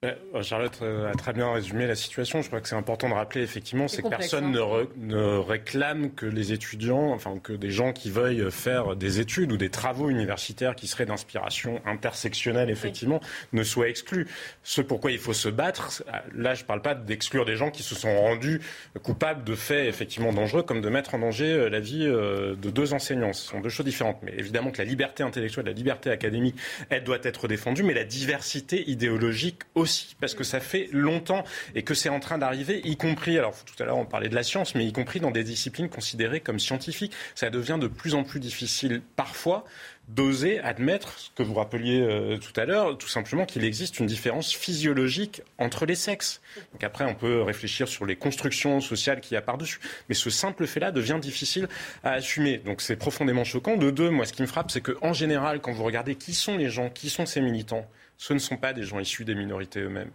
Euh, 0.03 0.43
Charlotte 0.43 0.79
euh, 0.81 1.11
a 1.11 1.13
très 1.13 1.33
bien 1.33 1.51
résumé 1.51 1.87
la 1.87 1.95
situation. 1.95 2.41
Je 2.41 2.47
crois 2.47 2.59
que 2.61 2.67
c'est 2.67 2.75
important 2.75 3.09
de 3.09 3.13
rappeler 3.13 3.41
effectivement, 3.41 3.87
c'est 3.87 4.01
que 4.01 4.09
personne 4.09 4.55
hein. 4.55 4.87
ne, 4.97 5.37
réclame 5.37 6.11
que 6.11 6.25
les 6.25 6.51
étudiants, 6.51 7.11
enfin 7.11 7.37
que 7.41 7.53
des 7.53 7.71
gens 7.71 7.93
qui 7.93 8.09
veuillent 8.09 8.51
faire 8.51 8.95
des 8.95 9.19
études 9.19 9.51
ou 9.51 9.57
des 9.57 9.69
travaux 9.69 10.09
universitaires 10.09 10.75
qui 10.75 10.87
seraient 10.87 11.05
d'inspiration 11.05 11.81
intersectionnelle 11.85 12.69
effectivement 12.69 13.21
ne 13.53 13.63
soient 13.63 13.87
exclus. 13.87 14.27
Ce 14.63 14.81
pourquoi 14.81 15.11
il 15.11 15.19
faut 15.19 15.33
se 15.33 15.49
battre, 15.49 16.03
là 16.35 16.53
je 16.53 16.63
ne 16.63 16.67
parle 16.67 16.81
pas 16.81 16.95
d'exclure 16.95 17.45
des 17.45 17.55
gens 17.55 17.71
qui 17.71 17.83
se 17.83 17.95
sont 17.95 18.15
rendus 18.19 18.61
coupables 19.01 19.43
de 19.43 19.55
faits 19.55 19.87
effectivement 19.87 20.33
dangereux, 20.33 20.63
comme 20.63 20.81
de 20.81 20.89
mettre 20.89 21.15
en 21.15 21.19
danger 21.19 21.51
euh, 21.51 21.69
la 21.69 21.79
vie 21.79 22.05
de 22.05 22.69
deux 22.69 22.93
enseignants. 22.93 23.33
Ce 23.33 23.49
sont 23.49 23.61
deux 23.61 23.69
choses 23.69 23.85
différentes. 23.85 24.19
Mais 24.23 24.33
évidemment 24.37 24.71
que 24.71 24.79
la 24.79 24.85
liberté 24.85 25.23
intellectuelle, 25.23 25.65
la 25.65 25.71
liberté 25.71 26.09
académique, 26.09 26.55
elle 26.89 27.03
doit 27.03 27.19
être 27.23 27.47
défendue, 27.47 27.83
mais 27.83 27.93
la 27.93 28.03
diversité 28.03 28.89
idéologique 28.89 29.61
aussi 29.75 29.92
parce 30.19 30.33
que 30.33 30.43
ça 30.43 30.59
fait 30.59 30.89
longtemps 30.91 31.43
et 31.75 31.83
que 31.83 31.93
c'est 31.93 32.09
en 32.09 32.19
train 32.19 32.37
d'arriver, 32.37 32.81
y 32.83 32.97
compris, 32.97 33.37
alors 33.37 33.55
tout 33.63 33.81
à 33.81 33.85
l'heure 33.85 33.97
on 33.97 34.05
parlait 34.05 34.29
de 34.29 34.35
la 34.35 34.43
science, 34.43 34.75
mais 34.75 34.85
y 34.85 34.93
compris 34.93 35.19
dans 35.19 35.31
des 35.31 35.43
disciplines 35.43 35.89
considérées 35.89 36.39
comme 36.39 36.59
scientifiques. 36.59 37.13
Ça 37.35 37.49
devient 37.49 37.77
de 37.79 37.87
plus 37.87 38.15
en 38.15 38.23
plus 38.23 38.39
difficile 38.39 39.01
parfois 39.15 39.65
d'oser 40.09 40.59
admettre 40.59 41.17
ce 41.17 41.29
que 41.35 41.43
vous 41.43 41.53
rappeliez 41.53 42.01
euh, 42.01 42.37
tout 42.37 42.59
à 42.59 42.65
l'heure, 42.65 42.97
tout 42.97 43.07
simplement 43.07 43.45
qu'il 43.45 43.63
existe 43.63 43.99
une 43.99 44.05
différence 44.05 44.53
physiologique 44.53 45.41
entre 45.57 45.85
les 45.85 45.95
sexes. 45.95 46.41
Donc 46.73 46.83
après, 46.83 47.05
on 47.05 47.15
peut 47.15 47.41
réfléchir 47.41 47.87
sur 47.87 48.05
les 48.05 48.15
constructions 48.15 48.81
sociales 48.81 49.21
qu'il 49.21 49.35
y 49.35 49.37
a 49.37 49.41
par-dessus. 49.41 49.79
Mais 50.09 50.15
ce 50.15 50.29
simple 50.29 50.67
fait-là 50.67 50.91
devient 50.91 51.19
difficile 51.21 51.69
à 52.03 52.11
assumer. 52.11 52.57
Donc 52.57 52.81
c'est 52.81 52.97
profondément 52.97 53.43
choquant. 53.45 53.77
De 53.77 53.91
deux, 53.91 54.09
moi, 54.09 54.25
ce 54.25 54.33
qui 54.33 54.41
me 54.41 54.47
frappe, 54.47 54.71
c'est 54.71 54.81
qu'en 54.81 55.13
général, 55.13 55.61
quand 55.61 55.71
vous 55.71 55.83
regardez 55.83 56.15
qui 56.15 56.33
sont 56.33 56.57
les 56.57 56.69
gens, 56.69 56.89
qui 56.89 57.09
sont 57.09 57.25
ces 57.25 57.39
militants, 57.39 57.87
ce 58.23 58.31
ne 58.31 58.39
sont 58.39 58.55
pas 58.55 58.71
des 58.71 58.83
gens 58.83 58.99
issus 58.99 59.25
des 59.25 59.35
minorités 59.35 59.81
eux-mêmes. 59.81 60.11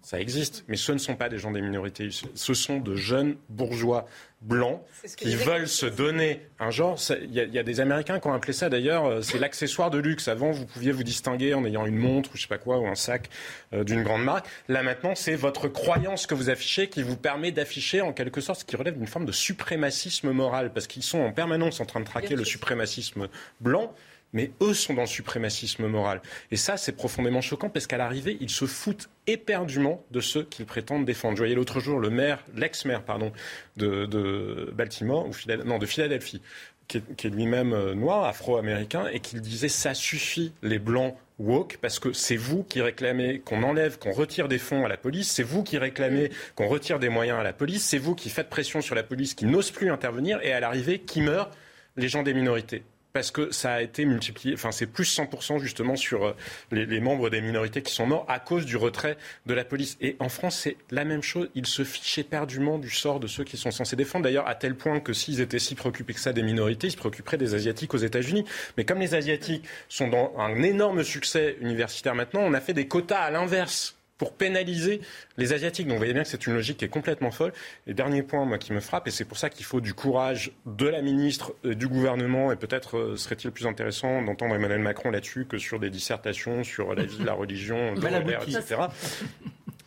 Ça 0.00 0.18
existe, 0.18 0.64
mais 0.68 0.78
ce 0.78 0.90
ne 0.90 0.96
sont 0.96 1.16
pas 1.16 1.28
des 1.28 1.36
gens 1.36 1.50
des 1.50 1.60
minorités. 1.60 2.08
Ce 2.34 2.54
sont 2.54 2.78
de 2.78 2.96
jeunes 2.96 3.36
bourgeois 3.50 4.06
blancs 4.40 4.80
qui 5.18 5.36
veulent 5.36 5.68
se 5.68 5.84
donner 5.84 6.40
un 6.58 6.70
genre. 6.70 6.98
Il 7.20 7.34
y, 7.34 7.58
a 7.58 7.62
des 7.62 7.80
Américains 7.80 8.20
qui 8.20 8.26
ont 8.26 8.32
appelé 8.32 8.54
ça 8.54 8.70
d'ailleurs, 8.70 9.04
euh, 9.04 9.20
c'est 9.20 9.38
l'accessoire 9.38 9.90
de 9.90 9.98
luxe. 9.98 10.28
Avant, 10.28 10.50
vous 10.50 10.64
pouviez 10.64 10.92
vous 10.92 11.04
distinguer 11.04 11.52
en 11.52 11.64
ayant 11.66 11.84
une 11.84 11.98
montre 11.98 12.30
ou 12.32 12.36
je 12.38 12.42
sais 12.42 12.48
pas 12.48 12.56
quoi 12.56 12.78
ou 12.78 12.86
un 12.86 12.94
sac 12.94 13.28
euh, 13.74 13.84
d'une 13.84 14.02
grande 14.02 14.24
marque. 14.24 14.46
Là 14.68 14.82
maintenant, 14.82 15.14
c'est 15.14 15.36
votre 15.36 15.68
croyance 15.68 16.26
que 16.26 16.34
vous 16.34 16.48
affichez 16.48 16.88
qui 16.88 17.02
vous 17.02 17.18
permet 17.18 17.52
d'afficher 17.52 18.00
en 18.00 18.14
quelque 18.14 18.40
sorte 18.40 18.60
ce 18.60 18.64
qui 18.64 18.76
relève 18.76 18.96
d'une 18.96 19.06
forme 19.06 19.26
de 19.26 19.32
suprémacisme 19.32 20.30
moral, 20.30 20.72
parce 20.72 20.86
qu'ils 20.86 21.02
sont 21.02 21.20
en 21.20 21.32
permanence 21.32 21.80
en 21.80 21.84
train 21.84 22.00
de 22.00 22.06
traquer 22.06 22.34
le 22.34 22.44
suprémacisme 22.44 23.28
blanc 23.60 23.94
mais 24.32 24.50
eux 24.60 24.74
sont 24.74 24.94
dans 24.94 25.02
le 25.02 25.06
suprémacisme 25.06 25.86
moral. 25.86 26.22
Et 26.50 26.56
ça, 26.56 26.76
c'est 26.76 26.92
profondément 26.92 27.40
choquant 27.40 27.68
parce 27.68 27.86
qu'à 27.86 27.98
l'arrivée, 27.98 28.36
ils 28.40 28.50
se 28.50 28.64
foutent 28.64 29.08
éperdument 29.26 30.04
de 30.10 30.20
ceux 30.20 30.44
qu'ils 30.44 30.66
prétendent 30.66 31.04
défendre. 31.04 31.36
Je 31.36 31.42
voyais 31.42 31.54
l'autre 31.54 31.80
jour 31.80 31.98
le 31.98 32.10
maire, 32.10 32.44
l'ex-maire, 32.54 33.02
pardon, 33.02 33.32
de, 33.76 34.72
Baltimore, 34.74 35.26
ou 35.26 35.32
non, 35.64 35.78
de 35.78 35.86
Philadelphie, 35.86 36.42
qui 36.88 36.98
est, 36.98 37.30
lui-même 37.30 37.72
euh, 37.72 37.94
noir, 37.94 38.24
afro-américain, 38.24 39.06
et 39.12 39.20
qui 39.20 39.40
disait 39.40 39.68
ça 39.68 39.94
suffit, 39.94 40.52
les 40.62 40.78
blancs 40.78 41.16
woke 41.38 41.78
parce 41.80 41.98
que 41.98 42.12
c'est 42.12 42.36
vous 42.36 42.62
qui 42.62 42.80
réclamez 42.80 43.40
qu'on 43.40 43.62
enlève, 43.62 43.98
qu'on 43.98 44.12
retire 44.12 44.48
des 44.48 44.58
fonds 44.58 44.84
à 44.84 44.88
la 44.88 44.96
police, 44.96 45.30
c'est 45.30 45.42
vous 45.42 45.62
qui 45.62 45.78
réclamez 45.78 46.30
qu'on 46.54 46.68
retire 46.68 46.98
des 46.98 47.08
moyens 47.08 47.38
à 47.38 47.42
la 47.42 47.52
police, 47.52 47.84
c'est 47.84 47.98
vous 47.98 48.14
qui 48.14 48.30
faites 48.30 48.48
pression 48.48 48.80
sur 48.80 48.94
la 48.94 49.02
police 49.02 49.34
qui 49.34 49.46
n'ose 49.46 49.70
plus 49.70 49.90
intervenir 49.90 50.38
et 50.42 50.52
à 50.52 50.60
l'arrivée 50.60 51.00
qui 51.00 51.20
meurt 51.20 51.52
les 51.96 52.08
gens 52.08 52.22
des 52.22 52.34
minorités 52.34 52.84
parce 53.12 53.30
que 53.30 53.50
ça 53.50 53.74
a 53.74 53.82
été 53.82 54.04
multiplié, 54.04 54.54
enfin 54.54 54.72
c'est 54.72 54.86
plus 54.86 55.18
100% 55.18 55.60
justement 55.60 55.96
sur 55.96 56.24
euh, 56.24 56.36
les, 56.70 57.00
membres 57.00 57.30
des 57.30 57.40
minorités 57.40 57.82
qui 57.82 57.92
sont 57.92 58.06
morts 58.06 58.24
à 58.28 58.38
cause 58.38 58.64
du 58.64 58.76
retrait 58.76 59.16
de 59.46 59.54
la 59.54 59.64
police. 59.64 59.96
Et 60.00 60.16
en 60.18 60.28
France, 60.28 60.58
c'est 60.58 60.76
la 60.90 61.04
même 61.04 61.22
chose. 61.22 61.50
Ils 61.54 61.66
se 61.66 61.84
fichent 61.84 62.18
éperdument 62.18 62.78
du 62.78 62.90
sort 62.90 63.20
de 63.20 63.26
ceux 63.26 63.44
qui 63.44 63.56
sont 63.56 63.70
censés 63.70 63.96
défendre. 63.96 64.24
D'ailleurs, 64.24 64.48
à 64.48 64.54
tel 64.54 64.76
point 64.76 65.00
que 65.00 65.12
s'ils 65.12 65.40
étaient 65.40 65.58
si 65.58 65.74
préoccupés 65.74 66.14
que 66.14 66.20
ça 66.20 66.32
des 66.32 66.42
minorités, 66.42 66.88
ils 66.88 66.92
se 66.92 66.96
préoccuperaient 66.96 67.38
des 67.38 67.54
Asiatiques 67.54 67.94
aux 67.94 67.98
États-Unis. 67.98 68.44
Mais 68.76 68.84
comme 68.84 68.98
les 68.98 69.14
Asiatiques 69.14 69.64
sont 69.88 70.08
dans 70.08 70.32
un 70.38 70.62
énorme 70.62 71.02
succès 71.02 71.56
universitaire 71.60 72.14
maintenant, 72.14 72.40
on 72.42 72.54
a 72.54 72.60
fait 72.60 72.74
des 72.74 72.88
quotas 72.88 73.20
à 73.20 73.30
l'inverse 73.30 73.96
pour 74.22 74.34
pénaliser 74.34 75.00
les 75.36 75.52
Asiatiques. 75.52 75.88
Donc 75.88 75.94
vous 75.94 75.98
voyez 75.98 76.12
bien 76.12 76.22
que 76.22 76.28
c'est 76.28 76.46
une 76.46 76.54
logique 76.54 76.76
qui 76.76 76.84
est 76.84 76.88
complètement 76.88 77.32
folle. 77.32 77.52
Et 77.88 77.92
dernier 77.92 78.22
point, 78.22 78.44
moi, 78.44 78.56
qui 78.56 78.72
me 78.72 78.78
frappe, 78.78 79.08
et 79.08 79.10
c'est 79.10 79.24
pour 79.24 79.36
ça 79.36 79.50
qu'il 79.50 79.66
faut 79.66 79.80
du 79.80 79.94
courage 79.94 80.52
de 80.64 80.86
la 80.86 81.02
ministre, 81.02 81.54
euh, 81.64 81.74
du 81.74 81.88
gouvernement, 81.88 82.52
et 82.52 82.56
peut-être 82.56 82.98
euh, 82.98 83.16
serait-il 83.16 83.50
plus 83.50 83.66
intéressant 83.66 84.22
d'entendre 84.22 84.54
Emmanuel 84.54 84.78
Macron 84.78 85.10
là-dessus 85.10 85.46
que 85.46 85.58
sur 85.58 85.80
des 85.80 85.90
dissertations 85.90 86.62
sur 86.62 86.94
la 86.94 87.02
vie, 87.02 87.18
la 87.24 87.32
religion, 87.32 87.96
etc. 87.96 88.82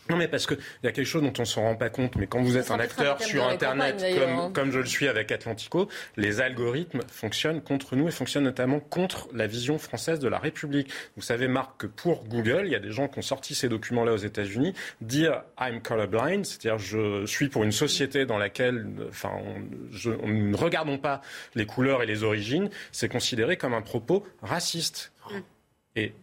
Non, 0.10 0.18
mais 0.18 0.28
parce 0.28 0.46
qu'il 0.46 0.58
y 0.84 0.88
a 0.88 0.92
quelque 0.92 1.08
chose 1.08 1.24
dont 1.24 1.34
on 1.38 1.42
ne 1.42 1.48
se 1.48 1.60
rend 1.60 1.76
pas 1.76 1.90
compte, 1.90 2.16
mais 2.16 2.28
quand 2.28 2.42
vous 2.42 2.58
êtes 2.58 2.70
un 2.70 2.80
acteur 2.80 3.22
sur 3.22 3.48
Internet, 3.48 4.06
comme, 4.20 4.30
hein. 4.30 4.52
comme 4.54 4.72
je 4.72 4.80
le 4.80 4.86
suis 4.86 5.08
avec 5.08 5.32
Atlantico, 5.32 5.90
les 6.16 6.42
algorithmes 6.42 7.02
fonctionnent 7.08 7.62
contre 7.62 7.96
nous 7.96 8.08
et 8.08 8.12
fonctionnent 8.12 8.44
notamment 8.44 8.80
contre 8.80 9.28
la 9.34 9.48
vision 9.48 9.80
française 9.80 10.20
de 10.20 10.28
la 10.28 10.38
République. 10.38 10.90
Vous 11.16 11.24
savez, 11.24 11.48
Marc, 11.48 11.78
que 11.78 11.88
pour 11.88 12.26
Google, 12.26 12.64
il 12.66 12.72
y 12.72 12.76
a 12.76 12.80
des 12.80 12.92
gens 12.92 13.08
qui 13.08 13.18
ont 13.18 13.24
sorti 13.24 13.56
ces 13.56 13.68
documents-là 13.68 14.14
aux 14.14 14.18
États-Unis, 14.18 14.74
dire 15.02 15.42
I'm 15.60 15.82
colorblind, 15.82 16.46
c'est-à-dire 16.46 16.78
je 16.78 17.26
suis 17.26 17.50
pour 17.50 17.64
une 17.64 17.72
société 17.72 18.26
dans 18.26 18.38
laquelle 18.38 18.86
enfin, 19.10 19.32
on, 20.24 20.28
ne 20.28 20.56
regardons 20.56 21.00
pas 21.00 21.22
les 21.56 21.66
couleurs 21.66 22.04
et 22.04 22.06
les 22.06 22.24
origines, 22.24 22.70
c'est 22.92 23.10
considéré 23.10 23.58
comme 23.58 23.74
un 23.74 23.82
propos 23.82 24.26
raciste. 24.42 25.14
Mm. 25.32 25.40
Et 25.96 26.14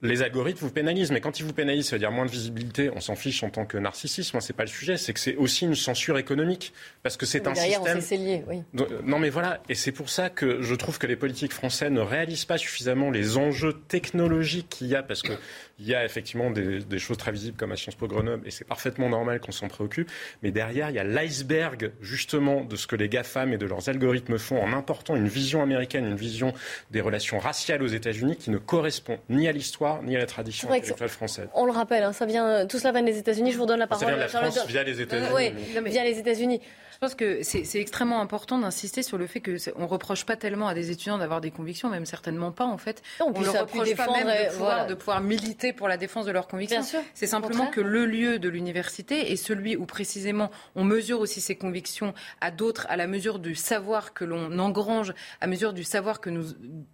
les 0.00 0.22
algorithmes 0.22 0.60
vous 0.60 0.70
pénalisent, 0.70 1.10
mais 1.10 1.20
quand 1.20 1.40
ils 1.40 1.44
vous 1.44 1.52
pénalisent, 1.52 1.88
ça 1.88 1.96
veut 1.96 2.00
dire 2.00 2.12
moins 2.12 2.24
de 2.24 2.30
visibilité. 2.30 2.88
On 2.94 3.00
s'en 3.00 3.16
fiche 3.16 3.42
en 3.42 3.50
tant 3.50 3.66
que 3.66 3.76
narcissisme. 3.76 4.38
C'est 4.40 4.52
pas 4.52 4.62
le 4.62 4.68
sujet. 4.68 4.96
C'est 4.96 5.12
que 5.12 5.18
c'est 5.18 5.34
aussi 5.34 5.64
une 5.64 5.74
censure 5.74 6.18
économique 6.18 6.72
parce 7.02 7.16
que 7.16 7.26
c'est 7.26 7.48
un 7.48 7.52
derrière, 7.52 7.82
système. 7.96 8.24
Lié, 8.24 8.44
oui. 8.46 8.62
Non, 9.04 9.18
mais 9.18 9.30
voilà. 9.30 9.60
Et 9.68 9.74
c'est 9.74 9.90
pour 9.90 10.08
ça 10.08 10.30
que 10.30 10.62
je 10.62 10.74
trouve 10.76 10.98
que 10.98 11.06
les 11.08 11.16
politiques 11.16 11.52
français 11.52 11.90
ne 11.90 12.00
réalisent 12.00 12.44
pas 12.44 12.58
suffisamment 12.58 13.10
les 13.10 13.36
enjeux 13.36 13.74
technologiques 13.88 14.68
qu'il 14.68 14.86
y 14.86 14.94
a, 14.94 15.02
parce 15.02 15.22
que 15.22 15.32
il 15.78 15.86
y 15.86 15.94
a 15.94 16.04
effectivement 16.04 16.50
des, 16.50 16.98
choses 16.98 17.18
très 17.18 17.30
visibles 17.30 17.56
comme 17.56 17.72
à 17.72 17.76
Sciences 17.76 17.94
Po 17.94 18.08
Grenoble, 18.08 18.46
et 18.46 18.50
c'est 18.50 18.66
parfaitement 18.66 19.08
normal 19.08 19.40
qu'on 19.40 19.52
s'en 19.52 19.68
préoccupe. 19.68 20.10
Mais 20.42 20.50
derrière, 20.50 20.90
il 20.90 20.96
y 20.96 20.98
a 20.98 21.04
l'iceberg 21.04 21.92
justement 22.00 22.64
de 22.64 22.76
ce 22.76 22.86
que 22.86 22.96
les 22.96 23.08
GAFAM 23.08 23.52
et 23.52 23.58
de 23.58 23.66
leurs 23.66 23.88
algorithmes 23.88 24.38
font 24.38 24.60
en 24.60 24.72
important 24.72 25.14
une 25.14 25.28
vision 25.28 25.62
américaine, 25.62 26.04
une 26.04 26.16
vision 26.16 26.52
des 26.90 27.00
relations 27.00 27.38
raciales 27.38 27.82
aux 27.82 27.88
États-Unis 27.88 28.36
qui 28.36 28.50
ne 28.50 28.58
correspond 28.58 29.18
ni 29.28 29.46
à 29.46 29.52
l'histoire 29.52 30.02
ni 30.02 30.16
à 30.16 30.18
la 30.18 30.26
tradition 30.26 30.70
intellectuelle 30.70 31.08
française. 31.08 31.48
On 31.54 31.64
le 31.64 31.72
rappelle, 31.72 32.02
hein, 32.02 32.12
ça 32.12 32.26
vient, 32.26 32.66
tout 32.66 32.78
cela 32.78 32.92
vient 32.92 33.02
des 33.02 33.18
États-Unis. 33.18 33.52
Je 33.52 33.58
vous 33.58 33.66
donne 33.66 33.78
la 33.78 33.86
parole. 33.86 34.00
Ça 34.00 34.06
vient 34.06 34.16
de 34.16 34.20
la 34.20 34.28
France 34.28 34.66
via 34.66 34.82
les 34.82 35.00
États-Unis. 35.00 35.28
oui, 35.34 35.52
via 35.86 36.04
les 36.04 36.18
États-Unis. 36.18 36.60
Je 36.98 37.06
pense 37.06 37.14
que 37.14 37.44
c'est 37.44 37.78
extrêmement 37.78 38.20
important 38.20 38.58
d'insister 38.58 39.04
sur 39.04 39.18
le 39.18 39.28
fait 39.28 39.38
que 39.38 39.56
on 39.76 39.86
reproche 39.86 40.24
pas 40.24 40.34
tellement 40.34 40.66
à 40.66 40.74
des 40.74 40.90
étudiants 40.90 41.16
d'avoir 41.16 41.40
des 41.40 41.52
convictions, 41.52 41.88
même 41.88 42.06
certainement 42.06 42.50
pas 42.50 42.64
en 42.64 42.76
fait. 42.76 43.04
on 43.20 43.30
ne 43.30 43.44
leur 43.44 43.60
reproche 43.60 43.94
pas 43.94 44.10
même 44.10 44.26
de 44.26 44.50
pouvoir, 44.50 44.86
de 44.88 44.94
pouvoir, 44.94 45.20
militer 45.20 45.72
pour 45.72 45.86
la 45.86 45.96
défense 45.96 46.26
de 46.26 46.32
leurs 46.32 46.48
convictions. 46.48 46.82
C'est 47.14 47.28
simplement 47.28 47.68
que 47.68 47.80
le 47.80 48.04
lieu 48.04 48.40
de 48.40 48.48
l'université 48.48 49.30
est 49.30 49.36
celui 49.36 49.76
où 49.76 49.86
précisément 49.86 50.50
on 50.74 50.82
mesure 50.82 51.20
aussi 51.20 51.40
ses 51.40 51.54
convictions 51.54 52.14
à 52.40 52.50
d'autres, 52.50 52.84
à 52.88 52.96
la 52.96 53.06
mesure 53.06 53.38
du 53.38 53.54
savoir 53.54 54.12
que 54.12 54.24
l'on 54.24 54.58
engrange, 54.58 55.14
à 55.40 55.46
mesure 55.46 55.74
du 55.74 55.84
savoir 55.84 56.20
que 56.20 56.30
nous 56.30 56.46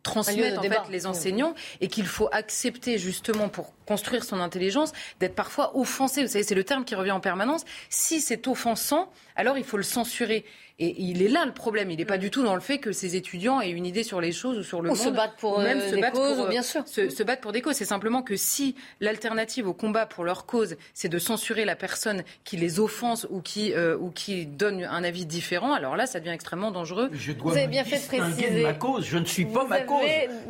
transmettent 0.03 0.59
en 0.59 0.63
fait 0.65 0.91
les 0.91 1.07
enseignants, 1.07 1.55
et 1.81 1.89
qu'il 1.89 2.07
faut 2.07 2.29
accepter 2.31 2.99
justement 2.99 3.49
pour 3.49 3.73
construire 3.87 4.25
son 4.25 4.41
intelligence 4.41 4.93
d'être 5.21 5.35
parfois 5.35 5.77
offensé. 5.77 6.23
Vous 6.23 6.29
savez, 6.29 6.45
c'est 6.45 6.55
le 6.55 6.65
terme 6.65 6.85
qui 6.85 6.95
revient 6.95 7.13
en 7.13 7.21
permanence. 7.21 7.65
Si 7.89 8.21
c'est 8.21 8.49
offensant, 8.49 9.11
alors 9.35 9.59
il 9.59 9.65
faut 9.65 9.77
le 9.77 9.83
censurer. 9.83 10.45
Et 10.81 11.01
il 11.01 11.23
est 11.23 11.29
là 11.29 11.45
le 11.47 11.53
problème. 11.53 11.93
Il 11.93 11.99
n'est 11.99 12.05
pas 12.05 12.17
mm. 12.17 12.21
du 12.21 12.31
tout 12.31 12.43
dans 12.43 12.57
le 12.57 12.61
fait 12.61 12.79
que 12.79 12.91
ces 12.91 13.15
étudiants 13.15 13.61
aient 13.61 13.71
une 13.71 13.87
idée 13.87 14.03
sur 14.03 14.21
les 14.21 14.33
choses 14.33 14.59
ou 14.59 14.65
sur 14.65 14.83
le 14.83 14.89
monde. 14.89 14.99
Se 14.99 15.09
battre 15.09 15.37
pour 15.37 15.61
même 15.61 15.79
euh, 15.79 15.91
se 15.91 15.95
des 15.95 16.03
causes, 16.11 16.37
pour, 16.37 16.49
bien 16.49 16.63
sûr. 16.63 16.83
Se, 16.87 17.23
battre 17.23 17.43
pour 17.43 17.53
des 17.53 17.63
causes. 17.63 17.77
C'est 17.77 17.85
simplement 17.85 18.23
que 18.23 18.35
si 18.35 18.75
l'alternative 19.01 19.69
au 19.69 19.73
combat 19.73 20.05
pour 20.05 20.25
leur 20.25 20.47
cause, 20.47 20.77
c'est 20.93 21.09
de 21.09 21.19
censurer 21.19 21.65
la 21.65 21.77
personne 21.77 22.25
qui 22.43 22.57
les 22.57 22.81
offense 22.81 23.25
ou 23.31 23.41
qui, 23.41 23.73
euh, 23.73 23.97
ou 23.97 24.11
qui 24.11 24.47
donne 24.47 24.83
un 24.83 25.05
avis 25.05 25.27
différent, 25.27 25.75
alors 25.75 25.97
là, 25.97 26.07
ça 26.07 26.19
devient 26.19 26.31
extrêmement 26.31 26.73
dangereux. 26.73 27.09
Je 27.13 27.31
dois 27.31 27.53
vous 27.53 27.59
avez 27.59 27.69
bien 27.69 27.85
fait 27.85 27.99
de 27.99 28.07
préciser. 28.19 28.63
ma 28.65 28.73
cause. 28.73 29.05
Je 29.05 29.19
ne 29.19 29.27
suis 29.27 29.47
pas 29.47 29.65
ma 29.67 29.81
cause. 29.83 30.05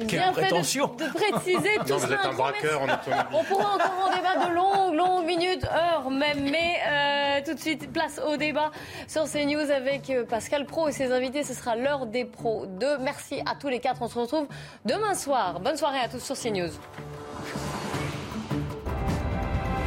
Quelle 0.09 0.33
prétention. 0.33 0.87
de, 0.87 1.05
préciser 1.12 1.68
tout 1.87 1.93
non, 1.93 1.99
Vous 1.99 2.12
êtes 2.12 2.25
un 2.25 2.33
braqueur 2.33 2.81
en 2.81 2.87
On 3.35 3.45
pourra 3.45 3.75
encore 3.75 4.11
en 4.11 4.16
débat 4.16 4.49
de 4.49 4.55
longues, 4.55 4.95
longues 4.95 5.27
minutes, 5.27 5.64
heures 5.64 6.11
même. 6.11 6.49
Mais 6.51 6.77
euh, 6.89 7.41
tout 7.45 7.55
de 7.55 7.61
suite, 7.61 7.93
place 7.93 8.18
au 8.27 8.39
débat 8.39 8.70
sur 9.07 9.25
CNews 9.25 9.70
avec 9.70 10.13
Pascal 10.22 10.66
Pro 10.66 10.88
et 10.88 10.92
ses 10.92 11.12
invités. 11.12 11.42
Ce 11.42 11.54
sera 11.54 11.76
l'heure 11.76 12.06
des 12.06 12.24
pros 12.24 12.66
2. 12.66 12.98
Merci 12.98 13.40
à 13.46 13.54
tous 13.54 13.68
les 13.68 13.80
quatre. 13.80 14.02
On 14.02 14.08
se 14.08 14.18
retrouve 14.18 14.46
demain 14.84 15.14
soir. 15.14 15.60
Bonne 15.60 15.76
soirée 15.76 15.98
à 15.98 16.08
tous 16.08 16.20
sur 16.20 16.36
CNews. 16.36 16.70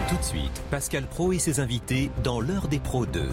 Tout 0.09 0.17
de 0.17 0.23
suite, 0.23 0.61
Pascal 0.69 1.05
Pro 1.05 1.32
et 1.32 1.39
ses 1.39 1.59
invités 1.59 2.11
dans 2.23 2.39
l'heure 2.39 2.67
des 2.67 2.80
pros 2.80 3.05
2. 3.05 3.30